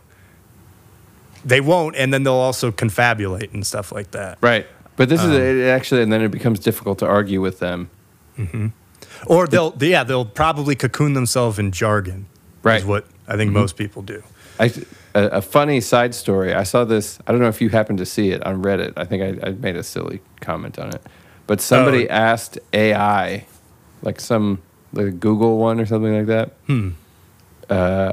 they 1.47 1.63
won't, 1.63 1.97
and 1.97 2.13
then 2.13 2.25
they'll 2.25 2.35
also 2.35 2.71
confabulate 2.71 3.55
and 3.55 3.67
stuff 3.67 3.91
like 3.91 4.11
that. 4.11 4.37
Right. 4.43 4.67
But 4.97 5.09
this 5.09 5.21
Um, 5.23 5.33
is 5.33 5.39
it 5.39 5.67
actually, 5.69 6.03
and 6.03 6.13
then 6.13 6.21
it 6.21 6.31
becomes 6.31 6.59
difficult 6.61 6.99
to 6.99 7.07
argue 7.07 7.41
with 7.41 7.59
them. 7.59 7.89
Or 9.27 9.47
they'll, 9.47 9.75
yeah, 9.81 10.05
they'll 10.05 10.25
probably 10.25 10.75
cocoon 10.75 11.15
themselves 11.15 11.59
in 11.59 11.73
jargon. 11.73 12.27
Right. 12.63 12.81
Is 12.81 12.85
what 12.87 13.07
I 13.29 13.37
think 13.37 13.53
most 13.53 13.77
people 13.77 14.03
do. 14.03 14.23
I, 14.59 14.73
a, 15.15 15.25
a 15.27 15.43
funny 15.43 15.81
side 15.81 16.15
story. 16.15 16.55
I 16.55 16.63
saw 16.63 16.85
this. 16.85 17.19
I 17.27 17.33
don't 17.33 17.41
know 17.41 17.49
if 17.49 17.61
you 17.61 17.69
happened 17.69 17.99
to 17.99 18.07
see 18.07 18.31
it 18.31 18.45
on 18.47 18.63
Reddit. 18.63 18.93
I 18.97 19.05
think 19.05 19.23
I, 19.45 19.49
I 19.49 19.51
made 19.53 19.77
a 19.77 19.83
silly 19.83 20.21
comment 20.41 20.79
on 20.79 20.89
it, 20.95 21.03
but 21.47 21.61
somebody 21.61 22.09
Oh. 22.09 22.13
asked 22.15 22.59
AI, 22.73 23.47
like 24.03 24.21
some 24.21 24.61
like 24.93 25.19
Google 25.21 25.59
one 25.59 25.81
or 25.81 25.87
something 25.87 26.17
like 26.17 26.27
that. 26.27 26.51
Hmm. 26.67 26.91
Uh, 27.69 28.13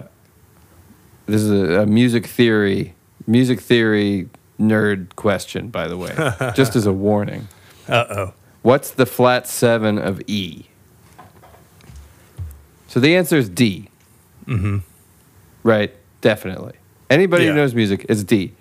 this 1.28 1.42
is 1.42 1.52
a, 1.52 1.82
a 1.82 1.86
music 1.86 2.26
theory, 2.26 2.96
music 3.28 3.60
theory 3.62 4.30
nerd 4.60 5.16
question, 5.16 5.70
by 5.70 5.88
the 5.88 5.98
way, 5.98 6.14
just 6.56 6.76
as 6.76 6.86
a 6.86 6.94
warning. 6.94 7.48
Uh 7.88 8.06
oh. 8.10 8.34
What's 8.64 8.92
the 8.92 9.06
flat 9.06 9.48
seven 9.48 9.98
of 9.98 10.22
E? 10.28 10.66
So 12.92 13.00
the 13.00 13.16
answer 13.16 13.38
is 13.38 13.48
D. 13.48 13.88
Mm-hmm. 14.48 14.80
Right, 15.64 15.96
definitely. 16.20 16.74
Anybody 17.10 17.46
Yeah. 17.46 17.52
who 17.52 17.56
knows 17.56 17.74
music, 17.74 18.06
it's 18.10 18.22
D. 18.22 18.52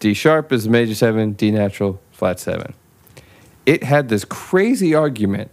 D 0.00 0.14
sharp 0.14 0.50
is 0.50 0.66
major 0.66 0.94
seven, 0.94 1.32
D 1.32 1.50
natural, 1.50 2.00
flat 2.10 2.40
seven. 2.40 2.72
It 3.66 3.82
had 3.82 4.08
this 4.08 4.24
crazy 4.24 4.94
argument 4.94 5.50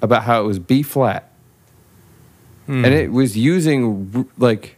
about 0.00 0.22
how 0.22 0.40
it 0.40 0.46
was 0.46 0.58
B 0.58 0.82
flat. 0.82 1.30
Hmm. 2.64 2.82
And 2.86 2.94
it 2.94 3.12
was 3.12 3.36
using 3.36 4.26
like 4.38 4.76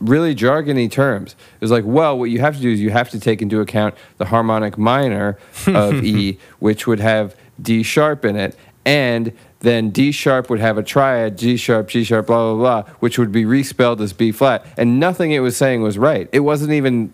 really 0.00 0.34
jargony 0.34 0.90
terms. 0.90 1.36
It 1.54 1.60
was 1.60 1.70
like, 1.70 1.84
well, 1.86 2.18
what 2.18 2.24
you 2.24 2.40
have 2.40 2.56
to 2.56 2.60
do 2.60 2.72
is 2.72 2.80
you 2.80 2.90
have 2.90 3.10
to 3.10 3.20
take 3.20 3.40
into 3.40 3.60
account 3.60 3.94
the 4.18 4.24
harmonic 4.24 4.76
minor 4.76 5.38
of 5.68 5.94
E, 6.04 6.38
which 6.58 6.88
would 6.88 6.98
have 6.98 7.36
D 7.60 7.84
sharp 7.84 8.24
in 8.24 8.34
it, 8.34 8.56
and 8.84 9.30
then 9.62 9.90
D 9.90 10.12
sharp 10.12 10.50
would 10.50 10.60
have 10.60 10.76
a 10.76 10.82
triad, 10.82 11.38
G 11.38 11.56
sharp, 11.56 11.88
G 11.88 12.04
sharp, 12.04 12.26
blah, 12.26 12.52
blah, 12.52 12.82
blah, 12.82 12.92
which 13.00 13.18
would 13.18 13.32
be 13.32 13.44
respelled 13.44 14.00
as 14.00 14.12
B 14.12 14.32
flat. 14.32 14.66
And 14.76 15.00
nothing 15.00 15.32
it 15.32 15.38
was 15.38 15.56
saying 15.56 15.82
was 15.82 15.96
right. 15.96 16.28
It 16.32 16.40
wasn't 16.40 16.72
even 16.72 17.12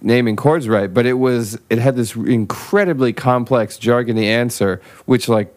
naming 0.00 0.36
chords 0.36 0.68
right, 0.68 0.92
but 0.92 1.04
it 1.06 1.14
was 1.14 1.58
it 1.70 1.78
had 1.78 1.96
this 1.96 2.14
incredibly 2.14 3.12
complex 3.12 3.76
jargony 3.76 4.24
answer, 4.24 4.80
which 5.04 5.28
like 5.28 5.52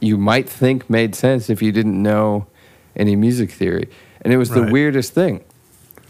you 0.00 0.16
might 0.16 0.48
think 0.48 0.90
made 0.90 1.14
sense 1.14 1.48
if 1.48 1.62
you 1.62 1.72
didn't 1.72 2.00
know 2.02 2.46
any 2.96 3.14
music 3.14 3.50
theory. 3.50 3.88
And 4.22 4.32
it 4.32 4.38
was 4.38 4.50
the 4.50 4.62
weirdest 4.64 5.12
thing. 5.12 5.44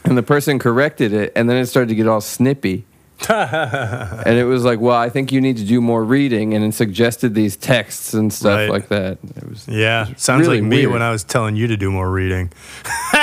And 0.05 0.17
the 0.17 0.23
person 0.23 0.59
corrected 0.59 1.13
it, 1.13 1.33
and 1.37 1.51
then 1.51 1.57
it 1.59 1.67
started 1.67 1.89
to 1.89 1.95
get 1.95 2.07
all 2.07 2.21
snippy. 2.21 2.87
and 3.31 4.37
it 4.39 4.45
was 4.45 4.65
like, 4.65 4.79
well, 4.79 4.97
I 4.97 5.09
think 5.09 5.33
you 5.33 5.41
need 5.41 5.57
to 5.57 5.65
do 5.65 5.81
more 5.81 6.05
reading, 6.05 6.53
and 6.55 6.65
it 6.65 6.75
suggested 6.75 7.35
these 7.35 7.57
texts 7.57 8.13
and 8.15 8.33
stuff 8.33 8.59
Right. 8.59 8.71
like 8.71 8.89
that. 8.89 9.19
It 9.37 9.49
was 9.49 9.67
Yeah, 9.67 10.13
sounds 10.17 10.47
really 10.47 10.61
like 10.61 10.69
me 10.69 10.77
weird. 10.81 10.93
when 10.93 11.03
I 11.03 11.11
was 11.11 11.25
telling 11.25 11.57
you 11.57 11.67
to 11.67 11.77
do 11.77 11.91
more 11.91 12.11
reading. 12.11 12.53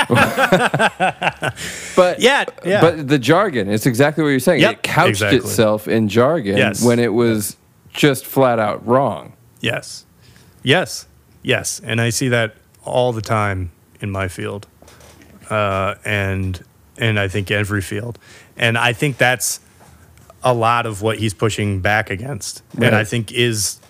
But 1.96 2.20
Yeah, 2.20 2.44
yeah. 2.64 2.80
But 2.80 3.08
the 3.08 3.18
jargon, 3.18 3.68
it's 3.70 3.86
exactly 3.86 4.24
what 4.24 4.30
you're 4.30 4.40
saying. 4.40 4.60
Yep, 4.60 4.72
it 4.72 4.82
couched 4.82 5.10
exactly. 5.10 5.38
itself 5.38 5.88
in 5.88 6.08
jargon 6.08 6.56
Yes. 6.56 6.82
when 6.84 6.98
it 6.98 7.12
was 7.12 7.56
just 7.92 8.26
flat 8.26 8.58
out 8.58 8.84
wrong. 8.86 9.34
Yes, 9.60 10.04
yes, 10.62 11.06
yes, 11.42 11.80
and 11.84 12.00
I 12.00 12.10
see 12.10 12.28
that 12.28 12.56
all 12.84 13.12
the 13.12 13.22
time 13.22 13.70
in 14.00 14.10
my 14.10 14.28
field, 14.28 14.66
uh, 15.50 15.94
and 16.04 16.62
and 16.98 17.18
I 17.18 17.28
think 17.28 17.50
every 17.50 17.80
field, 17.80 18.18
and 18.56 18.76
I 18.76 18.92
think 18.92 19.16
that's 19.16 19.60
a 20.44 20.54
lot 20.54 20.86
of 20.86 21.02
what 21.02 21.18
he's 21.18 21.34
pushing 21.34 21.80
back 21.80 22.10
against, 22.10 22.62
and 22.76 22.94
I 22.94 23.02
think 23.02 23.32
is 23.32 23.80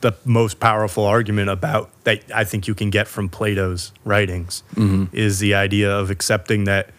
the 0.00 0.14
most 0.24 0.60
powerful 0.60 1.04
argument 1.04 1.48
about 1.48 1.90
that 2.04 2.22
I 2.32 2.44
think 2.44 2.68
you 2.68 2.74
can 2.74 2.90
get 2.90 3.08
from 3.08 3.28
Plato's 3.28 3.90
writings 4.04 4.62
mm-hmm. 4.74 5.04
is 5.16 5.38
the 5.38 5.54
idea 5.54 5.90
of 5.90 6.10
accepting 6.10 6.64
that 6.64 6.90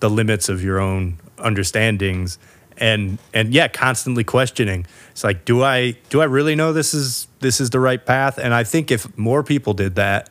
the 0.00 0.08
limits 0.08 0.48
of 0.48 0.64
your 0.64 0.80
own 0.80 1.18
understandings 1.38 2.38
and 2.78 3.18
and 3.32 3.52
yeah 3.52 3.68
constantly 3.68 4.24
questioning. 4.24 4.86
It's 5.10 5.22
like 5.22 5.44
do 5.44 5.62
i 5.62 5.92
do 6.08 6.22
i 6.22 6.24
really 6.24 6.54
know 6.54 6.72
this 6.72 6.94
is 6.94 7.28
this 7.40 7.60
is 7.60 7.70
the 7.70 7.80
right 7.80 8.04
path? 8.04 8.38
And 8.38 8.54
i 8.54 8.64
think 8.64 8.90
if 8.90 9.16
more 9.16 9.42
people 9.42 9.74
did 9.74 9.94
that 9.96 10.30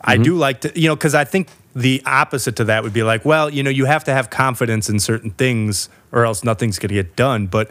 i 0.00 0.14
mm-hmm. 0.14 0.22
do 0.22 0.36
like 0.36 0.60
to 0.62 0.80
you 0.80 0.88
know 0.88 0.96
because 0.96 1.14
i 1.14 1.24
think 1.24 1.48
the 1.74 2.02
opposite 2.04 2.56
to 2.56 2.64
that 2.64 2.82
would 2.82 2.92
be 2.92 3.02
like 3.02 3.24
well 3.24 3.48
you 3.48 3.62
know 3.62 3.70
you 3.70 3.86
have 3.86 4.04
to 4.04 4.12
have 4.12 4.28
confidence 4.30 4.88
in 4.90 4.98
certain 5.00 5.30
things 5.30 5.88
or 6.12 6.24
else 6.24 6.44
nothing's 6.44 6.78
going 6.78 6.88
to 6.88 6.94
get 6.94 7.16
done 7.16 7.46
but 7.46 7.70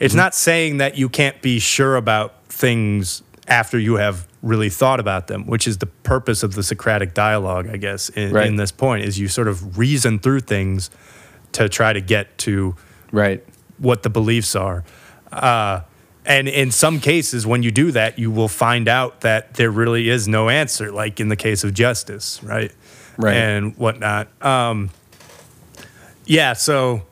it's 0.00 0.14
not 0.14 0.34
saying 0.34 0.76
that 0.76 0.96
you 0.96 1.08
can't 1.08 1.42
be 1.42 1.58
sure 1.58 1.96
about 1.96 2.44
things 2.48 3.22
after 3.48 3.76
you 3.78 3.96
have 3.96 4.28
really 4.42 4.68
thought 4.70 5.00
about 5.00 5.26
them, 5.26 5.44
which 5.48 5.66
is 5.66 5.78
the 5.78 5.86
purpose 5.86 6.44
of 6.44 6.54
the 6.54 6.62
Socratic 6.62 7.14
dialogue, 7.14 7.66
I 7.68 7.78
guess, 7.78 8.08
in, 8.10 8.32
Right. 8.32 8.46
in 8.46 8.54
this 8.54 8.70
point, 8.70 9.04
is 9.04 9.18
you 9.18 9.26
sort 9.26 9.48
of 9.48 9.76
reason 9.76 10.20
through 10.20 10.40
things 10.40 10.88
to 11.52 11.68
try 11.68 11.92
to 11.92 12.00
get 12.00 12.38
to 12.38 12.76
Right. 13.10 13.42
what 13.78 14.04
the 14.04 14.10
beliefs 14.10 14.54
are. 14.54 14.84
Uh, 15.32 15.80
and 16.24 16.46
in 16.46 16.70
some 16.70 17.00
cases, 17.00 17.44
when 17.44 17.64
you 17.64 17.72
do 17.72 17.90
that, 17.90 18.20
you 18.20 18.30
will 18.30 18.46
find 18.48 18.86
out 18.86 19.22
that 19.22 19.54
there 19.54 19.70
really 19.72 20.08
is 20.10 20.28
no 20.28 20.48
answer, 20.48 20.92
like 20.92 21.18
in 21.18 21.28
the 21.28 21.36
case 21.36 21.64
of 21.64 21.74
justice, 21.74 22.38
right? 22.44 22.70
Right. 23.18 23.34
And 23.36 23.76
whatnot. 23.76 24.28
Um, 24.42 24.90
yeah, 26.24 26.54
so, 26.54 27.02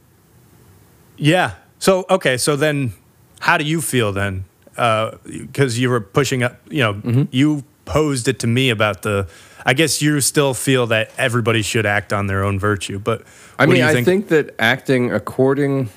yeah. 1.18 1.56
So, 1.78 2.06
okay, 2.08 2.36
so 2.38 2.56
then 2.56 2.92
how 3.40 3.58
do 3.58 3.64
you 3.64 3.82
feel 3.82 4.12
then? 4.12 4.44
Because 4.70 5.78
you 5.78 5.90
were 5.90 6.00
pushing 6.00 6.42
up, 6.42 6.58
you 6.70 6.80
know, 6.82 6.94
Mm-hmm. 6.94 7.22
you 7.32 7.64
posed 7.84 8.28
it 8.28 8.38
to 8.40 8.46
me 8.46 8.70
about 8.70 9.02
the. 9.02 9.28
I 9.64 9.74
guess 9.74 10.00
you 10.00 10.20
still 10.20 10.54
feel 10.54 10.86
that 10.88 11.10
everybody 11.18 11.62
should 11.62 11.86
act 11.86 12.12
on 12.12 12.28
their 12.28 12.44
own 12.44 12.58
virtue, 12.60 13.00
but 13.00 13.24
I 13.58 13.66
mean, 13.66 13.78
you 13.78 13.84
I 13.84 14.04
think 14.04 14.28
that 14.28 14.54
acting 14.60 15.12
according, 15.12 15.88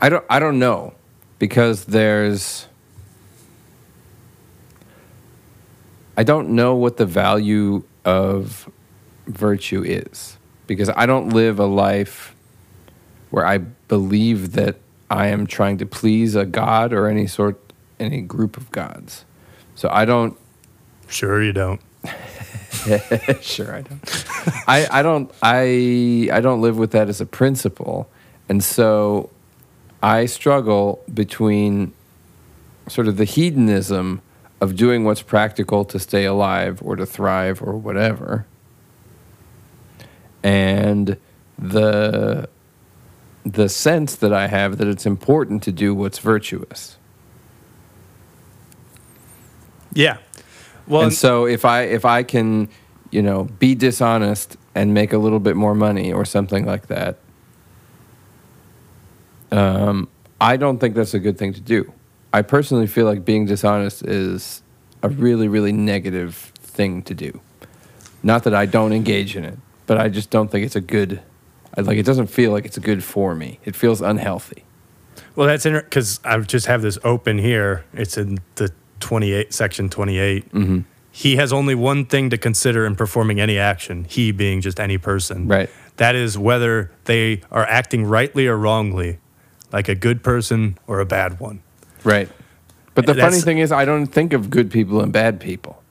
I 0.00 0.08
don't, 0.08 0.24
I 0.30 0.38
don't 0.38 0.58
know, 0.58 0.94
because 1.38 1.84
there's, 1.84 2.66
I 6.16 6.22
don't 6.22 6.50
know 6.50 6.74
what 6.74 6.96
the 6.96 7.04
value 7.04 7.82
of 8.06 8.70
virtue 9.26 9.82
is, 9.82 10.38
because 10.66 10.88
I 10.90 11.06
don't 11.06 11.30
live 11.30 11.58
a 11.58 11.66
life 11.66 12.34
where 13.30 13.46
I 13.46 13.58
believe 13.58 14.52
that 14.52 14.76
I 15.10 15.28
am 15.28 15.46
trying 15.46 15.78
to 15.78 15.86
please 15.86 16.34
a 16.34 16.44
god 16.44 16.92
or 16.92 17.08
any 17.08 17.26
sort, 17.26 17.60
any 18.00 18.20
group 18.20 18.56
of 18.56 18.70
gods. 18.70 19.24
So 19.74 19.88
I 19.90 20.04
don't 20.04 20.38
Sure, 21.08 21.42
you 21.42 21.52
don't. 21.52 21.80
sure 23.40 23.74
I 23.74 23.82
don't. 23.82 24.26
I, 24.66 24.86
I 24.90 25.02
don't 25.02 25.30
I 25.42 26.28
I 26.32 26.40
don't 26.40 26.60
live 26.60 26.76
with 26.76 26.92
that 26.92 27.08
as 27.08 27.20
a 27.20 27.26
principle. 27.26 28.08
And 28.48 28.62
so 28.62 29.30
I 30.02 30.26
struggle 30.26 31.02
between 31.12 31.92
sort 32.88 33.08
of 33.08 33.16
the 33.16 33.24
hedonism 33.24 34.22
of 34.60 34.76
doing 34.76 35.04
what's 35.04 35.22
practical 35.22 35.84
to 35.86 35.98
stay 35.98 36.24
alive 36.24 36.80
or 36.82 36.96
to 36.96 37.06
thrive 37.06 37.62
or 37.62 37.76
whatever. 37.76 38.46
And 40.42 41.16
the 41.58 42.48
the 43.44 43.68
sense 43.68 44.16
that 44.16 44.32
I 44.32 44.48
have 44.48 44.78
that 44.78 44.88
it's 44.88 45.06
important 45.06 45.62
to 45.62 45.72
do 45.72 45.94
what's 45.94 46.18
virtuous. 46.18 46.98
Yeah. 49.92 50.18
Well, 50.86 51.02
and 51.02 51.12
so 51.12 51.46
if 51.46 51.64
I 51.64 51.82
if 51.82 52.04
I 52.04 52.22
can, 52.22 52.68
you 53.10 53.22
know, 53.22 53.44
be 53.44 53.74
dishonest 53.74 54.56
and 54.74 54.92
make 54.92 55.12
a 55.12 55.18
little 55.18 55.40
bit 55.40 55.56
more 55.56 55.74
money 55.74 56.12
or 56.12 56.24
something 56.24 56.66
like 56.66 56.88
that, 56.88 57.18
um, 59.52 60.08
I 60.40 60.56
don't 60.56 60.78
think 60.78 60.94
that's 60.94 61.14
a 61.14 61.18
good 61.18 61.38
thing 61.38 61.52
to 61.54 61.60
do. 61.60 61.92
I 62.32 62.42
personally 62.42 62.86
feel 62.86 63.06
like 63.06 63.24
being 63.24 63.46
dishonest 63.46 64.04
is 64.04 64.62
a 65.02 65.08
really 65.08 65.48
really 65.48 65.72
negative 65.72 66.52
thing 66.58 67.02
to 67.02 67.14
do. 67.14 67.40
Not 68.22 68.44
that 68.44 68.54
I 68.54 68.66
don't 68.66 68.92
engage 68.92 69.36
in 69.36 69.44
it, 69.44 69.58
but 69.86 69.98
I 69.98 70.08
just 70.08 70.30
don't 70.30 70.50
think 70.50 70.66
it's 70.66 70.76
a 70.76 70.80
good. 70.80 71.22
Like 71.76 71.98
it 71.98 72.06
doesn't 72.06 72.28
feel 72.28 72.52
like 72.52 72.64
it's 72.64 72.78
good 72.78 73.04
for 73.04 73.34
me. 73.34 73.60
It 73.64 73.76
feels 73.76 74.00
unhealthy. 74.00 74.64
Well, 75.34 75.46
that's 75.46 75.66
interesting 75.66 75.88
because 75.88 76.20
I 76.24 76.38
just 76.38 76.66
have 76.66 76.82
this 76.82 76.98
open 77.04 77.38
here. 77.38 77.84
It's 77.92 78.16
in 78.16 78.38
the 78.54 78.72
28, 79.00 79.52
section 79.52 79.90
28. 79.90 80.52
Mm-hmm. 80.52 80.80
He 81.10 81.36
has 81.36 81.52
only 81.52 81.74
one 81.74 82.04
thing 82.04 82.30
to 82.30 82.38
consider 82.38 82.86
in 82.86 82.94
performing 82.96 83.40
any 83.40 83.58
action, 83.58 84.04
he 84.04 84.32
being 84.32 84.60
just 84.60 84.78
any 84.78 84.98
person. 84.98 85.48
Right. 85.48 85.70
That 85.96 86.14
is 86.14 86.36
whether 86.36 86.90
they 87.04 87.42
are 87.50 87.64
acting 87.64 88.04
rightly 88.04 88.46
or 88.46 88.56
wrongly, 88.56 89.18
like 89.72 89.88
a 89.88 89.94
good 89.94 90.22
person 90.22 90.78
or 90.86 91.00
a 91.00 91.06
bad 91.06 91.40
one. 91.40 91.62
Right. 92.04 92.28
But 92.94 93.06
the 93.06 93.14
funny 93.14 93.40
thing 93.40 93.58
is, 93.58 93.72
I 93.72 93.84
don't 93.84 94.06
think 94.06 94.32
of 94.32 94.48
good 94.50 94.70
people 94.70 95.00
and 95.00 95.12
bad 95.12 95.40
people. 95.40 95.82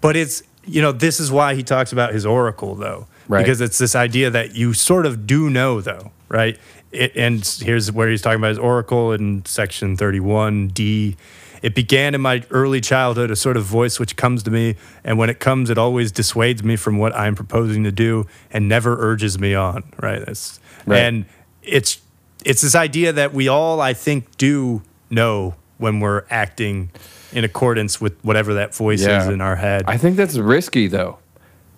But 0.00 0.16
it's, 0.16 0.42
you 0.64 0.82
know, 0.82 0.92
this 0.92 1.20
is 1.20 1.30
why 1.30 1.54
he 1.54 1.62
talks 1.62 1.92
about 1.92 2.12
his 2.12 2.24
oracle, 2.26 2.74
though, 2.74 3.06
Right. 3.30 3.44
because 3.44 3.60
it's 3.60 3.78
this 3.78 3.94
idea 3.94 4.28
that 4.30 4.54
you 4.56 4.72
sort 4.74 5.06
of 5.06 5.26
do 5.26 5.48
know, 5.50 5.80
though, 5.80 6.10
right? 6.28 6.58
It, 6.92 7.12
and 7.16 7.46
here's 7.62 7.90
where 7.92 8.08
he's 8.10 8.20
talking 8.22 8.40
about 8.40 8.48
his 8.48 8.58
oracle 8.58 9.12
in 9.12 9.44
section 9.44 9.96
31D. 9.96 11.16
It 11.62 11.74
began 11.74 12.14
in 12.14 12.20
my 12.22 12.42
early 12.50 12.80
childhood, 12.80 13.30
a 13.30 13.36
sort 13.36 13.56
of 13.56 13.64
voice 13.64 14.00
which 14.00 14.16
comes 14.16 14.42
to 14.44 14.50
me, 14.50 14.76
and 15.04 15.18
when 15.18 15.28
it 15.30 15.38
comes, 15.40 15.70
it 15.70 15.76
always 15.78 16.10
dissuades 16.10 16.64
me 16.64 16.74
from 16.76 16.98
what 16.98 17.14
I'm 17.14 17.34
proposing 17.34 17.84
to 17.84 17.92
do 17.92 18.26
and 18.50 18.68
never 18.68 18.96
urges 18.98 19.38
me 19.38 19.54
on. 19.54 19.84
Right? 20.00 20.24
That's 20.24 20.58
Right. 20.86 20.98
and 21.00 21.26
it's 21.62 22.00
it's 22.44 22.62
this 22.62 22.74
idea 22.74 23.12
that 23.12 23.34
we 23.34 23.48
all, 23.48 23.80
I 23.82 23.92
think, 23.92 24.36
do 24.38 24.80
know 25.10 25.54
when 25.76 26.00
we're 26.00 26.24
acting 26.30 26.90
in 27.32 27.44
accordance 27.44 28.00
with 28.00 28.14
whatever 28.24 28.54
that 28.54 28.74
voice 28.74 29.02
is 29.02 29.28
in 29.28 29.40
our 29.42 29.56
head. 29.56 29.84
I 29.86 29.98
think 29.98 30.16
that's 30.16 30.36
risky 30.36 30.86
though, 30.88 31.18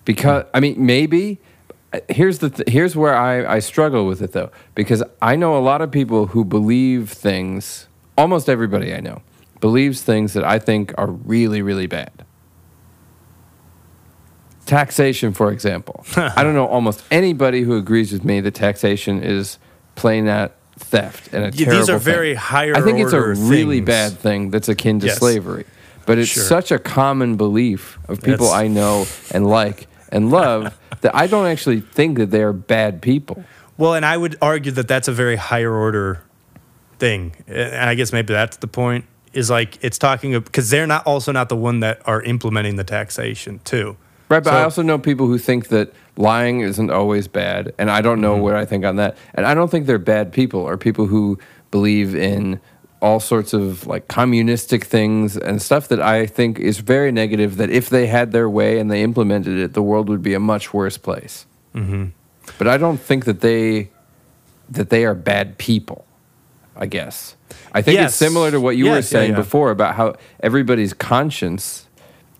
because 0.05 0.45
I 0.53 0.59
mean 0.59 0.75
maybe 0.85 1.39
here's 2.09 2.39
the 2.39 2.49
th- 2.49 2.67
here's 2.69 2.95
where 2.95 3.15
I, 3.15 3.55
I 3.55 3.59
struggle 3.59 4.05
with 4.07 4.21
it 4.21 4.31
though 4.31 4.51
because 4.75 5.03
I 5.21 5.35
know 5.35 5.57
a 5.57 5.61
lot 5.61 5.81
of 5.81 5.91
people 5.91 6.27
who 6.27 6.43
believe 6.45 7.11
things. 7.11 7.87
Almost 8.17 8.49
everybody 8.49 8.93
I 8.93 8.99
know 8.99 9.21
believes 9.59 10.01
things 10.01 10.33
that 10.33 10.43
I 10.43 10.59
think 10.59 10.93
are 10.97 11.07
really 11.09 11.61
really 11.61 11.87
bad. 11.87 12.11
Taxation, 14.65 15.33
for 15.33 15.51
example. 15.51 16.05
I 16.15 16.43
don't 16.43 16.53
know 16.53 16.65
almost 16.67 17.03
anybody 17.11 17.61
who 17.63 17.75
agrees 17.77 18.11
with 18.13 18.23
me 18.23 18.39
that 18.41 18.53
taxation 18.55 19.21
is 19.21 19.57
plain 19.95 20.27
out 20.27 20.53
theft 20.79 21.33
and 21.33 21.43
a 21.43 21.47
Yeah, 21.49 21.65
terrible 21.65 21.79
these 21.81 21.89
are 21.89 21.99
thing. 21.99 22.13
very 22.13 22.33
higher 22.33 22.75
I 22.75 22.81
think 22.81 22.99
it's 22.99 23.13
a 23.13 23.21
really 23.21 23.77
things. 23.77 23.85
bad 23.87 24.11
thing 24.19 24.49
that's 24.51 24.69
akin 24.69 24.99
to 25.01 25.07
Yes. 25.07 25.17
slavery. 25.17 25.65
But 26.05 26.17
it's 26.17 26.29
Sure. 26.31 26.43
such 26.43 26.71
a 26.71 26.79
common 26.79 27.35
belief 27.35 27.99
of 28.07 28.21
people 28.21 28.47
That's- 28.47 28.63
I 28.63 28.67
know 28.67 29.05
and 29.31 29.45
like 29.45 29.87
and 30.13 30.31
love 30.31 30.79
that 31.01 31.13
I 31.13 31.27
don't 31.27 31.47
actually 31.47 31.81
think 31.81 32.17
that 32.19 32.31
they 32.31 32.41
are 32.41 32.53
bad 32.53 33.01
people. 33.01 33.43
Well, 33.77 33.93
and 33.95 34.05
I 34.05 34.15
would 34.15 34.37
argue 34.41 34.71
that 34.73 34.87
that's 34.87 35.09
a 35.09 35.11
very 35.11 35.35
higher 35.35 35.73
order 35.73 36.23
thing, 36.99 37.35
and 37.47 37.89
I 37.89 37.95
guess 37.95 38.13
maybe 38.13 38.31
that's 38.33 38.57
the 38.57 38.67
point. 38.67 39.05
Is 39.33 39.49
like 39.49 39.79
it's 39.83 39.97
talking 39.97 40.31
because 40.39 40.69
they're 40.69 40.85
not 40.87 41.07
also 41.07 41.31
not 41.31 41.49
the 41.49 41.55
one 41.55 41.79
that 41.79 42.01
are 42.07 42.21
implementing 42.21 42.75
the 42.75 42.83
taxation 42.83 43.59
too. 43.65 43.97
Right, 44.29 44.43
but 44.43 44.53
I 44.53 44.63
also 44.63 44.81
know 44.83 44.97
people 44.99 45.25
who 45.27 45.37
think 45.39 45.67
that 45.69 45.91
lying 46.17 46.61
isn't 46.61 46.91
always 46.91 47.27
bad, 47.27 47.73
and 47.79 47.89
I 47.91 48.01
don't 48.01 48.21
know 48.21 48.33
Mm-hmm. 48.35 48.43
what 48.43 48.55
I 48.55 48.65
think 48.65 48.85
on 48.85 48.95
that. 48.97 49.17
And 49.33 49.45
I 49.47 49.53
don't 49.55 49.69
think 49.71 49.87
they're 49.87 49.97
bad 49.97 50.31
people 50.31 50.61
or 50.61 50.77
people 50.77 51.07
who 51.07 51.39
believe 51.71 52.15
in 52.15 52.59
all 53.03 53.19
sorts 53.19 53.53
of 53.53 53.85
like 53.85 54.07
communistic 54.07 54.85
things 54.85 55.37
and 55.37 55.61
stuff 55.61 55.87
that 55.89 56.01
I 56.01 56.25
think 56.25 56.57
is 56.59 56.79
very 56.79 57.11
negative. 57.11 57.57
That 57.57 57.69
if 57.69 57.89
they 57.89 58.07
had 58.07 58.31
their 58.31 58.49
way 58.49 58.79
and 58.79 58.89
they 58.89 59.03
implemented 59.03 59.57
it, 59.59 59.73
the 59.73 59.83
world 59.83 60.09
would 60.09 60.23
be 60.23 60.33
a 60.33 60.39
much 60.39 60.73
worse 60.73 60.97
place. 60.97 61.45
Mm-hmm. 61.75 62.05
But 62.57 62.67
I 62.67 62.77
don't 62.77 62.99
think 62.99 63.25
that 63.25 63.41
they 63.41 63.89
that 64.69 64.89
they 64.89 65.05
are 65.05 65.13
bad 65.13 65.57
people. 65.57 66.05
I 66.75 66.87
guess 66.87 67.35
I 67.73 67.81
think 67.83 67.99
Yes. 67.99 68.09
it's 68.11 68.15
similar 68.17 68.49
to 68.51 68.59
what 68.59 68.75
you 68.77 68.85
were 68.85 68.95
Yes, 68.95 69.11
yeah, 69.11 69.19
saying 69.19 69.31
yeah. 69.31 69.37
before 69.43 69.69
about 69.69 69.93
how 69.95 70.15
everybody's 70.39 70.93
conscience 70.93 71.85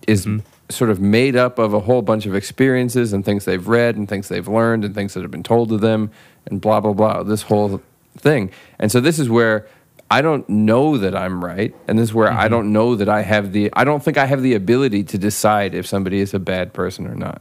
is 0.08 0.26
Mm-hmm. 0.26 0.40
sort 0.70 0.90
of 0.90 0.98
made 1.00 1.36
up 1.36 1.58
of 1.58 1.72
a 1.74 1.80
whole 1.80 2.02
bunch 2.02 2.26
of 2.26 2.34
experiences 2.34 3.12
and 3.12 3.24
things 3.24 3.44
they've 3.44 3.68
read 3.68 3.96
and 3.96 4.08
things 4.08 4.28
they've 4.28 4.48
learned 4.48 4.84
and 4.84 4.94
things 4.94 5.12
that 5.14 5.22
have 5.22 5.30
been 5.30 5.42
told 5.44 5.68
to 5.68 5.78
them 5.78 6.10
and 6.46 6.60
blah 6.60 6.80
blah 6.80 6.92
blah 6.94 7.22
this 7.22 7.42
whole 7.42 7.80
thing 8.18 8.50
and 8.80 8.90
so 8.90 8.98
this 9.00 9.18
is 9.18 9.28
where 9.28 9.66
i 10.10 10.20
don't 10.22 10.48
know 10.48 10.96
that 10.98 11.14
i'm 11.16 11.44
right 11.44 11.74
and 11.88 11.98
this 11.98 12.04
is 12.10 12.14
where 12.14 12.28
Mm-hmm. 12.28 12.38
i 12.40 12.48
don't 12.48 12.72
know 12.72 12.94
that 12.96 13.08
i 13.08 13.22
have 13.22 13.52
the 13.52 13.70
i 13.74 13.84
don't 13.84 14.02
think 14.02 14.16
i 14.18 14.26
have 14.26 14.42
the 14.42 14.54
ability 14.54 15.02
to 15.04 15.18
decide 15.18 15.74
if 15.74 15.86
somebody 15.86 16.20
is 16.20 16.34
a 16.34 16.38
bad 16.38 16.72
person 16.72 17.06
or 17.06 17.14
not 17.14 17.40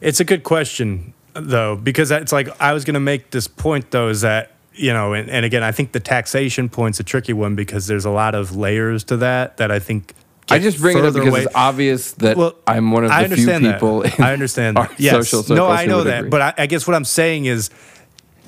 It's 0.00 0.20
a 0.20 0.24
good 0.24 0.42
question 0.44 1.14
though, 1.34 1.76
because 1.76 2.10
it's 2.10 2.32
like 2.32 2.48
I 2.60 2.72
was 2.72 2.84
going 2.84 2.94
to 2.94 3.00
make 3.00 3.30
this 3.30 3.46
point 3.48 3.90
though, 3.90 4.08
is 4.08 4.20
that 4.22 4.52
you 4.72 4.92
know, 4.92 5.12
and, 5.12 5.28
and 5.28 5.44
again, 5.44 5.64
I 5.64 5.72
think 5.72 5.90
the 5.90 5.98
taxation 6.00 6.68
point's 6.68 7.00
a 7.00 7.02
tricky 7.04 7.32
one 7.32 7.56
because 7.56 7.88
there's 7.88 8.04
a 8.04 8.10
lot 8.10 8.36
of 8.36 8.54
layers 8.56 9.02
to 9.04 9.16
that 9.18 9.56
that 9.56 9.70
I 9.72 9.78
think. 9.80 10.14
i 10.50 10.58
just 10.60 10.80
bring 10.80 10.96
it 10.98 11.04
up 11.04 11.14
because 11.14 11.28
away- 11.28 11.42
it's 11.44 11.54
obvious 11.54 12.12
that 12.12 12.36
Well, 12.36 12.54
i'm 12.66 12.90
one 12.92 13.04
of 13.04 13.10
the 13.10 13.36
few 13.36 13.46
that. 13.46 13.60
people 13.74 14.02
in 14.02 14.12
I 14.22 14.32
understand 14.38 14.76
that. 14.76 14.98
Yes. 14.98 15.28
social 15.30 15.56
no, 15.56 15.66
I 15.68 15.86
know 15.86 16.04
that. 16.04 16.30
But 16.30 16.40
I, 16.42 16.54
I 16.62 16.66
guess 16.66 16.86
what 16.86 16.94
I'm 16.94 17.04
saying 17.04 17.46
is 17.46 17.70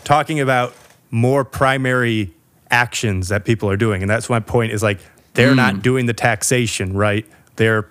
talking 0.04 0.38
about 0.40 0.72
more 1.10 1.44
primary 1.44 2.32
actions 2.70 3.28
that 3.28 3.44
people 3.44 3.68
are 3.70 3.76
doing, 3.76 4.02
and 4.02 4.10
that's 4.10 4.28
my 4.30 4.40
point. 4.40 4.72
Is 4.72 4.82
like 4.82 4.98
they're 5.34 5.50
Hmm. 5.50 5.56
not 5.56 5.82
doing 5.82 6.06
the 6.06 6.14
taxation 6.14 6.92
right. 6.94 7.26
They're 7.56 7.86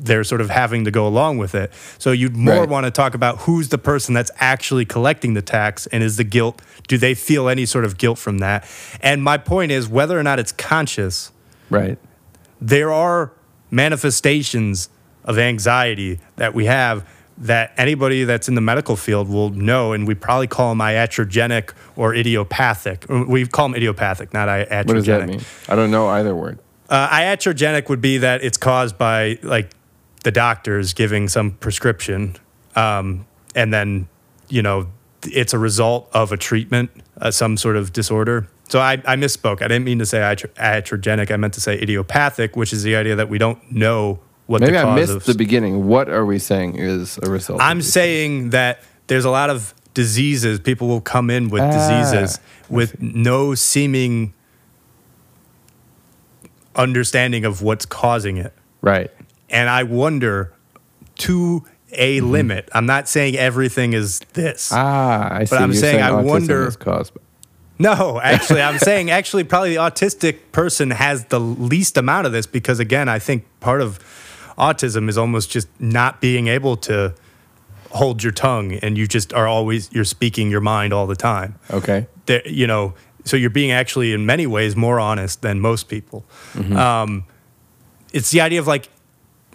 they're 0.00 0.22
sort 0.22 0.40
of 0.40 0.48
having 0.50 0.84
to 0.84 0.90
go 0.92 1.08
along 1.08 1.38
with 1.38 1.54
it. 1.56 1.72
So 1.98 2.12
you'd 2.12 2.36
more 2.36 2.60
Right. 2.60 2.68
want 2.68 2.84
to 2.84 2.90
talk 2.90 3.14
about 3.14 3.38
who's 3.40 3.70
the 3.70 3.78
person 3.78 4.14
that's 4.14 4.30
actually 4.38 4.84
collecting 4.84 5.34
the 5.34 5.42
tax, 5.42 5.86
and 5.88 6.04
is 6.04 6.16
the 6.18 6.24
guilt? 6.24 6.62
Do 6.86 6.98
they 6.98 7.14
feel 7.14 7.48
any 7.48 7.66
sort 7.66 7.84
of 7.84 7.98
guilt 7.98 8.18
from 8.18 8.38
that? 8.38 8.64
And 9.00 9.24
my 9.24 9.38
point 9.38 9.72
is 9.72 9.88
whether 9.88 10.16
or 10.18 10.22
not 10.22 10.38
it's 10.38 10.52
conscious 10.52 11.32
right 11.70 11.98
there 12.60 12.92
are 12.92 13.32
manifestations 13.70 14.88
of 15.24 15.38
anxiety 15.38 16.20
that 16.36 16.54
we 16.54 16.66
have 16.66 17.04
that 17.40 17.72
anybody 17.76 18.24
that's 18.24 18.48
in 18.48 18.54
the 18.56 18.60
medical 18.60 18.96
field 18.96 19.28
will 19.28 19.50
know, 19.50 19.92
and 19.92 20.06
we 20.08 20.14
probably 20.14 20.48
call 20.48 20.70
them 20.70 20.78
iatrogenic 20.80 21.70
or 21.96 22.14
idiopathic. 22.14 23.06
We 23.08 23.46
call 23.46 23.68
them 23.68 23.76
idiopathic, 23.76 24.32
not 24.34 24.48
iatrogenic. 24.48 24.86
what 24.86 24.94
does 24.94 25.06
that 25.06 25.28
mean 25.28 25.40
i 25.68 25.76
don't 25.76 25.90
know 25.90 26.08
either 26.08 26.34
word 26.34 26.58
Uh, 26.90 27.08
iatrogenic 27.08 27.88
would 27.88 28.00
be 28.00 28.18
that 28.18 28.42
it's 28.42 28.56
caused 28.58 28.96
by 28.98 29.38
like 29.42 29.70
the 30.24 30.30
doctors 30.32 30.94
giving 30.94 31.28
some 31.28 31.52
prescription, 31.52 32.34
um, 32.74 33.26
and 33.54 33.72
then 33.72 34.08
you 34.48 34.62
know 34.62 34.88
it's 35.24 35.52
a 35.52 35.58
result 35.58 36.08
of 36.12 36.32
a 36.32 36.36
treatment, 36.36 36.90
uh, 37.20 37.30
some 37.30 37.56
sort 37.56 37.76
of 37.76 37.92
disorder. 37.92 38.48
So 38.68 38.80
I, 38.80 38.94
I 39.06 39.16
misspoke. 39.16 39.62
I 39.62 39.68
didn't 39.68 39.84
mean 39.84 39.98
to 40.00 40.06
say 40.06 40.18
iatrogenic. 40.18 41.30
I 41.30 41.36
meant 41.36 41.54
to 41.54 41.60
say 41.60 41.74
idiopathic, 41.80 42.56
which 42.56 42.72
is 42.72 42.82
the 42.82 42.96
idea 42.96 43.14
that 43.16 43.28
we 43.28 43.38
don't 43.38 43.60
know 43.70 44.18
what 44.48 44.60
maybe 44.60 44.76
i 44.76 44.94
missed 44.96 45.12
of. 45.12 45.24
the 45.24 45.34
beginning 45.34 45.86
what 45.86 46.08
are 46.08 46.24
we 46.26 46.38
saying 46.38 46.74
is 46.76 47.18
a 47.22 47.30
result 47.30 47.60
I'm 47.62 47.80
saying 47.82 48.50
that 48.50 48.80
there's 49.06 49.24
a 49.24 49.30
lot 49.30 49.48
of 49.50 49.72
diseases. 49.94 50.58
People 50.60 50.86
will 50.88 51.00
come 51.00 51.28
in 51.30 51.48
with 51.48 51.62
Ah, 51.62 51.70
diseases 51.70 52.40
with 52.68 53.00
no 53.00 53.54
seeming 53.54 54.32
understanding 56.76 57.44
of 57.44 57.62
what's 57.62 57.86
causing 57.86 58.36
it. 58.36 58.52
right 58.80 59.10
And 59.50 59.68
I 59.68 59.82
wonder 59.82 60.52
to 61.16 61.64
a 61.92 62.20
limit. 62.20 62.68
I'm 62.72 62.86
not 62.86 63.08
saying 63.08 63.36
everything 63.36 63.92
is 63.94 64.20
this. 64.34 64.68
Mm-hmm. 64.68 64.78
Ah, 64.78 65.28
I 65.32 65.44
see. 65.44 65.56
I'm 65.56 65.72
You're 65.72 65.80
saying 65.80 66.02
I 66.02 66.12
wonder- 66.12 66.70
caused 66.72 67.14
by- 67.14 67.20
no, 67.80 68.20
actually, 68.20 68.60
I'm 68.60 68.78
saying 68.90 69.10
actually 69.10 69.44
probably 69.44 69.70
the 69.70 69.76
autistic 69.80 70.38
person 70.52 70.90
has 70.90 71.24
the 71.26 71.38
least 71.40 71.96
amount 71.96 72.26
of 72.26 72.32
this 72.32 72.46
because 72.46 72.78
again, 72.80 73.08
I 73.08 73.18
think 73.18 73.44
part 73.60 73.80
of 73.80 73.98
autism 74.58 75.08
is 75.08 75.16
almost 75.16 75.50
just 75.50 75.68
not 75.80 76.20
being 76.20 76.48
able 76.48 76.76
to 76.76 77.14
hold 77.90 78.22
your 78.22 78.32
tongue 78.32 78.72
and 78.74 78.98
you 78.98 79.06
just 79.06 79.32
are 79.32 79.46
always 79.46 79.90
you're 79.92 80.04
speaking 80.04 80.50
your 80.50 80.60
mind 80.60 80.92
all 80.92 81.06
the 81.06 81.16
time. 81.16 81.54
Okay. 81.70 82.06
There, 82.26 82.46
you 82.46 82.66
know, 82.66 82.94
so 83.24 83.36
you're 83.36 83.50
being 83.50 83.70
actually 83.70 84.12
in 84.12 84.26
many 84.26 84.46
ways 84.46 84.76
more 84.76 85.00
honest 85.00 85.42
than 85.42 85.60
most 85.60 85.88
people. 85.88 86.24
Um, 86.54 87.24
it's 88.12 88.30
the 88.30 88.40
idea 88.40 88.60
of 88.60 88.66
like 88.66 88.88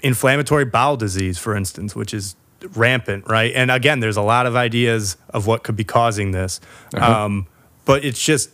inflammatory 0.02 0.66
bowel 0.66 0.98
disease, 0.98 1.38
for 1.38 1.56
instance, 1.56 1.96
which 1.96 2.14
is 2.14 2.36
rampant, 2.76 3.28
right? 3.28 3.52
And 3.56 3.70
again, 3.72 4.00
there's 4.00 4.18
a 4.18 4.22
lot 4.22 4.46
of 4.46 4.56
ideas 4.56 5.18
of 5.30 5.48
what 5.48 5.64
could 5.64 5.76
be 5.76 5.84
causing 5.84 6.32
this. 6.32 6.60
Um, 6.96 7.48
but 7.86 8.04
it's 8.06 8.24
just, 8.24 8.50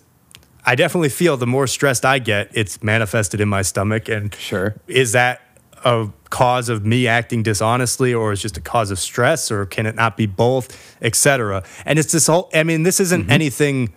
I 0.66 0.76
definitely 0.76 1.10
feel 1.10 1.38
the 1.38 1.48
more 1.48 1.68
stressed 1.68 2.06
I 2.06 2.20
get, 2.20 2.50
it's 2.54 2.82
manifested 2.84 3.40
in 3.40 3.48
my 3.50 3.62
stomach. 3.62 4.10
And 4.10 4.34
Sure. 4.36 4.76
is 4.88 5.12
that 5.14 5.42
a 5.84 6.10
cause 6.30 6.70
of 6.70 6.86
me 6.86 7.08
acting 7.08 7.44
dishonestly 7.44 8.14
or 8.14 8.32
is 8.32 8.42
just 8.42 8.58
a 8.58 8.62
cause 8.62 8.92
of 8.92 9.00
stress 9.00 9.52
or 9.52 9.66
can 9.66 9.86
it 9.86 9.96
not 9.96 10.18
be 10.18 10.26
both, 10.26 10.98
etc? 11.02 11.64
And 11.86 12.00
it's 12.00 12.12
this 12.12 12.28
whole, 12.28 12.50
I 12.54 12.64
mean, 12.64 12.84
this 12.84 13.00
isn't 13.00 13.24
mm-hmm. 13.24 13.32
anything 13.32 13.94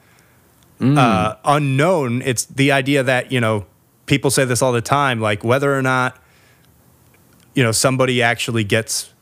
mm. 0.81 0.99
uh, 0.99 1.37
unknown. 1.45 2.23
It's 2.23 2.45
the 2.45 2.73
idea 2.73 3.03
that, 3.03 3.31
you 3.33 3.41
know, 3.41 3.67
people 4.07 4.31
say 4.31 4.45
this 4.45 4.63
all 4.63 4.73
the 4.73 4.81
time, 4.81 5.21
like 5.21 5.45
whether 5.45 5.77
or 5.77 5.83
not, 5.83 6.19
you 7.55 7.63
know, 7.63 7.73
somebody 7.73 8.23
actually 8.23 8.65
gets 8.65 9.13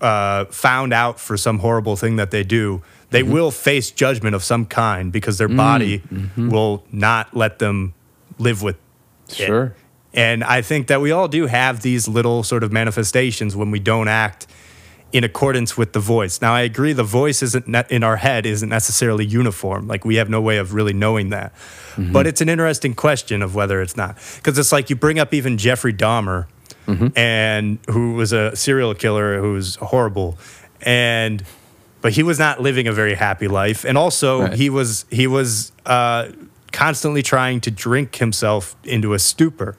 uh, 0.00 0.44
found 0.46 0.92
out 0.92 1.18
for 1.18 1.36
some 1.36 1.60
horrible 1.60 1.96
thing 1.96 2.16
that 2.16 2.30
they 2.30 2.44
do, 2.44 2.82
they 3.10 3.22
mm-hmm. 3.22 3.32
will 3.32 3.50
face 3.50 3.90
judgment 3.90 4.34
of 4.34 4.44
some 4.44 4.66
kind 4.66 5.12
because 5.12 5.38
their 5.38 5.48
mm. 5.48 5.56
body 5.56 6.00
mm-hmm. 6.00 6.50
will 6.50 6.84
not 6.92 7.34
let 7.34 7.58
them 7.58 7.94
live 8.38 8.62
with 8.62 8.76
it. 9.28 9.34
Sure. 9.34 9.74
And 10.14 10.42
I 10.44 10.62
think 10.62 10.86
that 10.86 11.00
we 11.00 11.10
all 11.10 11.28
do 11.28 11.46
have 11.46 11.82
these 11.82 12.08
little 12.08 12.42
sort 12.42 12.62
of 12.64 12.72
manifestations 12.72 13.54
when 13.54 13.70
we 13.70 13.78
don't 13.78 14.08
act 14.08 14.46
in 15.12 15.22
accordance 15.24 15.76
with 15.76 15.92
the 15.92 16.00
voice. 16.00 16.40
Now, 16.40 16.52
I 16.54 16.62
agree 16.62 16.92
the 16.92 17.04
voice 17.04 17.42
isn't 17.42 17.68
ne- 17.68 17.84
in 17.90 18.02
our 18.02 18.16
head 18.16 18.44
isn't 18.46 18.68
necessarily 18.68 19.24
uniform. 19.24 19.86
Like 19.86 20.04
we 20.04 20.16
have 20.16 20.28
no 20.28 20.40
way 20.40 20.56
of 20.58 20.74
really 20.74 20.92
knowing 20.92 21.30
that. 21.30 21.52
But 21.98 22.26
it's 22.26 22.40
an 22.42 22.48
interesting 22.50 22.94
question 22.94 23.40
of 23.40 23.54
whether 23.54 23.80
it's 23.80 23.96
not. 23.96 24.16
Because 24.36 24.58
it's 24.58 24.72
like 24.72 24.90
you 24.90 24.96
bring 24.96 25.18
up 25.18 25.32
even 25.32 25.56
Jeffrey 25.58 25.92
Dahmer. 25.94 26.46
and 27.16 27.78
who 27.90 28.14
was 28.14 28.32
a 28.32 28.54
serial 28.54 28.94
killer 28.94 29.40
who 29.40 29.54
was 29.54 29.74
horrible, 29.76 30.38
and 30.82 31.42
but 32.00 32.12
he 32.12 32.22
was 32.22 32.38
not 32.38 32.60
living 32.62 32.86
a 32.86 32.92
very 32.92 33.14
happy 33.14 33.48
life, 33.48 33.84
and 33.84 33.98
also 33.98 34.42
Right. 34.42 34.52
he 34.52 34.70
was 34.70 35.04
he 35.10 35.26
was 35.26 35.72
uh, 35.84 36.28
constantly 36.72 37.22
trying 37.22 37.60
to 37.62 37.70
drink 37.72 38.16
himself 38.16 38.76
into 38.84 39.14
a 39.14 39.18
stupor. 39.18 39.76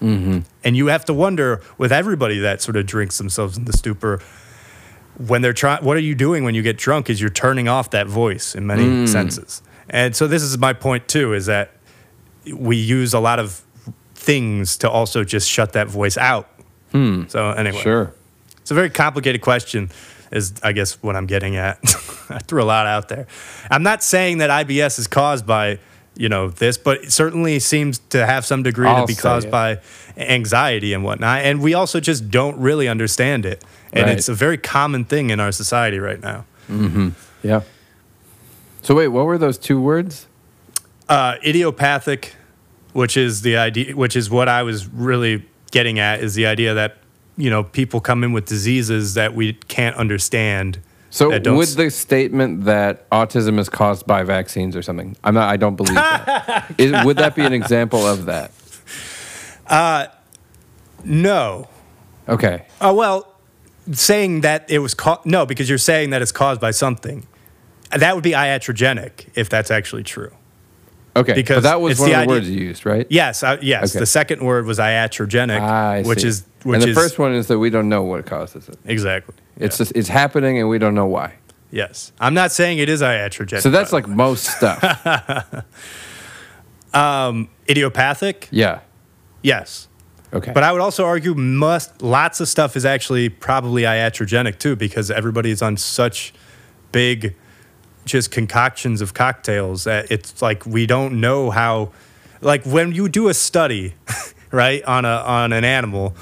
Mm-hmm. 0.00 0.40
And 0.64 0.76
you 0.76 0.86
have 0.86 1.04
to 1.06 1.14
wonder 1.14 1.62
with 1.78 1.92
everybody 1.92 2.38
that 2.40 2.62
sort 2.62 2.76
of 2.76 2.86
drinks 2.86 3.18
themselves 3.18 3.56
into 3.56 3.72
stupor, 3.72 4.20
when 5.26 5.42
they're 5.42 5.52
trying, 5.52 5.84
what 5.84 5.96
are 5.96 6.00
you 6.00 6.14
doing 6.14 6.44
when 6.44 6.54
you 6.54 6.62
get 6.62 6.78
drunk? 6.78 7.10
Is 7.10 7.20
you're 7.20 7.30
turning 7.30 7.68
off 7.68 7.90
that 7.90 8.06
voice 8.06 8.54
in 8.54 8.66
many 8.66 8.84
mm. 8.84 9.08
senses. 9.08 9.62
And 9.88 10.16
so 10.16 10.26
this 10.26 10.42
is 10.42 10.56
my 10.56 10.72
point 10.72 11.08
too: 11.08 11.34
is 11.34 11.46
that 11.46 11.72
we 12.54 12.76
use 12.76 13.12
a 13.12 13.20
lot 13.20 13.38
of 13.38 13.62
things 14.14 14.76
to 14.78 14.90
also 14.90 15.24
just 15.24 15.48
shut 15.48 15.72
that 15.72 15.88
voice 15.88 16.16
out. 16.16 16.48
Hmm. 16.92 17.24
So 17.28 17.50
anyway, 17.50 17.80
Sure. 17.80 18.12
it's 18.58 18.70
a 18.70 18.74
very 18.74 18.90
complicated 18.90 19.40
question, 19.40 19.90
is 20.30 20.54
I 20.62 20.72
guess 20.72 21.02
what 21.02 21.16
I'm 21.16 21.26
getting 21.26 21.56
at. 21.56 21.78
I 22.30 22.38
threw 22.38 22.62
a 22.62 22.64
lot 22.64 22.86
out 22.86 23.08
there. 23.08 23.26
I'm 23.70 23.82
not 23.82 24.02
saying 24.02 24.38
that 24.38 24.50
IBS 24.50 24.98
is 24.98 25.06
caused 25.06 25.46
by, 25.46 25.78
you 26.20 26.28
know, 26.28 26.50
this, 26.50 26.76
but 26.76 27.02
it 27.04 27.12
certainly 27.12 27.58
seems 27.58 27.98
to 28.10 28.26
have 28.26 28.44
some 28.44 28.62
degree 28.62 28.86
I'll 28.86 29.06
to 29.06 29.12
be 29.12 29.14
caused 29.16 29.46
it. 29.48 29.50
by 29.50 29.78
anxiety 30.18 30.92
and 30.92 31.02
whatnot. 31.02 31.40
And 31.40 31.62
we 31.62 31.72
also 31.72 31.98
just 31.98 32.30
don't 32.30 32.58
really 32.58 32.88
understand 32.88 33.46
it. 33.46 33.64
And 33.92 34.04
Right. 34.06 34.18
it's 34.18 34.28
a 34.28 34.34
very 34.34 34.58
common 34.58 35.06
thing 35.06 35.30
in 35.30 35.40
our 35.40 35.50
society 35.50 35.98
right 35.98 36.20
now. 36.20 36.44
Mm-hmm. 36.70 37.08
Yeah. 37.42 37.62
So 38.82 38.94
wait, 38.94 39.08
what 39.08 39.24
were 39.24 39.38
those 39.38 39.56
two 39.56 39.80
words? 39.80 40.26
Uh, 41.08 41.36
idiopathic, 41.44 42.34
which 42.92 43.16
is 43.16 43.40
the 43.40 43.56
idea, 43.56 43.96
which 43.96 44.14
is 44.14 44.28
what 44.28 44.46
I 44.48 44.62
was 44.62 44.86
really 44.88 45.46
getting 45.72 45.98
at, 45.98 46.20
is 46.20 46.34
the 46.34 46.44
idea 46.46 46.74
that 46.74 46.98
you 47.38 47.48
know 47.48 47.64
people 47.64 48.00
come 48.00 48.22
in 48.24 48.32
with 48.32 48.44
diseases 48.44 49.14
that 49.14 49.34
we 49.34 49.54
can't 49.68 49.96
understand. 49.96 50.80
So 51.10 51.30
that 51.30 51.42
don't 51.42 51.56
would 51.56 51.66
s- 51.68 51.74
the 51.74 51.90
statement 51.90 52.64
that 52.66 53.08
autism 53.10 53.58
is 53.58 53.68
caused 53.68 54.06
by 54.06 54.22
vaccines 54.22 54.76
or 54.76 54.82
something? 54.82 55.16
I'm 55.24 55.34
not. 55.34 55.48
I 55.48 55.56
don't 55.56 55.74
believe 55.76 55.94
that. 55.96 56.72
Is, 56.78 56.92
would 57.04 57.16
that 57.18 57.34
be 57.34 57.44
an 57.44 57.52
example 57.52 58.06
of 58.06 58.26
that? 58.26 58.52
no. 61.04 61.68
Okay. 62.28 62.66
Oh 62.80 62.94
well, 62.94 63.34
saying 63.92 64.42
that 64.42 64.70
it 64.70 64.78
was 64.78 64.94
ca- 64.94 65.20
no, 65.24 65.46
because 65.46 65.68
you're 65.68 65.78
saying 65.78 66.10
that 66.10 66.22
it's 66.22 66.32
caused 66.32 66.60
by 66.60 66.70
something. 66.70 67.26
That 67.90 68.14
would 68.14 68.22
be 68.22 68.32
iatrogenic 68.32 69.26
if 69.34 69.48
that's 69.48 69.70
actually 69.70 70.04
true. 70.04 70.30
Okay. 71.16 71.34
Because 71.34 71.56
but 71.64 71.70
that 71.70 71.80
was 71.80 71.98
one 71.98 72.10
the 72.10 72.14
of 72.14 72.18
the 72.18 72.22
idea- 72.22 72.34
words 72.36 72.48
you 72.50 72.60
used, 72.60 72.86
right? 72.86 73.04
Yes, 73.10 73.42
uh, 73.42 73.56
yes. 73.60 73.90
Okay. 73.92 73.98
The 74.00 74.06
second 74.06 74.42
word 74.42 74.64
was 74.64 74.78
iatrogenic, 74.78 75.58
Ah, 75.60 75.90
I 75.90 76.02
which 76.02 76.22
is 76.22 76.44
which 76.62 76.74
and 76.76 76.82
the 76.82 76.90
is 76.90 76.96
first 76.96 77.18
one 77.18 77.32
is 77.34 77.46
that 77.48 77.58
we 77.58 77.70
don't 77.70 77.88
know 77.88 78.02
what 78.02 78.26
causes 78.26 78.68
it. 78.68 78.78
exactly. 78.84 79.34
It's 79.56 79.76
yeah. 79.76 79.78
just 79.78 79.92
it's 79.96 80.08
happening 80.08 80.58
and 80.58 80.68
we 80.68 80.78
don't 80.78 80.94
know 80.94 81.06
why. 81.06 81.34
yes. 81.70 82.12
I'm 82.20 82.34
not 82.34 82.52
saying 82.52 82.78
it 82.78 82.88
is 82.88 83.02
iatrogenic. 83.02 83.60
So 83.62 83.70
that's 83.70 83.92
like 83.92 84.06
most 84.06 84.44
stuff. 84.44 84.82
way. 84.82 85.62
Um, 86.92 87.48
idiopathic. 87.68 88.48
yeah. 88.50 88.80
Yes. 89.42 89.86
Okay. 90.32 90.52
But 90.52 90.62
I 90.62 90.72
would 90.72 90.80
also 90.80 91.04
argue 91.04 91.34
must 91.34 92.02
lots 92.02 92.40
of 92.40 92.48
stuff 92.48 92.76
is 92.76 92.84
actually 92.84 93.28
probably 93.28 93.82
iatrogenic 93.82 94.58
too 94.58 94.76
because 94.76 95.10
everybody 95.10 95.50
is 95.50 95.62
on 95.62 95.76
such 95.76 96.32
big 96.92 97.34
just 98.04 98.30
concoctions 98.30 99.00
of 99.00 99.14
cocktails 99.14 99.84
that 99.84 100.10
it's 100.10 100.40
like 100.40 100.64
we 100.66 100.86
don't 100.86 101.20
know 101.20 101.50
how 101.50 101.92
like 102.40 102.64
when 102.64 102.92
you 102.92 103.08
do 103.08 103.28
a 103.28 103.34
study 103.34 103.94
right 104.52 104.82
on 104.84 105.04
a 105.04 105.08
on 105.08 105.52
an 105.52 105.64
animal 105.64 106.14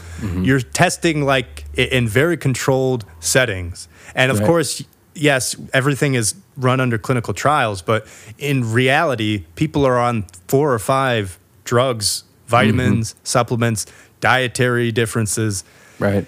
you're 0.43 0.61
testing 0.61 1.23
like 1.25 1.65
in 1.77 2.07
very 2.09 2.37
controlled 2.37 3.05
settings. 3.21 3.89
And 4.15 4.31
of 4.31 4.39
Right. 4.41 4.47
course 4.47 4.83
yes 5.15 5.57
everything 5.73 6.15
is 6.15 6.35
run 6.57 6.81
under 6.81 6.99
clinical 6.99 7.35
trials 7.35 7.83
but 7.83 8.07
in 8.39 8.73
reality 8.73 9.45
people 9.55 9.85
are 9.87 9.99
on 9.99 10.25
four 10.49 10.73
or 10.73 10.79
five 10.79 11.39
drugs 11.65 12.25
vitamins 12.47 13.15
supplements 13.25 13.87
dietary 14.21 14.93
differences. 14.93 15.65
Right. 15.99 16.27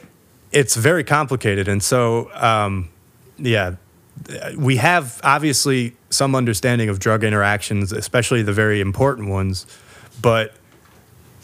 it's 0.53 0.75
very 0.77 1.05
complicated. 1.05 1.69
And 1.69 1.83
so 1.83 2.31
um, 2.35 2.89
yeah 3.39 3.75
we 4.57 4.77
have 4.77 5.21
obviously 5.25 5.95
some 6.11 6.35
understanding 6.35 6.89
of 6.89 6.99
drug 6.99 7.25
interactions 7.25 7.93
especially 7.93 8.43
the 8.43 8.53
very 8.53 8.81
important 8.81 9.29
ones 9.29 9.67
but 10.21 10.53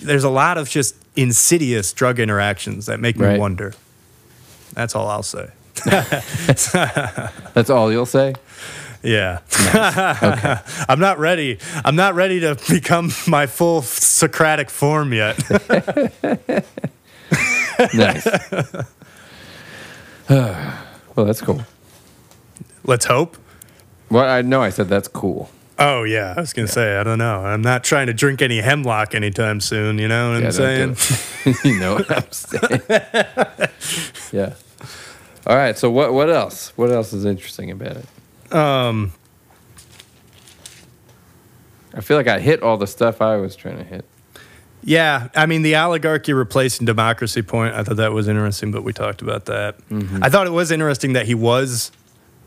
there's 0.00 0.24
a 0.24 0.30
lot 0.30 0.58
of 0.58 0.68
just 0.68 0.94
insidious 1.16 1.92
drug 1.92 2.18
interactions 2.18 2.86
that 2.86 3.00
make 3.00 3.16
me 3.16 3.26
Right. 3.26 3.40
wonder 3.40 3.74
that's 4.74 4.94
all 4.94 5.08
i'll 5.08 5.22
say 5.22 5.48
That's 5.84 7.70
all 7.70 7.90
you'll 7.92 8.06
say. 8.06 8.34
yeah 9.02 9.40
Okay. 10.22 10.56
i'm 10.88 10.98
not 11.00 11.18
ready 11.18 11.58
i'm 11.84 11.96
not 11.96 12.14
ready 12.14 12.40
to 12.40 12.56
become 12.68 13.10
my 13.26 13.46
full 13.46 13.82
socratic 13.82 14.70
form 14.70 15.12
yet 15.12 15.38
Nice. 17.92 18.26
well, 20.30 21.26
that's 21.26 21.42
cool. 21.42 21.60
let's 22.84 23.04
hope 23.04 23.36
Well, 24.10 24.26
I 24.28 24.40
know 24.42 24.62
I 24.62 24.70
said 24.70 24.88
that's 24.88 25.08
cool. 25.08 25.50
Oh 25.78 26.04
yeah, 26.04 26.32
I 26.36 26.40
was 26.40 26.52
gonna 26.52 26.68
say 26.68 26.96
I 26.96 27.02
don't 27.04 27.18
know. 27.18 27.44
I'm 27.44 27.60
not 27.62 27.84
trying 27.84 28.06
to 28.06 28.14
drink 28.14 28.40
any 28.40 28.60
hemlock 28.62 29.14
anytime 29.14 29.60
soon. 29.60 29.98
You 29.98 30.08
know 30.08 30.32
what 30.32 30.40
Yeah, 30.40 30.46
I'm 30.46 30.52
saying? 30.52 30.88
don't 30.94 31.44
do 31.44 31.50
it. 31.50 31.64
you 31.64 31.78
know 31.80 31.94
what 31.96 32.10
I'm 32.10 32.32
saying. 32.32 33.70
yeah. 34.32 34.54
All 35.46 35.56
right. 35.56 35.76
So 35.76 35.90
what 35.90 36.12
what 36.14 36.30
else? 36.30 36.72
What 36.76 36.90
else 36.90 37.12
is 37.12 37.24
interesting 37.26 37.70
about 37.70 37.98
it? 37.98 38.54
Um, 38.54 39.12
I 41.94 42.00
feel 42.00 42.16
like 42.16 42.28
I 42.28 42.38
hit 42.38 42.62
all 42.62 42.76
the 42.76 42.86
stuff 42.86 43.20
I 43.20 43.36
was 43.36 43.56
trying 43.56 43.78
to 43.78 43.84
hit. 43.84 44.04
yeah, 44.82 45.28
I 45.34 45.46
mean 45.46 45.62
the 45.62 45.76
oligarchy 45.76 46.32
replacing 46.32 46.86
democracy 46.86 47.42
point. 47.42 47.74
I 47.74 47.82
thought 47.82 47.96
that 47.96 48.12
was 48.12 48.28
interesting, 48.28 48.70
but 48.70 48.82
we 48.82 48.92
talked 48.92 49.22
about 49.22 49.46
that. 49.46 49.76
I 50.22 50.28
thought 50.30 50.46
it 50.46 50.50
was 50.52 50.70
interesting 50.70 51.12
that 51.14 51.26
he 51.26 51.34
was 51.34 51.90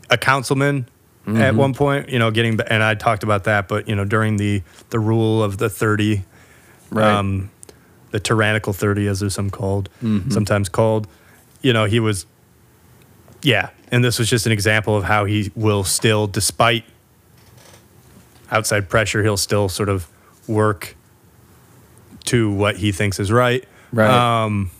a 0.08 0.16
councilman 0.18 0.86
at 1.26 1.54
one 1.54 1.74
point. 1.74 2.08
You 2.08 2.18
know, 2.18 2.30
getting 2.30 2.58
and 2.68 2.82
I 2.82 2.94
talked 2.94 3.22
about 3.22 3.44
that, 3.44 3.68
but 3.68 3.88
you 3.88 3.94
know 3.94 4.04
during 4.04 4.36
the 4.36 4.62
the 4.90 4.98
rule 4.98 5.42
of 5.42 5.58
the 5.58 5.68
thirty, 5.68 6.24
Right. 6.90 7.06
um, 7.12 7.50
the 8.10 8.18
tyrannical 8.20 8.72
thirty, 8.72 9.06
as 9.06 9.20
there's 9.20 9.34
some 9.34 9.50
called, 9.50 9.88
sometimes 10.28 10.68
called. 10.68 11.06
You 11.62 11.72
know, 11.72 11.84
he 11.84 12.00
was, 12.00 12.26
yeah, 13.42 13.70
and 13.92 14.02
this 14.02 14.18
was 14.18 14.28
just 14.30 14.46
an 14.46 14.52
example 14.52 14.96
of 14.96 15.04
how 15.04 15.24
he 15.26 15.52
will 15.54 15.84
still, 15.84 16.26
despite 16.26 16.84
outside 18.50 18.88
pressure, 18.88 19.22
he'll 19.22 19.36
still 19.36 19.68
sort 19.68 19.88
of 19.88 20.08
work 20.48 20.96
to 22.24 22.50
what 22.50 22.76
he 22.78 22.92
thinks 22.92 23.20
is 23.20 23.30
right. 23.30 23.64
Right. 23.92 24.10
Um, 24.44 24.70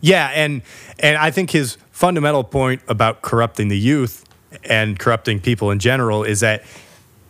yeah, 0.00 0.30
and 0.34 0.62
and 0.98 1.16
I 1.16 1.30
think 1.30 1.50
his 1.50 1.78
fundamental 1.90 2.44
point 2.44 2.82
about 2.88 3.22
corrupting 3.22 3.68
the 3.68 3.78
youth 3.78 4.24
and 4.64 4.98
corrupting 4.98 5.40
people 5.40 5.70
in 5.70 5.78
general 5.78 6.24
is 6.24 6.40
that 6.40 6.62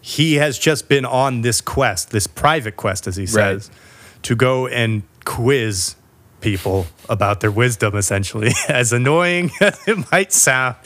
he 0.01 0.35
has 0.35 0.59
just 0.59 0.89
been 0.89 1.05
on 1.07 1.41
this 1.41 1.61
quest, 1.61 2.11
this 2.11 2.27
private 2.27 2.77
quest, 2.77 3.07
as 3.07 3.16
he 3.16 3.27
says, 3.27 3.70
to 4.22 4.37
go 4.37 4.66
and 4.66 5.03
quiz 5.25 5.97
people 6.43 6.87
about 7.09 7.41
their 7.41 7.51
wisdom, 7.51 7.97
essentially, 7.97 8.53
as 8.68 8.93
annoying 8.93 9.51
as 9.61 9.81
it 9.89 10.12
might 10.12 10.33
sound. 10.33 10.77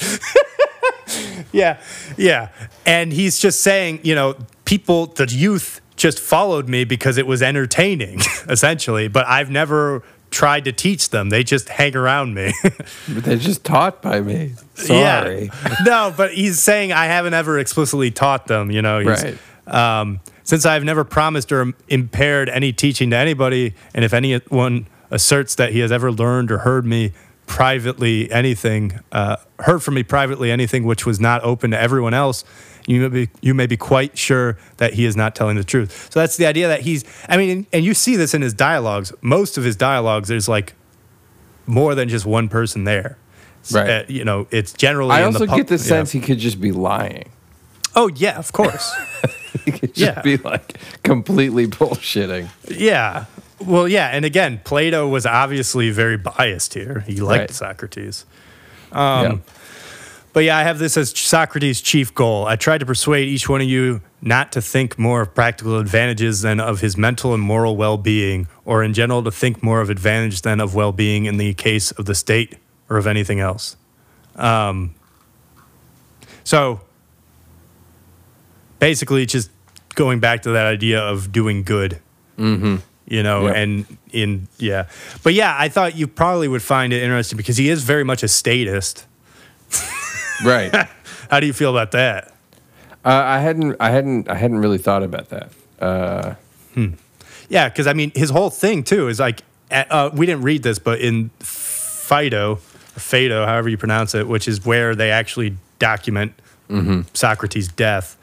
yeah, 1.52 1.80
yeah. 2.16 2.50
And 2.86 3.12
he's 3.12 3.40
just 3.40 3.60
saying, 3.60 4.00
you 4.04 4.14
know, 4.14 4.36
people, 4.64 5.06
the 5.06 5.26
youth 5.26 5.80
just 5.96 6.20
followed 6.20 6.68
me 6.68 6.84
because 6.84 7.18
it 7.18 7.26
was 7.26 7.42
entertaining, 7.42 8.20
essentially, 8.48 9.08
but 9.08 9.26
I've 9.26 9.50
never 9.50 10.04
tried 10.30 10.64
to 10.64 10.72
teach 10.72 11.10
them. 11.10 11.30
They 11.30 11.44
just 11.44 11.68
hang 11.68 11.96
around 11.96 12.34
me. 12.34 12.52
They're 13.08 13.36
just 13.36 13.64
taught 13.64 14.02
by 14.02 14.20
me. 14.20 14.54
Sorry. 14.74 15.44
Yeah. 15.44 15.74
no, 15.84 16.14
but 16.16 16.32
he's 16.34 16.60
saying 16.60 16.92
I 16.92 17.06
haven't 17.06 17.34
ever 17.34 17.58
explicitly 17.58 18.10
taught 18.10 18.46
them, 18.46 18.70
you 18.70 18.82
know. 18.82 19.00
He's, 19.00 19.08
Right. 19.24 19.38
Um, 19.66 20.20
since 20.44 20.64
I've 20.64 20.84
never 20.84 21.04
promised 21.04 21.52
or 21.52 21.74
impaired 21.88 22.48
any 22.48 22.72
teaching 22.72 23.10
to 23.10 23.16
anybody, 23.16 23.74
and 23.94 24.02
if 24.02 24.14
anyone 24.14 24.86
asserts 25.10 25.54
that 25.56 25.72
he 25.72 25.80
has 25.80 25.92
ever 25.92 26.10
learned 26.10 26.50
or 26.50 26.58
heard 26.58 26.86
me 26.86 27.12
privately 27.46 28.30
anything, 28.30 28.98
uh, 29.12 29.36
heard 29.58 29.82
from 29.82 29.94
me 29.94 30.02
privately 30.02 30.50
anything 30.50 30.84
which 30.84 31.04
was 31.04 31.20
not 31.20 31.44
open 31.44 31.72
to 31.72 31.78
everyone 31.78 32.14
else, 32.14 32.44
you 32.88 33.00
may 33.02 33.08
be 33.26 33.30
you 33.40 33.54
may 33.54 33.66
be 33.66 33.76
quite 33.76 34.18
sure 34.18 34.56
that 34.78 34.94
he 34.94 35.04
is 35.04 35.14
not 35.16 35.34
telling 35.36 35.56
the 35.56 35.64
truth. 35.64 36.08
So 36.10 36.18
that's 36.20 36.36
the 36.36 36.46
idea 36.46 36.66
that 36.68 36.80
he's. 36.80 37.04
I 37.28 37.36
mean, 37.36 37.66
and 37.72 37.84
you 37.84 37.94
see 37.94 38.16
this 38.16 38.34
in 38.34 38.42
his 38.42 38.54
dialogues. 38.54 39.12
Most 39.20 39.56
of 39.58 39.62
his 39.64 39.76
dialogues, 39.76 40.28
there's 40.28 40.48
like 40.48 40.74
more 41.66 41.94
than 41.94 42.08
just 42.08 42.24
one 42.26 42.48
person 42.48 42.84
there. 42.84 43.18
Right. 43.72 43.90
Uh, 43.90 44.02
you 44.08 44.24
know, 44.24 44.46
it's 44.50 44.72
generally. 44.72 45.12
I 45.12 45.22
also 45.24 45.40
the 45.40 45.46
pub- 45.48 45.56
get 45.58 45.66
the 45.68 45.78
sense 45.78 46.10
he 46.12 46.20
could 46.20 46.38
just 46.38 46.60
be 46.60 46.72
lying. 46.72 47.28
Oh 47.94 48.08
yeah, 48.08 48.38
of 48.38 48.52
course. 48.52 48.92
He 49.64 49.72
could 49.72 49.94
just 49.94 50.16
Yeah. 50.16 50.22
be 50.22 50.36
like 50.38 50.78
completely 51.02 51.66
bullshitting. 51.66 52.48
yeah, 52.70 53.24
Well, 53.60 53.88
yeah, 53.88 54.08
and 54.08 54.24
again, 54.24 54.60
Plato 54.64 55.08
was 55.08 55.26
obviously 55.26 55.90
very 55.90 56.16
biased 56.16 56.74
here. 56.74 57.00
He 57.06 57.16
liked 57.20 57.40
Right. 57.40 57.50
Socrates. 57.50 58.24
yeah. 58.92 59.38
But 60.32 60.44
yeah, 60.44 60.56
I 60.58 60.62
have 60.62 60.78
this 60.78 60.96
as 60.96 61.10
Socrates' 61.18 61.80
chief 61.80 62.14
goal. 62.14 62.46
I 62.46 62.56
tried 62.56 62.78
to 62.78 62.86
persuade 62.86 63.28
each 63.28 63.48
one 63.48 63.60
of 63.60 63.66
you 63.68 64.02
not 64.20 64.52
to 64.52 64.60
think 64.62 64.98
more 64.98 65.22
of 65.22 65.34
practical 65.34 65.78
advantages 65.78 66.42
than 66.42 66.60
of 66.60 66.80
his 66.80 66.96
mental 66.96 67.34
and 67.34 67.42
moral 67.42 67.76
well 67.76 67.96
being, 67.96 68.46
or 68.64 68.82
in 68.84 68.92
general 68.94 69.22
to 69.24 69.30
think 69.30 69.62
more 69.62 69.80
of 69.80 69.90
advantage 69.90 70.42
than 70.42 70.60
of 70.60 70.74
well 70.74 70.92
being 70.92 71.24
in 71.24 71.38
the 71.38 71.54
case 71.54 71.90
of 71.92 72.04
the 72.04 72.14
state 72.14 72.56
or 72.88 72.98
of 72.98 73.06
anything 73.06 73.40
else. 73.40 73.76
Um, 74.36 74.94
so 76.44 76.80
basically, 78.78 79.26
just 79.26 79.50
going 79.94 80.20
back 80.20 80.42
to 80.42 80.50
that 80.50 80.66
idea 80.66 81.00
of 81.00 81.32
doing 81.32 81.62
good. 81.62 82.00
Mm-hmm. 82.38 82.76
You 83.06 83.22
know, 83.22 83.46
Yep. 83.46 83.56
and 83.56 83.98
in, 84.12 84.48
yeah. 84.58 84.86
But 85.22 85.32
yeah, 85.32 85.56
I 85.58 85.68
thought 85.70 85.96
you 85.96 86.06
probably 86.06 86.46
would 86.46 86.62
find 86.62 86.92
it 86.92 87.02
interesting 87.02 87.38
because 87.38 87.56
he 87.56 87.70
is 87.70 87.82
very 87.82 88.04
much 88.04 88.22
a 88.22 88.28
statist. 88.28 89.06
Right. 90.44 90.72
How 91.30 91.40
do 91.40 91.46
you 91.46 91.52
feel 91.52 91.70
about 91.70 91.92
that? 91.92 92.28
Uh, 93.04 93.22
I 93.24 93.38
hadn't, 93.40 93.76
I 93.80 93.90
hadn't, 93.90 94.28
I 94.28 94.34
hadn't 94.34 94.58
really 94.58 94.78
thought 94.78 95.02
about 95.02 95.28
that. 95.30 95.52
Uh, 95.80 96.34
Yeah, 97.48 97.68
because 97.68 97.86
I 97.86 97.92
mean, 97.94 98.12
his 98.14 98.30
whole 98.30 98.50
thing 98.50 98.82
too 98.84 99.08
is 99.08 99.18
like, 99.18 99.40
uh, 99.70 100.10
we 100.12 100.26
didn't 100.26 100.42
read 100.42 100.62
this, 100.62 100.78
but 100.78 101.00
in 101.00 101.30
or 101.40 102.56
Phaedo, 102.98 103.46
however 103.46 103.68
you 103.68 103.76
pronounce 103.78 104.14
it, 104.14 104.26
which 104.28 104.48
is 104.48 104.64
where 104.64 104.94
they 104.94 105.10
actually 105.10 105.56
document 105.78 106.32
Socrates' 107.14 107.68
death. 107.68 108.16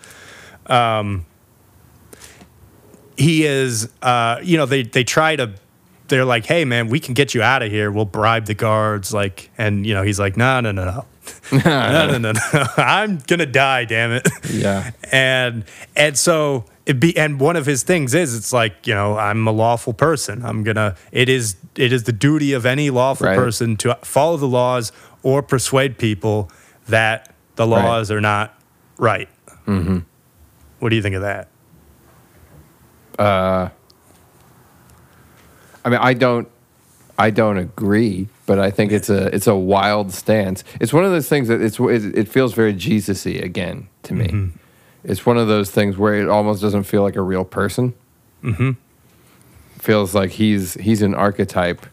Um, 0.68 1.26
he 3.18 3.45
is, 3.45 3.89
uh, 4.01 4.39
you 4.43 4.57
know, 4.57 4.66
they 4.66 4.84
they 4.84 5.03
try 5.03 5.36
to. 5.36 5.53
They're 6.07 6.26
like, 6.26 6.45
"Hey, 6.45 6.66
man, 6.66 6.89
we 6.89 6.99
can 6.99 7.13
get 7.16 7.34
you 7.34 7.41
out 7.41 7.63
of 7.63 7.72
here. 7.72 7.89
We'll 7.91 8.05
bribe 8.05 8.45
the 8.45 8.53
guards." 8.53 9.13
Like, 9.13 9.49
and 9.57 9.86
you 9.88 9.93
know, 9.95 10.03
he's 10.03 10.20
like, 10.20 10.38
"No, 10.38 10.59
no, 10.59 10.72
no, 10.72 10.86
no, 10.86 11.05
no, 11.51 11.59
no, 12.07 12.17
no, 12.17 12.31
no. 12.53 12.65
I'm 12.77 13.17
gonna 13.19 13.45
die. 13.45 13.85
Damn 13.85 14.11
it." 14.11 14.27
yeah. 14.49 14.91
and 15.11 15.63
and 15.95 16.17
so 16.17 16.65
it 16.85 16.99
be 16.99 17.15
and 17.17 17.39
one 17.39 17.55
of 17.55 17.65
his 17.65 17.83
things 17.83 18.13
is 18.13 18.35
it's 18.35 18.53
like 18.53 18.85
you 18.85 18.93
know 18.93 19.17
i'm 19.17 19.47
a 19.47 19.51
lawful 19.51 19.91
person 19.91 20.45
i'm 20.45 20.61
gonna 20.63 20.95
it 21.11 21.27
is 21.29 21.55
it 21.75 21.91
is 21.91 22.03
the 22.03 22.11
duty 22.11 22.53
of 22.53 22.63
any 22.65 22.91
lawful 22.91 23.25
Right. 23.27 23.35
person 23.35 23.75
to 23.77 23.95
follow 24.03 24.37
the 24.37 24.47
laws 24.47 24.91
or 25.23 25.41
persuade 25.41 25.97
people 25.97 26.51
that 26.87 27.33
the 27.55 27.65
Right. 27.67 27.83
laws 27.83 28.11
are 28.11 28.21
not 28.21 28.59
right 28.97 29.27
mm-hmm. 29.65 29.99
what 30.79 30.89
do 30.89 30.95
you 30.95 31.01
think 31.01 31.15
of 31.15 31.23
that 31.23 31.47
Uh, 33.17 33.69
I 35.83 35.89
mean, 35.89 35.99
I 36.01 36.13
don't, 36.13 36.47
I 37.17 37.29
don't 37.29 37.57
agree, 37.57 38.27
but 38.45 38.59
I 38.59 38.69
think 38.71 38.91
it's 38.91 39.09
a, 39.09 39.33
it's 39.33 39.47
a 39.47 39.55
wild 39.55 40.11
stance. 40.11 40.63
It's 40.79 40.93
one 40.93 41.03
of 41.03 41.11
those 41.11 41.27
things 41.27 41.47
that 41.47 41.61
it's, 41.61 41.79
it, 41.79 42.27
feels 42.27 42.53
very 42.53 42.73
Jesus-y 42.73 43.33
again 43.33 43.87
to 44.03 44.13
me. 44.13 44.51
It's 45.03 45.25
one 45.25 45.37
of 45.37 45.47
those 45.47 45.69
things 45.71 45.97
where 45.97 46.15
it 46.15 46.27
almost 46.27 46.61
doesn't 46.61 46.83
feel 46.83 47.03
like 47.03 47.15
a 47.15 47.21
real 47.21 47.45
person. 47.45 47.93
Mm-hmm. 48.43 48.71
Feels 49.79 50.15
like 50.15 50.31
he's 50.31 50.73
he's 50.75 51.03
an 51.03 51.13
archetype, 51.13 51.85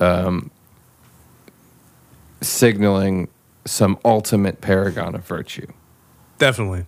um, 0.00 0.50
signaling 2.40 3.28
some 3.66 3.98
ultimate 4.04 4.60
paragon 4.60 5.14
of 5.14 5.24
virtue. 5.24 5.66
definitely 6.38 6.86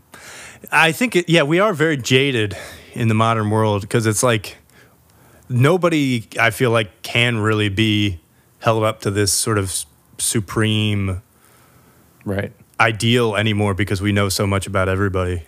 i 0.73 0.91
think 0.91 1.15
it, 1.15 1.29
yeah 1.29 1.43
we 1.43 1.61
are 1.61 1.75
very 1.75 1.97
jaded 1.97 2.57
in 2.95 3.09
the 3.09 3.15
modern 3.15 3.51
world 3.51 3.83
because 3.83 4.07
it's 4.07 4.23
like 4.23 4.57
nobody 5.49 6.27
i 6.41 6.51
feel 6.51 6.71
like 6.71 7.03
can 7.03 7.39
really 7.39 7.69
be 7.69 8.19
held 8.63 8.85
up 8.85 9.01
to 9.03 9.11
this 9.11 9.33
sort 9.33 9.59
of 9.59 9.85
supreme 10.19 11.21
Right. 12.25 12.53
ideal 12.81 13.37
anymore 13.37 13.75
because 13.75 14.01
we 14.01 14.13
know 14.13 14.29
so 14.29 14.47
much 14.47 14.67
about 14.67 14.89
everybody. 14.89 15.43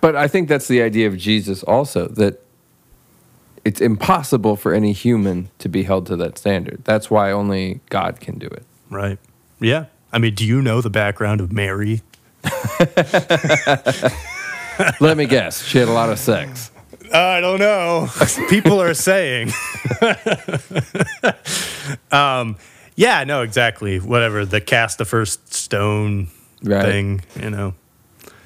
But 0.00 0.14
I 0.16 0.28
think 0.28 0.48
that's 0.48 0.68
the 0.68 0.80
idea 0.82 1.08
of 1.08 1.16
Jesus 1.18 1.62
also 1.64 2.06
that 2.08 2.42
it's 3.64 3.80
impossible 3.80 4.54
for 4.54 4.72
any 4.72 4.92
human 4.92 5.48
to 5.58 5.68
be 5.68 5.82
held 5.82 6.06
to 6.06 6.16
that 6.16 6.38
standard. 6.38 6.82
That's 6.84 7.10
why 7.10 7.32
only 7.32 7.80
God 7.90 8.20
can 8.20 8.38
do 8.38 8.46
it. 8.46 8.62
Right. 8.90 9.18
Yeah. 9.58 9.86
I 10.12 10.18
mean, 10.18 10.34
do 10.36 10.46
you 10.46 10.62
know 10.62 10.80
the 10.80 10.90
background 10.90 11.40
of 11.40 11.52
Mary? 11.52 12.02
Let 15.00 15.16
me 15.16 15.26
guess. 15.26 15.64
She 15.64 15.78
had 15.78 15.88
a 15.88 15.92
lot 15.92 16.10
of 16.10 16.18
sex. 16.20 16.70
I 17.12 17.40
don't 17.40 17.58
know. 17.58 18.08
People 18.48 18.80
are 18.80 18.94
saying. 18.94 19.50
um, 22.12 22.56
yeah, 22.94 23.24
no, 23.24 23.42
exactly. 23.42 23.98
Whatever. 24.00 24.44
The 24.44 24.60
cast 24.60 24.98
the 24.98 25.04
first 25.04 25.52
stone 25.54 26.28
Right. 26.62 26.82
thing, 26.84 27.22
you 27.40 27.50
know. 27.50 27.74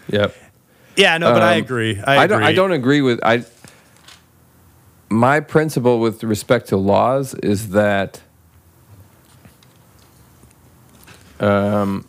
Yep. 0.09 0.35
Yeah, 0.97 1.17
no, 1.19 1.33
but 1.33 1.43
I 1.43 1.55
Um, 1.55 1.59
agree. 1.63 2.01
I, 2.01 2.19
I 2.19 2.27
don't. 2.27 2.43
I 2.43 2.47
agree. 2.49 2.57
don't 2.57 2.73
agree 2.73 3.03
with. 3.03 3.21
I. 3.25 3.45
My 5.09 5.41
principle 5.41 6.01
with 6.01 6.23
respect 6.25 6.69
to 6.69 6.77
laws 6.77 7.35
is 7.35 7.71
that. 7.71 8.21
Um. 11.39 12.07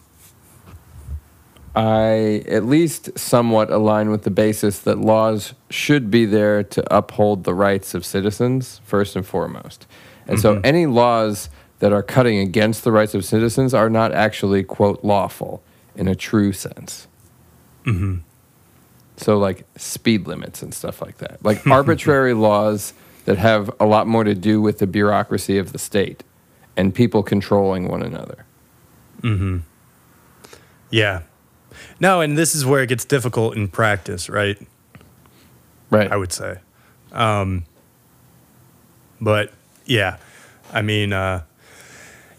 I 1.76 2.44
at 2.48 2.66
least 2.66 3.18
somewhat 3.18 3.72
align 3.72 4.10
with 4.10 4.24
the 4.24 4.32
basis 4.32 4.80
that 4.80 4.98
laws 5.00 5.54
should 5.70 6.12
be 6.12 6.26
there 6.26 6.64
to 6.64 6.96
uphold 6.96 7.46
the 7.46 7.54
rights 7.54 7.94
of 7.94 8.06
citizens 8.06 8.82
first 8.84 9.16
and 9.16 9.26
foremost. 9.26 9.88
And 10.28 10.40
so 10.40 10.62
any 10.64 10.86
laws 10.86 11.50
that 11.80 11.92
are 11.92 12.04
cutting 12.04 12.40
against 12.40 12.84
the 12.84 12.92
rights 12.92 13.14
of 13.14 13.26
citizens 13.26 13.74
are 13.74 13.90
not 13.90 14.12
actually 14.12 14.64
quote 14.64 15.04
lawful 15.04 15.64
in 15.96 16.08
a 16.08 16.16
true 16.16 16.54
sense. 16.54 17.08
Mm-hmm. 17.86 18.18
So, 19.18 19.38
like 19.38 19.66
speed 19.78 20.28
limits 20.28 20.62
and 20.62 20.74
stuff 20.74 21.02
like 21.02 21.18
that. 21.18 21.44
Like 21.44 21.66
arbitrary 21.68 22.34
laws 22.34 22.94
that 23.26 23.38
have 23.38 23.72
a 23.80 23.86
lot 23.86 24.08
more 24.08 24.24
to 24.24 24.36
do 24.36 24.62
with 24.62 24.80
the 24.80 24.88
bureaucracy 24.88 25.58
of 25.58 25.74
the 25.74 25.80
state 25.80 26.24
and 26.76 26.94
people 26.94 27.24
controlling 27.24 27.88
one 27.88 28.02
another. 28.02 28.46
Mm-hmm. 29.22 29.60
Yeah. 30.90 31.22
No, 32.02 32.20
and 32.20 32.36
this 32.36 32.56
is 32.56 32.66
where 32.66 32.82
it 32.82 32.88
gets 32.88 33.06
difficult 33.06 33.56
in 33.56 33.68
practice, 33.68 34.28
right? 34.28 34.58
Right. 35.92 36.12
I 36.12 36.18
would 36.18 36.34
say. 36.34 36.58
Um, 37.12 37.64
but 39.22 39.54
yeah, 39.86 40.18
I 40.74 40.82
mean, 40.82 41.14
uh, 41.14 41.44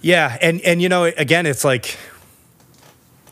yeah, 0.00 0.36
and 0.42 0.60
and 0.62 0.82
you 0.82 0.88
know, 0.88 1.04
again, 1.04 1.46
it's 1.46 1.64
like 1.64 1.96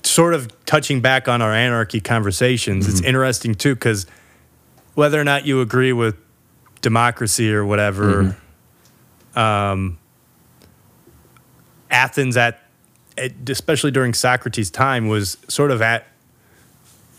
sort 0.04 0.34
of 0.34 0.52
touching 0.66 1.00
back 1.00 1.26
on 1.26 1.42
our 1.42 1.52
anarchy 1.52 2.00
conversations. 2.00 2.88
It's 2.88 3.00
interesting 3.02 3.56
too 3.56 3.74
because 3.74 4.06
whether 4.94 5.20
or 5.20 5.24
not 5.24 5.46
you 5.46 5.60
agree 5.60 5.92
with 5.92 6.16
democracy 6.80 7.52
or 7.52 7.64
whatever, 7.64 8.36
um, 9.34 9.98
Athens 11.90 12.36
at, 12.36 12.60
at 13.18 13.32
especially 13.48 13.90
during 13.90 14.14
Socrates' 14.14 14.70
time 14.70 15.08
was 15.08 15.36
sort 15.48 15.72
of 15.72 15.82
at 15.82 16.06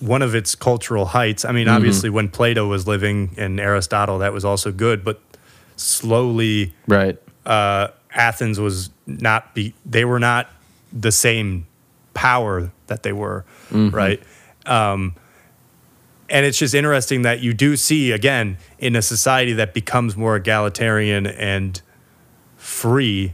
one 0.01 0.21
of 0.21 0.35
its 0.35 0.55
cultural 0.55 1.05
heights. 1.05 1.45
I 1.45 1.51
mean, 1.51 1.67
obviously, 1.67 2.09
when 2.09 2.29
Plato 2.29 2.67
was 2.67 2.87
living 2.87 3.33
and 3.37 3.59
Aristotle, 3.59 4.19
that 4.19 4.33
was 4.33 4.43
also 4.43 4.71
good, 4.71 5.03
but 5.03 5.21
slowly, 5.75 6.73
right. 6.87 7.17
uh, 7.45 7.89
Athens 8.13 8.59
was 8.59 8.89
not 9.05 9.53
be 9.55 9.73
they 9.85 10.05
were 10.05 10.19
not 10.19 10.49
the 10.91 11.11
same 11.11 11.67
power 12.13 12.71
that 12.87 13.03
they 13.03 13.13
were, 13.13 13.45
right? 13.89 14.21
Um, 14.65 15.15
and 16.29 16.45
it's 16.45 16.57
just 16.57 16.73
interesting 16.73 17.23
that 17.23 17.41
you 17.41 17.53
do 17.53 17.75
see 17.75 18.11
again 18.11 18.57
in 18.79 18.95
a 18.95 19.01
society 19.01 19.53
that 19.53 19.73
becomes 19.73 20.15
more 20.15 20.37
egalitarian 20.37 21.27
and 21.27 21.81
free. 22.57 23.33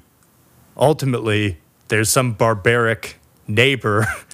Ultimately, 0.75 1.59
there's 1.89 2.09
some 2.09 2.33
barbaric 2.33 3.19
neighbor, 3.47 4.07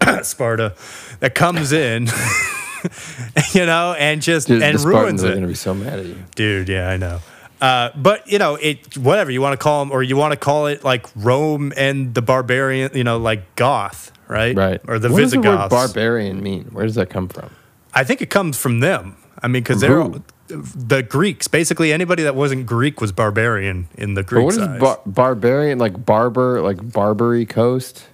Sparta, 0.22 0.74
that 1.20 1.34
comes 1.34 1.72
in, 1.72 2.06
you 3.52 3.66
know, 3.66 3.94
and 3.98 4.22
just 4.22 4.48
Dude, 4.48 4.62
and 4.62 4.78
the 4.78 4.86
ruins 4.86 5.20
Spartans 5.20 5.24
are 5.24 5.28
going 5.30 5.42
to 5.42 5.46
be 5.48 5.54
so 5.54 5.74
mad 5.74 5.98
at 6.00 6.06
you. 6.06 6.16
dude. 6.34 6.68
Yeah, 6.68 6.88
I 6.88 6.96
know. 6.96 7.20
Uh, 7.60 7.90
but 7.96 8.30
you 8.30 8.38
know, 8.38 8.54
it 8.56 8.96
whatever 8.96 9.30
you 9.30 9.40
want 9.40 9.52
to 9.58 9.62
call 9.62 9.84
them, 9.84 9.90
or 9.90 10.02
you 10.02 10.16
want 10.16 10.32
to 10.32 10.36
call 10.38 10.66
it 10.68 10.84
like 10.84 11.06
Rome 11.16 11.72
and 11.76 12.14
the 12.14 12.22
barbarian, 12.22 12.90
you 12.94 13.02
know, 13.04 13.18
like 13.18 13.56
Goth, 13.56 14.12
right? 14.28 14.56
Right. 14.56 14.80
Or 14.86 14.98
the 15.00 15.10
what 15.10 15.18
does 15.18 15.32
the 15.32 15.38
word 15.38 15.44
Visigoths. 15.44 15.70
barbarian 15.74 16.40
mean? 16.42 16.66
Where 16.66 16.86
does 16.86 16.94
that 16.94 17.10
come 17.10 17.28
from? 17.28 17.50
I 17.92 18.04
think 18.04 18.22
it 18.22 18.30
comes 18.30 18.56
from 18.58 18.78
them. 18.80 19.16
I 19.42 19.48
mean, 19.48 19.62
because 19.64 19.80
they're 19.80 20.00
Who? 20.02 20.22
the 20.48 21.02
Greeks. 21.02 21.48
Basically, 21.48 21.92
anybody 21.92 22.22
that 22.22 22.34
wasn't 22.36 22.64
Greek 22.66 23.00
was 23.00 23.10
barbarian 23.12 23.88
in 23.96 24.14
the 24.14 24.22
But 24.22 24.28
Greek 24.28 24.44
what 24.44 24.54
is 24.54 24.80
bar- 24.80 25.00
barbarian? 25.04 25.78
Like 25.78 26.06
barber? 26.06 26.60
Like 26.62 26.92
Barbary 26.92 27.44
Coast? 27.44 28.06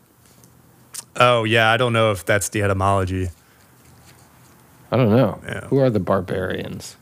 Oh 1.17 1.45
yeah, 1.45 1.71
I 1.71 1.77
don't 1.77 1.93
know 1.93 2.11
if 2.13 2.25
that's 2.25 2.49
the 2.49 2.63
etymology. 2.63 3.31
I 4.91 4.97
don't 4.97 5.11
know. 5.11 5.41
Yeah. 5.45 5.67
Who 5.67 5.79
are 5.79 5.91
the 5.91 6.01
barbarians? 6.01 6.97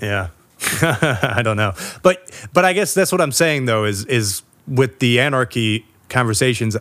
Yeah. 0.00 0.28
I 0.82 1.40
don't 1.42 1.56
know. 1.56 1.72
But 2.02 2.48
but 2.52 2.64
I 2.64 2.72
guess 2.72 2.94
that's 2.94 3.12
what 3.12 3.20
I'm 3.20 3.32
saying 3.32 3.66
though 3.66 3.84
is 3.84 4.04
is 4.06 4.42
with 4.66 4.98
the 4.98 5.20
anarchy 5.20 5.86
conversations 6.08 6.76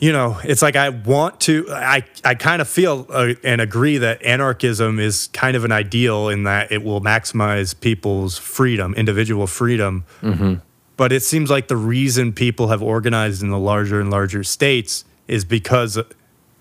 you 0.00 0.12
know, 0.12 0.38
it's 0.44 0.62
like 0.62 0.76
I 0.76 0.90
want 0.90 1.40
to 1.40 1.66
I 1.70 2.04
I 2.24 2.34
kind 2.34 2.62
of 2.62 2.68
feel 2.68 3.06
uh, 3.10 3.34
and 3.42 3.60
agree 3.60 3.98
that 3.98 4.22
anarchism 4.22 4.98
is 5.00 5.26
kind 5.28 5.56
of 5.56 5.64
an 5.64 5.72
ideal 5.72 6.28
in 6.28 6.44
that 6.44 6.70
it 6.70 6.84
will 6.84 7.00
maximize 7.00 7.78
people's 7.78 8.38
freedom, 8.38 8.94
individual 8.94 9.46
freedom. 9.46 10.04
But 10.98 11.12
it 11.12 11.22
seems 11.22 11.48
like 11.48 11.68
the 11.68 11.76
reason 11.76 12.34
people 12.34 12.68
have 12.68 12.82
organized 12.82 13.42
in 13.42 13.48
the 13.48 13.58
larger 13.58 14.00
and 14.00 14.10
larger 14.10 14.44
states 14.44 15.06
is 15.26 15.46
because 15.46 15.98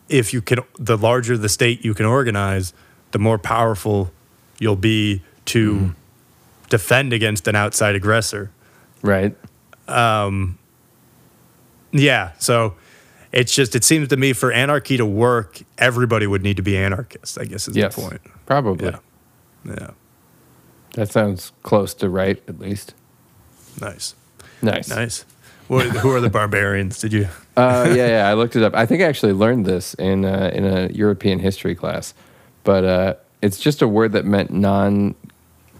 if 0.08 0.34
you 0.34 0.42
can 0.42 0.60
the 0.80 0.98
larger 0.98 1.38
the 1.38 1.50
state 1.50 1.84
you 1.84 1.94
can 1.94 2.06
organize, 2.06 2.74
the 3.12 3.20
more 3.20 3.38
powerful 3.38 4.12
you'll 4.60 4.78
be 4.78 5.22
to 5.46 5.78
hmm. 5.78 5.90
defend 6.70 7.12
against 7.12 7.48
an 7.48 7.56
outside 7.56 7.96
aggressor. 7.96 8.52
Right. 9.02 9.36
Um, 9.88 10.58
yeah, 11.92 12.32
so 12.40 12.76
it's 13.32 13.54
just 13.54 13.76
it 13.76 13.84
seems 13.84 14.08
to 14.10 14.18
me 14.18 14.34
for 14.34 14.52
anarchy 14.52 14.98
to 14.98 15.06
work, 15.06 15.62
everybody 15.78 16.28
would 16.28 16.44
need 16.44 16.58
to 16.58 16.64
be 16.64 16.78
anarchist, 16.78 17.40
I 17.40 17.46
guess 17.46 17.68
is 17.68 17.76
Yes. 17.76 17.96
the 17.96 18.02
point. 18.02 18.22
Probably. 18.46 18.86
Yeah, 18.86 19.00
yeah, 19.66 19.90
That 20.94 21.12
sounds 21.12 21.52
close 21.64 21.94
to 21.96 22.10
right, 22.10 22.42
at 22.48 22.60
least. 22.60 22.94
nice, 23.82 24.16
Nice. 24.62 24.89
nice. 24.89 25.26
What, 25.68 25.86
who 25.88 26.12
are 26.12 26.22
the 26.22 26.30
barbarians? 26.30 26.99
Did 26.99 27.12
you? 27.14 27.28
Uh, 27.58 27.93
yeah, 27.95 28.08
yeah. 28.08 28.28
I 28.30 28.34
looked 28.36 28.55
it 28.55 28.64
up. 28.64 28.74
I 28.74 28.86
think 28.86 29.01
I 29.01 29.05
actually 29.05 29.34
learned 29.34 29.66
this 29.66 29.93
in 29.95 30.24
uh, 30.26 30.49
in 30.53 30.64
a 30.66 30.88
European 30.88 31.39
history 31.39 31.76
class, 31.76 32.14
but 32.64 32.84
uh, 32.86 33.14
it's 33.41 33.60
just 33.60 33.82
a 33.82 33.88
word 33.88 34.14
that 34.14 34.24
meant 34.26 34.51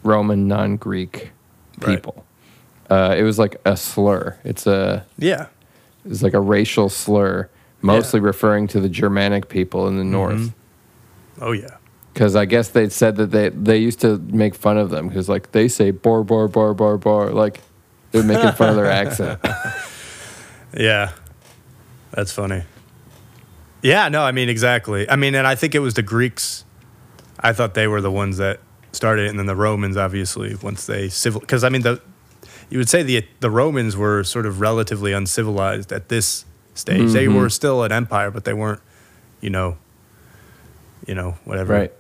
non-Roman, 0.04 0.48
non-Greek 0.48 1.32
Right. 1.80 1.96
people. 1.96 2.26
Uh, 2.90 3.14
it 3.18 3.22
was 3.24 3.38
like 3.38 3.58
a 3.66 3.78
slur. 3.78 4.36
It's 4.44 4.66
a 4.66 5.06
Yeah, 5.20 5.48
it's 6.06 6.24
like 6.24 6.34
a 6.34 6.40
racial 6.42 6.90
slur, 6.90 7.50
mostly 7.82 8.20
referring 8.20 8.68
to 8.70 8.80
the 8.80 8.90
Germanic 8.90 9.48
people 9.48 9.88
in 9.88 9.98
the 9.98 10.04
north. 10.04 10.52
oh 11.40 11.52
yeah, 11.52 11.78
Because 12.14 12.36
I 12.36 12.46
guess 12.46 12.70
they'd 12.70 12.92
said 12.92 13.16
that 13.18 13.30
they 13.32 13.50
they 13.50 13.78
used 13.78 14.02
to 14.02 14.18
make 14.18 14.56
fun 14.56 14.78
of 14.78 14.90
them 14.90 15.08
because 15.08 15.30
like 15.30 15.52
they 15.52 15.68
say 15.68 15.92
bar 15.92 16.24
bar 16.24 16.48
bar 16.48 16.74
bar 16.74 16.98
bar 16.98 17.30
like 17.30 17.62
they're 18.22 18.38
making 18.38 18.52
fun 18.54 18.70
of 18.70 18.76
their 18.76 18.86
accent. 18.92 19.40
yeah. 20.78 21.12
That's 22.12 22.32
funny. 22.32 22.64
Yeah, 23.82 24.10
no, 24.10 24.22
I 24.24 24.32
mean 24.32 24.50
exactly. 24.50 25.10
I 25.10 25.16
mean, 25.16 25.36
and 25.36 25.46
I 25.46 25.56
think 25.56 25.76
it 25.76 25.80
was 25.80 25.94
the 25.94 26.02
Greeks. 26.02 26.66
I 27.40 27.54
thought 27.54 27.74
they 27.76 27.88
were 27.88 28.02
the 28.02 28.12
ones 28.12 28.38
that 28.38 28.60
started 28.92 29.26
it, 29.28 29.30
and 29.30 29.38
then 29.38 29.46
the 29.46 29.56
Romans, 29.56 29.98
obviously, 29.98 30.56
once 30.56 30.86
they 30.88 31.10
civil. 31.10 31.42
Because 31.42 31.64
I 31.64 31.70
mean, 31.70 31.82
the 31.84 32.02
you 32.70 32.80
would 32.80 32.90
say 32.90 33.04
the 33.04 33.24
the 33.40 33.52
Romans 33.52 33.96
were 33.96 34.24
sort 34.24 34.46
of 34.46 34.60
relatively 34.60 35.14
uncivilized 35.14 35.92
at 35.92 36.10
this 36.10 36.46
stage. 36.74 37.12
They 37.12 37.26
Mm-hmm. 37.26 37.36
were 37.38 37.50
still 37.50 37.84
an 37.84 37.92
empire, 37.92 38.32
but 38.32 38.46
they 38.46 38.54
weren't, 38.54 38.82
you 39.42 39.50
know, 39.52 39.78
you 41.06 41.14
know, 41.14 41.38
whatever. 41.46 41.74
Right. 41.74 41.94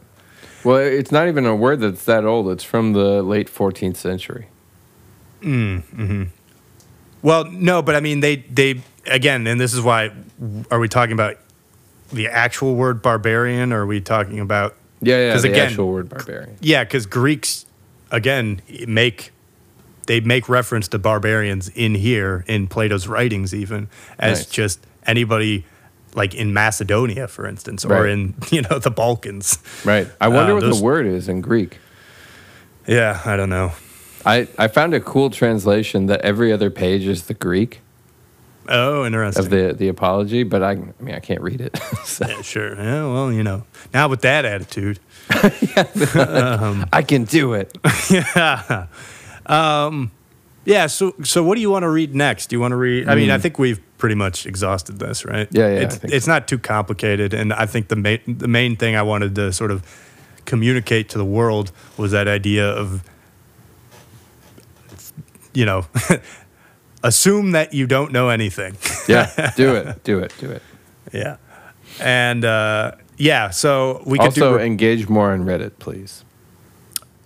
Well, 0.63 0.77
it's 0.77 1.11
not 1.11 1.27
even 1.27 1.45
a 1.45 1.55
word 1.55 1.79
that's 1.81 2.05
that 2.05 2.25
old. 2.25 2.49
It's 2.49 2.63
from 2.63 2.93
the 2.93 3.21
late 3.21 3.47
14th 3.47 3.95
century. 3.97 4.47
Well, 7.21 7.45
no, 7.45 7.81
but 7.81 7.95
I 7.95 7.99
mean, 7.99 8.19
they 8.19 8.37
they 8.37 8.81
again, 9.05 9.47
and 9.47 9.59
this 9.59 9.73
is 9.73 9.81
why. 9.81 10.11
Are 10.69 10.79
we 10.79 10.87
talking 10.87 11.13
about 11.13 11.37
the 12.13 12.27
actual 12.27 12.75
word 12.75 13.01
barbarian, 13.01 13.73
or 13.73 13.81
are 13.81 13.85
we 13.87 13.99
talking 14.01 14.39
about 14.39 14.75
Yeah, 15.01 15.17
yeah. 15.33 15.37
The 15.37 15.49
again- 15.49 15.67
actual 15.69 15.91
word 15.91 16.09
barbarian. 16.09 16.57
Yeah, 16.61 16.83
because 16.83 17.05
Greeks, 17.07 17.65
again, 18.11 18.61
make 18.87 19.31
they 20.05 20.19
make 20.21 20.47
reference 20.47 20.87
to 20.89 20.99
barbarians 20.99 21.69
in 21.69 21.95
here 21.95 22.45
in 22.47 22.67
Plato's 22.67 23.07
writings, 23.07 23.53
even 23.53 23.89
as 24.19 24.39
Nice. 24.39 24.45
just 24.45 24.79
anybody 25.05 25.65
like 26.13 26.33
in 26.35 26.53
Macedonia, 26.53 27.27
for 27.27 27.45
instance, 27.47 27.83
or 27.83 27.89
Right. 28.03 28.09
in 28.09 28.35
you 28.51 28.61
know 28.61 28.77
the 28.79 28.91
Balkans. 28.91 29.57
Right. 29.83 30.07
I 30.21 30.27
wonder 30.27 30.51
Uh, 30.51 30.55
what 30.55 30.61
those- 30.61 30.77
the 30.79 30.83
word 30.85 31.07
is 31.07 31.27
in 31.27 31.41
Greek. 31.41 31.79
Yeah, 32.87 33.19
I 33.25 33.35
don't 33.35 33.49
know. 33.49 33.73
I, 34.27 34.47
I 34.57 34.67
found 34.67 34.93
a 34.93 34.99
cool 34.99 35.29
translation 35.29 36.07
that 36.07 36.21
every 36.21 36.51
other 36.51 36.69
page 36.69 37.05
is 37.05 37.23
the 37.23 37.33
Greek 37.33 37.81
Oh, 38.69 39.05
interesting. 39.05 39.45
of 39.45 39.49
the, 39.49 39.73
the 39.73 39.87
apology, 39.87 40.43
but 40.43 40.61
I, 40.61 40.71
I 40.71 40.75
mean, 40.99 41.15
I 41.15 41.19
can't 41.19 41.41
read 41.41 41.61
it. 41.61 41.79
So, 42.03 42.25
yeah, 42.27 42.41
sure. 42.41 42.75
Yeah, 42.75 43.05
well, 43.11 43.31
you 43.31 43.43
know, 43.43 43.63
now 43.93 44.07
with 44.07 44.21
that 44.21 44.45
attitude, 44.45 44.99
um, 46.15 46.85
I 46.91 47.03
can 47.05 47.25
do 47.25 47.53
it. 47.53 47.77
yeah. 48.09 48.87
Um, 49.45 50.11
yeah. 50.63 50.87
So, 50.87 51.13
so 51.23 51.43
what 51.43 51.55
do 51.55 51.61
you 51.61 51.69
want 51.69 51.83
to 51.83 51.89
read 51.89 52.15
next? 52.15 52.47
Do 52.47 52.55
you 52.55 52.61
want 52.61 52.71
to 52.71 52.77
read? 52.77 53.09
I 53.09 53.15
mean, 53.15 53.29
I 53.29 53.35
hmm. 53.35 53.41
think 53.41 53.59
we've 53.59 53.81
pretty 53.97 54.15
much 54.15 54.45
exhausted 54.45 54.99
this, 54.99 55.25
right? 55.25 55.47
Yeah, 55.51 55.67
yeah, 55.67 55.79
It's, 55.81 55.99
it's 56.03 56.27
not 56.27 56.47
too 56.47 56.57
complicated, 56.57 57.33
and 57.33 57.53
I 57.53 57.65
think 57.65 57.89
the 57.89 57.97
main 57.97 58.21
the 58.25 58.47
main 58.47 58.77
thing 58.77 58.95
I 58.95 59.03
wanted 59.03 59.35
to 59.35 59.51
sort 59.51 59.71
of 59.71 59.83
communicate 60.45 61.09
to 61.09 61.17
the 61.17 61.25
world 61.25 61.71
was 61.97 62.13
that 62.13 62.27
idea 62.27 62.67
of, 62.67 63.03
you 65.57 65.65
know, 65.65 65.85
assume 67.03 67.51
that 67.53 67.73
you 67.73 67.87
don't 67.87 68.11
know 68.11 68.29
anything. 68.29 68.75
Yeah, 69.07 69.53
do 69.55 69.73
it. 69.73 70.03
Do 70.03 70.19
it. 70.19 70.33
Do 70.37 70.51
it. 70.51 70.61
yeah, 71.13 71.37
and 72.01 72.43
uh, 72.43 72.91
yeah. 73.17 73.49
So 73.51 74.03
we 74.05 74.17
could 74.17 74.25
also, 74.25 74.57
do. 74.57 74.63
engage 74.63 75.07
more 75.07 75.31
on 75.31 75.45
Reddit, 75.45 75.79
please. 75.79 76.25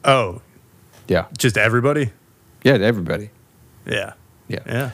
oh, 0.06 0.42
Yeah. 1.08 1.26
just 1.38 1.58
everybody. 1.58 2.12
Yeah, 2.64 2.78
to 2.78 2.86
everybody. 2.86 3.32
Yeah, 3.88 4.14
Yeah. 4.48 4.60
yeah. 4.68 4.92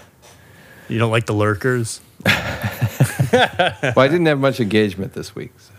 You 0.87 0.97
don't 0.97 1.11
like 1.11 1.25
the 1.25 1.33
lurkers? 1.35 1.99
Well, 3.33 3.99
I 3.99 4.07
didn't 4.07 4.25
have 4.27 4.39
much 4.39 4.61
engagement 4.61 5.11
this 5.13 5.35
week. 5.35 5.51
So. 5.59 5.73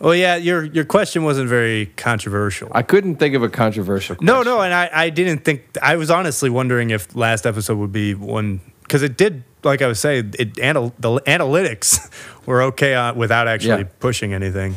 Well, 0.00 0.14
yeah, 0.14 0.36
your 0.36 0.64
your 0.64 0.84
question 0.84 1.22
wasn't 1.24 1.48
very 1.48 1.86
controversial. 1.96 2.68
I 2.72 2.82
couldn't 2.82 3.16
think 3.16 3.34
of 3.34 3.42
a 3.42 3.48
controversial 3.48 4.16
question. 4.16 4.26
no, 4.26 4.42
no, 4.42 4.60
and 4.60 4.74
I, 4.74 4.90
I 4.92 5.10
didn't 5.10 5.44
think 5.44 5.62
I 5.82 5.96
was 5.96 6.10
honestly 6.10 6.50
wondering 6.50 6.90
if 6.90 7.14
last 7.16 7.46
episode 7.46 7.78
would 7.78 7.92
be 7.92 8.14
one 8.14 8.60
because 8.82 9.02
it 9.02 9.16
did, 9.16 9.44
like 9.62 9.80
I 9.80 9.86
was 9.86 9.98
saying, 10.00 10.34
it 10.38 10.58
anal, 10.58 10.92
the 10.98 11.20
analytics 11.22 12.10
were 12.46 12.62
okay 12.64 12.94
on, 12.94 13.16
without 13.16 13.48
actually 13.48 13.82
Yeah. 13.84 13.88
pushing 14.00 14.34
anything. 14.34 14.76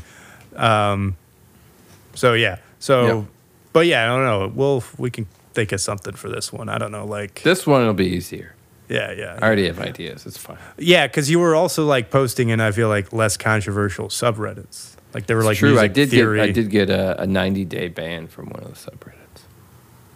Um, 0.55 1.18
so 2.13 2.34
yeah, 2.34 2.57
so 2.80 3.05
Yeah. 3.05 3.24
but 3.74 3.86
yeah, 3.88 4.03
I 4.03 4.15
don't 4.15 4.24
know. 4.26 4.51
We'll 4.55 4.84
we 4.97 5.09
can 5.09 5.26
think 5.53 5.72
of 5.72 5.82
something 5.82 6.13
for 6.13 6.30
this 6.30 6.53
one. 6.53 6.70
I 6.70 6.78
don't 6.78 6.91
know, 6.91 7.05
like 7.05 7.41
This 7.43 7.65
one 7.68 7.86
will 7.86 7.93
be 7.93 8.07
easier. 8.07 8.55
yeah, 8.88 9.11
yeah, 9.11 9.39
I 9.41 9.45
already 9.45 9.65
have 9.68 9.80
ideas. 9.80 10.26
It's 10.28 10.38
fine. 10.38 10.57
yeah, 10.78 11.07
because 11.07 11.30
you 11.30 11.39
were 11.39 11.55
also 11.55 11.86
like 11.86 12.11
posting 12.11 12.49
in 12.49 12.61
I 12.61 12.72
feel 12.72 12.88
like 12.88 13.11
less 13.11 13.36
controversial 13.36 14.07
subreddits. 14.09 14.93
Like 15.18 15.26
they 15.26 15.34
were 15.34 15.43
like 15.43 15.57
true. 15.57 15.80
I 15.80 15.88
did 15.88 16.11
theory. 16.11 16.38
get 16.38 16.49
I 16.49 16.51
did 16.51 16.70
get 16.70 16.89
a, 16.91 17.24
a 17.24 17.26
90 17.26 17.65
day 17.65 17.88
ban 17.88 18.28
from 18.28 18.49
one 18.49 18.61
of 18.61 18.70
the 18.70 18.91
subreddits. 18.91 19.45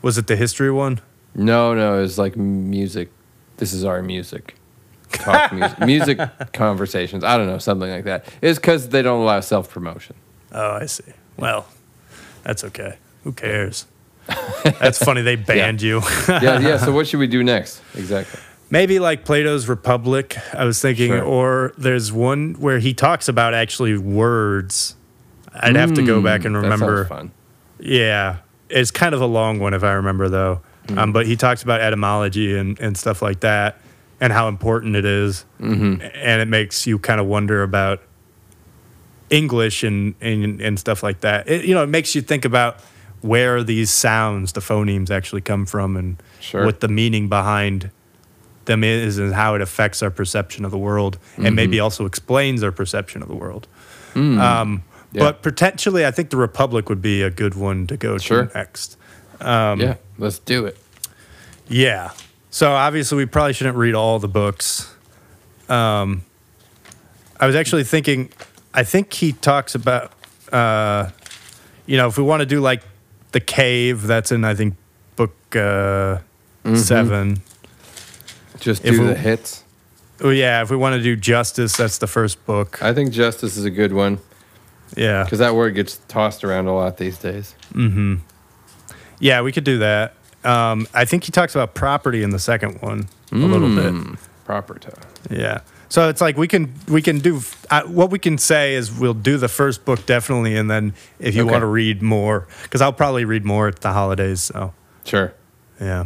Was 0.04 0.20
it 0.20 0.28
the 0.28 0.36
history 0.36 0.70
one? 0.70 1.02
No, 1.34 1.74
no, 1.74 1.98
it 1.98 2.02
was 2.02 2.20
like 2.20 2.38
music. 2.38 3.10
This 3.58 3.74
is 3.74 3.84
our 3.84 4.04
music. 4.04 4.54
Talk 5.12 5.54
music, 5.80 5.80
music 5.80 6.20
conversations. 6.54 7.24
I 7.24 7.36
don't 7.36 7.48
know, 7.48 7.58
something 7.58 7.90
like 7.90 8.04
that. 8.04 8.26
It's 8.44 8.60
because 8.60 8.90
they 8.90 9.02
don't 9.02 9.22
allow 9.22 9.40
self 9.40 9.72
promotion. 9.72 10.16
Oh, 10.52 10.74
I 10.74 10.86
see. 10.86 11.14
Well, 11.36 11.66
that's 12.44 12.64
okay. 12.66 12.98
Who 13.24 13.32
cares? 13.32 13.88
That's 14.64 15.00
funny. 15.04 15.24
They 15.24 15.36
banned 15.36 15.82
you. 15.82 16.04
Yeah, 16.30 16.60
yeah. 16.60 16.78
So 16.78 16.92
what 16.94 17.08
should 17.08 17.20
we 17.20 17.26
do 17.26 17.44
next? 17.44 17.82
Exactly. 17.96 18.40
Maybe 18.72 18.98
like 19.00 19.26
Plato's 19.26 19.68
Republic. 19.68 20.38
I 20.56 20.64
was 20.66 20.82
thinking, 20.82 21.10
Sure. 21.12 21.22
or 21.24 21.74
there's 21.78 22.12
one 22.12 22.54
where 22.58 22.80
he 22.80 22.94
talks 22.94 23.28
about 23.28 23.54
actually 23.54 23.98
words. 23.98 24.96
I'd 25.54 25.76
have 25.76 25.94
to 25.96 26.06
go 26.06 26.22
back 26.22 26.46
and 26.46 26.56
Mm, 26.56 26.62
remember. 26.64 27.30
Yeah, 27.80 28.38
it's 28.70 28.90
kind 28.90 29.14
of 29.14 29.22
a 29.22 29.26
long 29.26 29.60
one 29.60 29.74
if 29.74 29.84
I 29.84 29.92
remember 29.94 30.30
though. 30.30 30.62
Mm. 30.88 30.98
Um, 30.98 31.12
but 31.14 31.26
he 31.28 31.36
talks 31.36 31.62
about 31.62 31.82
etymology 31.82 32.58
and, 32.58 32.80
and 32.80 32.98
stuff 32.98 33.22
like 33.22 33.42
that, 33.42 33.78
and 34.22 34.32
how 34.34 34.48
important 34.48 34.96
it 34.96 35.04
is. 35.06 35.46
Mm-hmm. 35.60 36.02
and 36.16 36.42
it 36.42 36.48
makes 36.48 36.88
you 36.88 36.98
kind 36.98 37.20
of 37.20 37.28
wonder 37.28 37.62
about 37.64 38.02
English 39.30 39.84
and 39.84 40.16
and, 40.22 40.62
and 40.62 40.80
stuff 40.80 41.04
like 41.04 41.20
that. 41.22 41.50
It, 41.50 41.66
you 41.66 41.74
know, 41.76 41.84
it 41.84 41.88
makes 41.90 42.16
you 42.16 42.22
think 42.22 42.46
about 42.46 42.80
where 43.22 43.64
these 43.64 43.92
sounds, 43.92 44.54
the 44.54 44.62
phonemes, 44.62 45.12
actually 45.12 45.42
come 45.42 45.66
from, 45.66 45.96
and 45.98 46.22
Sure. 46.40 46.66
what 46.66 46.80
the 46.80 46.88
meaning 46.88 47.28
behind 47.30 47.92
them 48.72 48.84
is, 48.84 49.18
and 49.18 49.34
how 49.34 49.56
it 49.56 49.62
affects 49.62 50.02
our 50.04 50.10
perception 50.12 50.66
of 50.66 50.72
the 50.72 50.78
world, 50.78 51.18
and 51.38 51.56
maybe 51.56 51.78
Mm-hmm. 51.78 51.84
also 51.84 52.06
explains 52.06 52.64
our 52.64 52.72
perception 52.72 53.22
of 53.22 53.28
the 53.28 53.36
world. 53.36 53.68
Mm. 54.16 54.40
Um, 54.40 54.84
Yeah. 55.14 55.24
But 55.26 55.42
potentially, 55.42 56.06
I 56.06 56.12
think 56.12 56.30
the 56.30 56.38
Republic 56.38 56.88
would 56.88 57.02
be 57.02 57.22
a 57.22 57.30
good 57.30 57.54
one 57.56 57.86
to 57.88 57.98
go 57.98 58.18
Sure. 58.18 58.46
to 58.46 58.58
next. 58.58 58.98
Um, 59.42 59.82
yeah, 59.82 59.96
let's 60.18 60.40
do 60.40 60.66
it. 60.66 60.78
Yeah. 61.68 62.12
So 62.50 62.72
obviously, 62.72 63.18
we 63.18 63.26
probably 63.26 63.52
shouldn't 63.54 63.76
read 63.78 63.94
all 63.94 64.20
the 64.20 64.30
books. 64.30 64.88
Um, 65.68 66.22
I 67.42 67.46
was 67.48 67.56
actually 67.58 67.84
thinking, 67.84 68.30
I 68.74 68.84
think 68.86 69.12
he 69.14 69.34
talks 69.34 69.76
about, 69.76 70.14
uh, 70.54 71.10
you 71.86 71.98
know, 71.98 72.08
if 72.08 72.18
we 72.18 72.24
want 72.24 72.40
to 72.42 72.46
do 72.46 72.62
like 72.62 72.82
the 73.34 73.40
cave. 73.42 74.08
That's 74.08 74.32
in 74.32 74.46
I 74.46 74.56
think 74.56 74.76
book 75.16 75.36
uh, 75.56 76.20
Mm-hmm. 76.64 76.76
seven. 76.76 77.42
Just 78.62 78.84
do 78.84 78.92
we- 79.02 79.08
the 79.08 79.16
hits. 79.16 79.64
Oh 80.24 80.30
yeah, 80.30 80.62
if 80.62 80.70
we 80.70 80.78
want 80.78 80.96
to 80.96 81.02
do 81.02 81.16
justice, 81.16 81.76
that's 81.76 81.98
the 81.98 82.08
first 82.08 82.46
book. 82.46 82.82
I 82.82 82.94
think 82.94 83.12
justice 83.12 83.58
is 83.58 83.66
a 83.66 83.72
good 83.72 83.92
one 83.92 84.20
Yeah, 84.96 85.24
because 85.24 85.40
that 85.40 85.56
word 85.56 85.74
gets 85.76 85.98
tossed 86.08 86.44
around 86.44 86.68
a 86.68 86.74
lot 86.76 86.98
these 86.98 87.18
days. 87.18 87.56
Hmm. 87.74 88.16
yeah, 89.20 89.42
we 89.42 89.52
could 89.52 89.64
do 89.64 89.80
that. 89.80 90.14
Um, 90.44 90.88
I 90.94 91.06
think 91.06 91.24
he 91.24 91.32
talks 91.32 91.54
about 91.56 91.74
property 91.76 92.24
in 92.24 92.30
the 92.32 92.40
second 92.40 92.82
one 92.82 93.08
a 93.32 93.36
little 93.36 93.70
bit. 93.76 93.94
Mm, 93.94 94.18
Proper 94.46 94.78
time. 94.80 94.94
Yeah. 95.30 95.60
So 95.90 96.08
it's 96.10 96.22
like 96.22 96.38
we 96.38 96.48
can 96.48 96.74
we 96.88 97.02
can 97.02 97.20
do 97.20 97.42
uh, 97.70 97.84
what 97.84 98.12
we 98.12 98.20
can 98.20 98.38
say 98.38 98.76
is 98.76 98.92
we'll 98.92 99.14
do 99.14 99.38
the 99.38 99.48
first 99.50 99.86
book 99.86 100.06
definitely, 100.06 100.56
and 100.56 100.70
then 100.70 100.94
if 101.20 101.36
you 101.36 101.42
Okay. 101.44 101.52
want 101.52 101.62
to 101.64 101.68
read 101.68 102.02
more, 102.02 102.48
because 102.64 102.80
I'll 102.82 102.94
probably 102.94 103.26
read 103.26 103.44
more 103.44 103.68
at 103.68 103.82
the 103.82 103.92
holidays. 103.92 104.42
So 104.42 104.74
Sure. 105.04 105.34
yeah, 105.80 106.06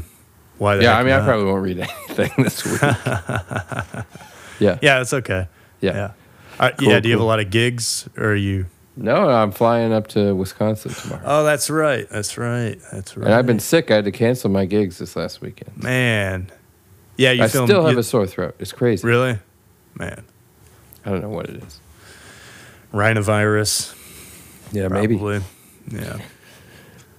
why? 0.57 0.79
Yeah, 0.79 0.97
I 0.97 1.03
mean, 1.03 1.13
I 1.13 1.23
probably 1.23 1.45
won't 1.45 1.63
read 1.63 1.79
anything 2.07 2.31
this 2.43 2.63
week. 2.65 2.81
yeah. 4.59 4.79
Yeah, 4.81 5.01
it's 5.01 5.13
okay. 5.13 5.47
Yeah. 5.81 5.93
Yeah. 5.93 6.11
Uh, 6.59 6.71
Cool, 6.77 6.87
yeah. 6.89 6.99
Do 6.99 7.09
you 7.09 7.13
have 7.15 7.21
a 7.21 7.25
lot 7.25 7.39
of 7.39 7.49
gigs, 7.49 8.07
or 8.17 8.27
are 8.31 8.35
you? 8.35 8.65
No, 8.97 9.29
I'm 9.29 9.51
flying 9.51 9.91
up 9.91 10.07
to 10.09 10.33
Wisconsin 10.33 10.93
tomorrow. 10.93 11.21
Oh, 11.25 11.43
that's 11.43 11.69
right. 11.69 12.07
That's 12.09 12.37
right. 12.37 12.79
That's 12.93 13.17
right. 13.17 13.25
And 13.25 13.33
I've 13.33 13.45
been 13.45 13.59
sick. 13.59 13.91
I 13.91 13.95
had 13.95 14.05
to 14.05 14.11
cancel 14.11 14.49
my 14.49 14.63
gigs 14.65 14.97
this 14.99 15.15
last 15.17 15.41
weekend. 15.41 15.83
man. 15.83 16.49
Yeah, 17.17 17.31
you 17.31 17.43
I 17.43 17.47
still 17.47 17.67
have 17.85 17.93
you- 17.93 17.99
a 17.99 18.03
sore 18.03 18.25
throat. 18.27 18.55
It's 18.59 18.71
crazy. 18.73 19.05
really, 19.07 19.39
man. 19.95 20.23
I 21.05 21.09
don't 21.09 21.21
know 21.21 21.29
what 21.29 21.47
it 21.49 21.61
is. 21.63 21.79
Rhinovirus. 22.93 23.93
Yeah, 24.71 24.87
maybe. 24.87 25.15
Yeah. 25.91 26.17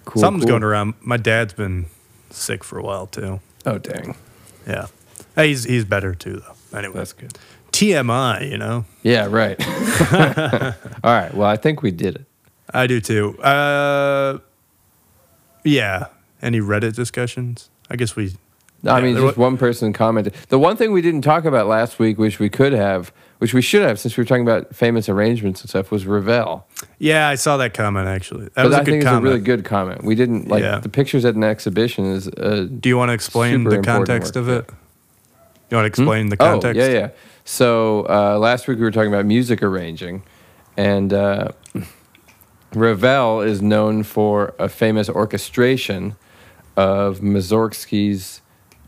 Cool, 0.07 0.21
Something's 0.21 0.45
cool. 0.45 0.53
going 0.53 0.63
around. 0.63 0.95
My 1.01 1.17
dad's 1.17 1.53
been 1.53 1.87
sick 2.37 2.63
for 2.65 2.79
a 2.79 2.83
while 2.83 3.07
too. 3.07 3.41
Oh, 3.65 3.79
dang. 3.79 4.17
Yeah. 4.67 4.87
Hey, 5.35 5.49
He's 5.49 5.65
he's 5.65 5.85
better 5.85 6.15
too 6.15 6.37
though. 6.41 6.79
Anyway, 6.79 6.95
That's 6.95 7.13
good. 7.13 7.37
TMI, 7.73 8.51
you 8.51 8.57
know. 8.59 8.85
Yeah, 9.03 9.27
right. 9.31 9.57
All 11.05 11.13
right. 11.13 11.33
Well, 11.35 11.49
I 11.49 11.57
think 11.57 11.83
we 11.83 11.91
did 11.91 12.15
it. 12.17 12.25
I 12.73 12.87
do 12.87 13.01
too. 13.01 13.39
Uh 13.41 14.39
yeah. 15.65 16.07
Any 16.43 16.61
Reddit 16.61 16.95
discussions? 16.95 17.71
I 17.91 17.97
guess 17.97 18.15
we 18.17 18.35
I 18.85 18.99
Yeah, 18.99 19.05
mean, 19.05 19.17
just 19.17 19.37
wa- 19.37 19.45
one 19.45 19.57
person 19.57 19.93
commented. 19.93 20.35
The 20.49 20.59
one 20.59 20.77
thing 20.77 20.93
we 20.93 21.03
didn't 21.03 21.23
talk 21.23 21.45
about 21.45 21.67
last 21.67 21.99
week, 21.99 22.19
which 22.19 22.39
we 22.39 22.49
could 22.49 22.73
have, 22.73 23.13
which 23.39 23.53
we 23.55 23.61
should 23.63 23.83
have, 23.83 23.99
since 23.99 24.17
we 24.17 24.23
were 24.23 24.27
talking 24.27 24.43
about 24.43 24.75
famous 24.75 25.09
arrangements 25.09 25.61
and 25.61 25.69
stuff, 25.69 25.91
was 25.91 26.07
Ravel. 26.07 26.67
Yeah, 26.99 27.29
I 27.29 27.35
saw 27.35 27.57
that 27.59 27.75
comment 27.75 28.09
actually. 28.09 28.45
That 28.45 28.55
But 28.55 28.65
was 28.67 28.75
a 28.75 28.81
I 28.81 28.85
good 28.85 28.91
think 28.93 29.03
comment. 29.05 29.25
it's 29.25 29.29
a 29.29 29.33
really 29.33 29.45
good 29.45 29.65
comment. 29.65 30.05
We 30.05 30.15
didn't 30.15 30.49
like 30.49 30.63
Yeah. 30.63 30.79
the 30.81 30.89
pictures 30.89 31.25
at 31.25 31.35
an 31.35 31.45
exhibition 31.45 32.07
is. 32.07 32.27
Do 32.29 32.89
you 32.89 32.97
want 32.97 33.11
to 33.11 33.15
explain 33.15 33.65
the 33.65 33.83
context 33.83 34.37
of 34.37 34.49
it? 34.49 34.69
You 35.71 35.77
want 35.77 35.85
to 35.85 35.89
explain 35.89 36.29
the 36.29 36.37
context? 36.37 36.81
Oh, 36.81 36.85
yeah, 36.87 36.93
yeah. 36.99 37.09
So 37.45 38.07
uh, 38.09 38.39
last 38.39 38.69
week 38.69 38.79
we 38.79 38.85
were 38.85 38.91
talking 38.91 39.13
about 39.13 39.27
music 39.27 39.63
arranging, 39.63 40.23
and 40.77 41.13
uh, 41.13 41.49
Ravel 42.75 43.41
is 43.41 43.63
known 43.63 44.03
for 44.03 44.55
a 44.59 44.69
famous 44.69 45.09
orchestration 45.09 46.17
of 46.77 47.21
Mussorgsky's 47.21 48.41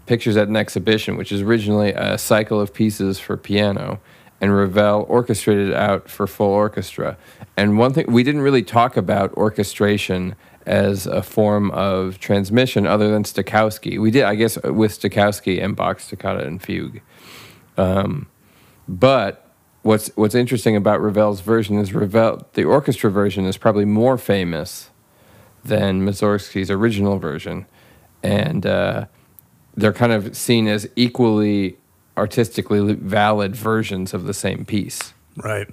Pictures 0.07 0.37
at 0.37 0.49
an 0.49 0.57
Exhibition, 0.57 1.17
which 1.17 1.31
is 1.33 1.43
originally 1.43 1.93
a 1.93 2.17
cycle 2.17 2.61
of 2.61 2.73
pieces 2.73 3.19
for 3.19 3.37
piano, 3.37 4.01
and 4.41 4.57
Ravel 4.57 5.07
orchestrated 5.09 5.72
out 5.74 6.09
for 6.09 6.26
full 6.26 6.53
orchestra. 6.53 7.16
And 7.57 7.78
one 7.78 7.93
thing 7.93 8.07
we 8.12 8.22
didn't 8.22 8.43
really 8.43 8.62
talk 8.62 8.97
about 8.97 9.32
orchestration 9.34 10.36
as 10.66 11.07
a 11.07 11.22
form 11.22 11.70
of 11.72 12.18
transmission 12.20 12.86
other 12.86 13.11
than 13.11 13.24
Stokowski. 13.24 14.01
We 14.01 14.11
did, 14.11 14.24
I 14.24 14.34
guess, 14.34 14.57
with 14.62 15.01
Stokowski 15.01 15.62
and 15.62 15.74
Bach's 15.76 16.09
Toccata 16.09 16.47
and 16.47 16.62
Fugue. 16.62 17.01
But 18.89 19.53
what's 19.82 20.11
what's 20.16 20.34
interesting 20.34 20.76
about 20.76 21.01
Ravel's 21.01 21.41
version 21.41 21.78
is 21.78 21.95
Ravel 21.95 22.47
the 22.55 22.64
orchestra 22.64 23.11
version 23.11 23.45
is 23.47 23.57
probably 23.57 23.84
more 23.84 24.18
famous 24.18 24.91
than 25.64 26.03
Mussorgsky's 26.03 26.70
original 26.70 27.18
version, 27.18 27.66
and 28.22 28.66
uh, 28.66 29.07
they're 29.76 29.93
kind 29.93 30.12
of 30.12 30.36
seen 30.36 30.68
as 30.68 30.89
equally 30.97 31.78
artistically 32.19 32.95
valid 32.95 33.55
versions 33.57 34.12
of 34.12 34.25
the 34.25 34.35
same 34.35 34.64
piece. 34.64 35.12
Right. 35.37 35.69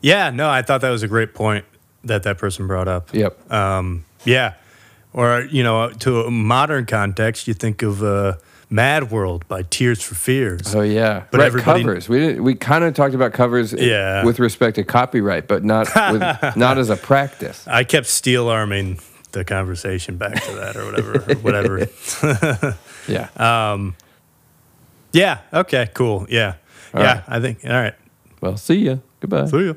Yeah, 0.00 0.30
no, 0.30 0.50
I 0.50 0.62
thought 0.62 0.80
that 0.82 0.90
was 0.90 1.02
a 1.02 1.08
great 1.08 1.32
point 1.34 1.64
that 2.02 2.24
that 2.24 2.36
person 2.38 2.66
brought 2.66 2.88
up. 2.88 3.14
Yep. 3.14 3.50
Um, 3.52 4.04
yeah. 4.24 4.54
Or, 5.14 5.42
you 5.50 5.62
know, 5.62 5.90
to 5.90 6.22
a 6.22 6.30
modern 6.30 6.86
context, 6.86 7.46
you 7.48 7.54
think 7.54 7.82
of 7.82 8.02
uh, 8.02 8.34
Mad 8.68 9.10
World 9.10 9.46
by 9.48 9.62
Tears 9.62 10.02
for 10.02 10.14
Fears. 10.16 10.74
Oh 10.74 10.82
yeah, 10.82 11.22
But 11.30 11.38
right, 11.38 11.46
everybody- 11.46 11.82
covers. 11.84 12.08
We 12.08 12.18
didn't, 12.18 12.42
we 12.42 12.54
kind 12.56 12.82
of 12.84 12.92
talked 12.94 13.14
about 13.14 13.32
covers 13.32 13.72
Yeah. 13.72 14.24
with 14.24 14.38
respect 14.40 14.74
to 14.76 14.84
copyright, 14.84 15.46
but 15.46 15.62
not 15.64 15.86
with, 16.12 16.20
not 16.56 16.76
as 16.78 16.90
a 16.90 16.96
practice. 16.96 17.66
I 17.68 17.84
kept 17.84 18.06
steel 18.08 18.48
arming 18.48 18.98
the 19.32 19.44
conversation 19.44 20.16
back 20.16 20.42
to 20.44 20.52
that 20.56 20.76
or 20.76 20.84
whatever. 20.84 21.14
or 21.32 21.34
whatever. 21.36 21.86
Yeah. 23.08 23.28
Uh, 23.36 23.90
Yeah. 25.14 25.38
Okay. 25.52 25.88
Cool. 25.94 26.26
Yeah. 26.28 26.54
All 26.92 27.00
yeah. 27.02 27.14
right. 27.14 27.24
I 27.28 27.40
think. 27.40 27.64
All 27.64 27.70
right. 27.70 27.94
well, 28.40 28.56
see 28.56 28.86
ya. 28.86 28.96
Goodbye. 29.20 29.46
See 29.46 29.66
ya. 29.66 29.74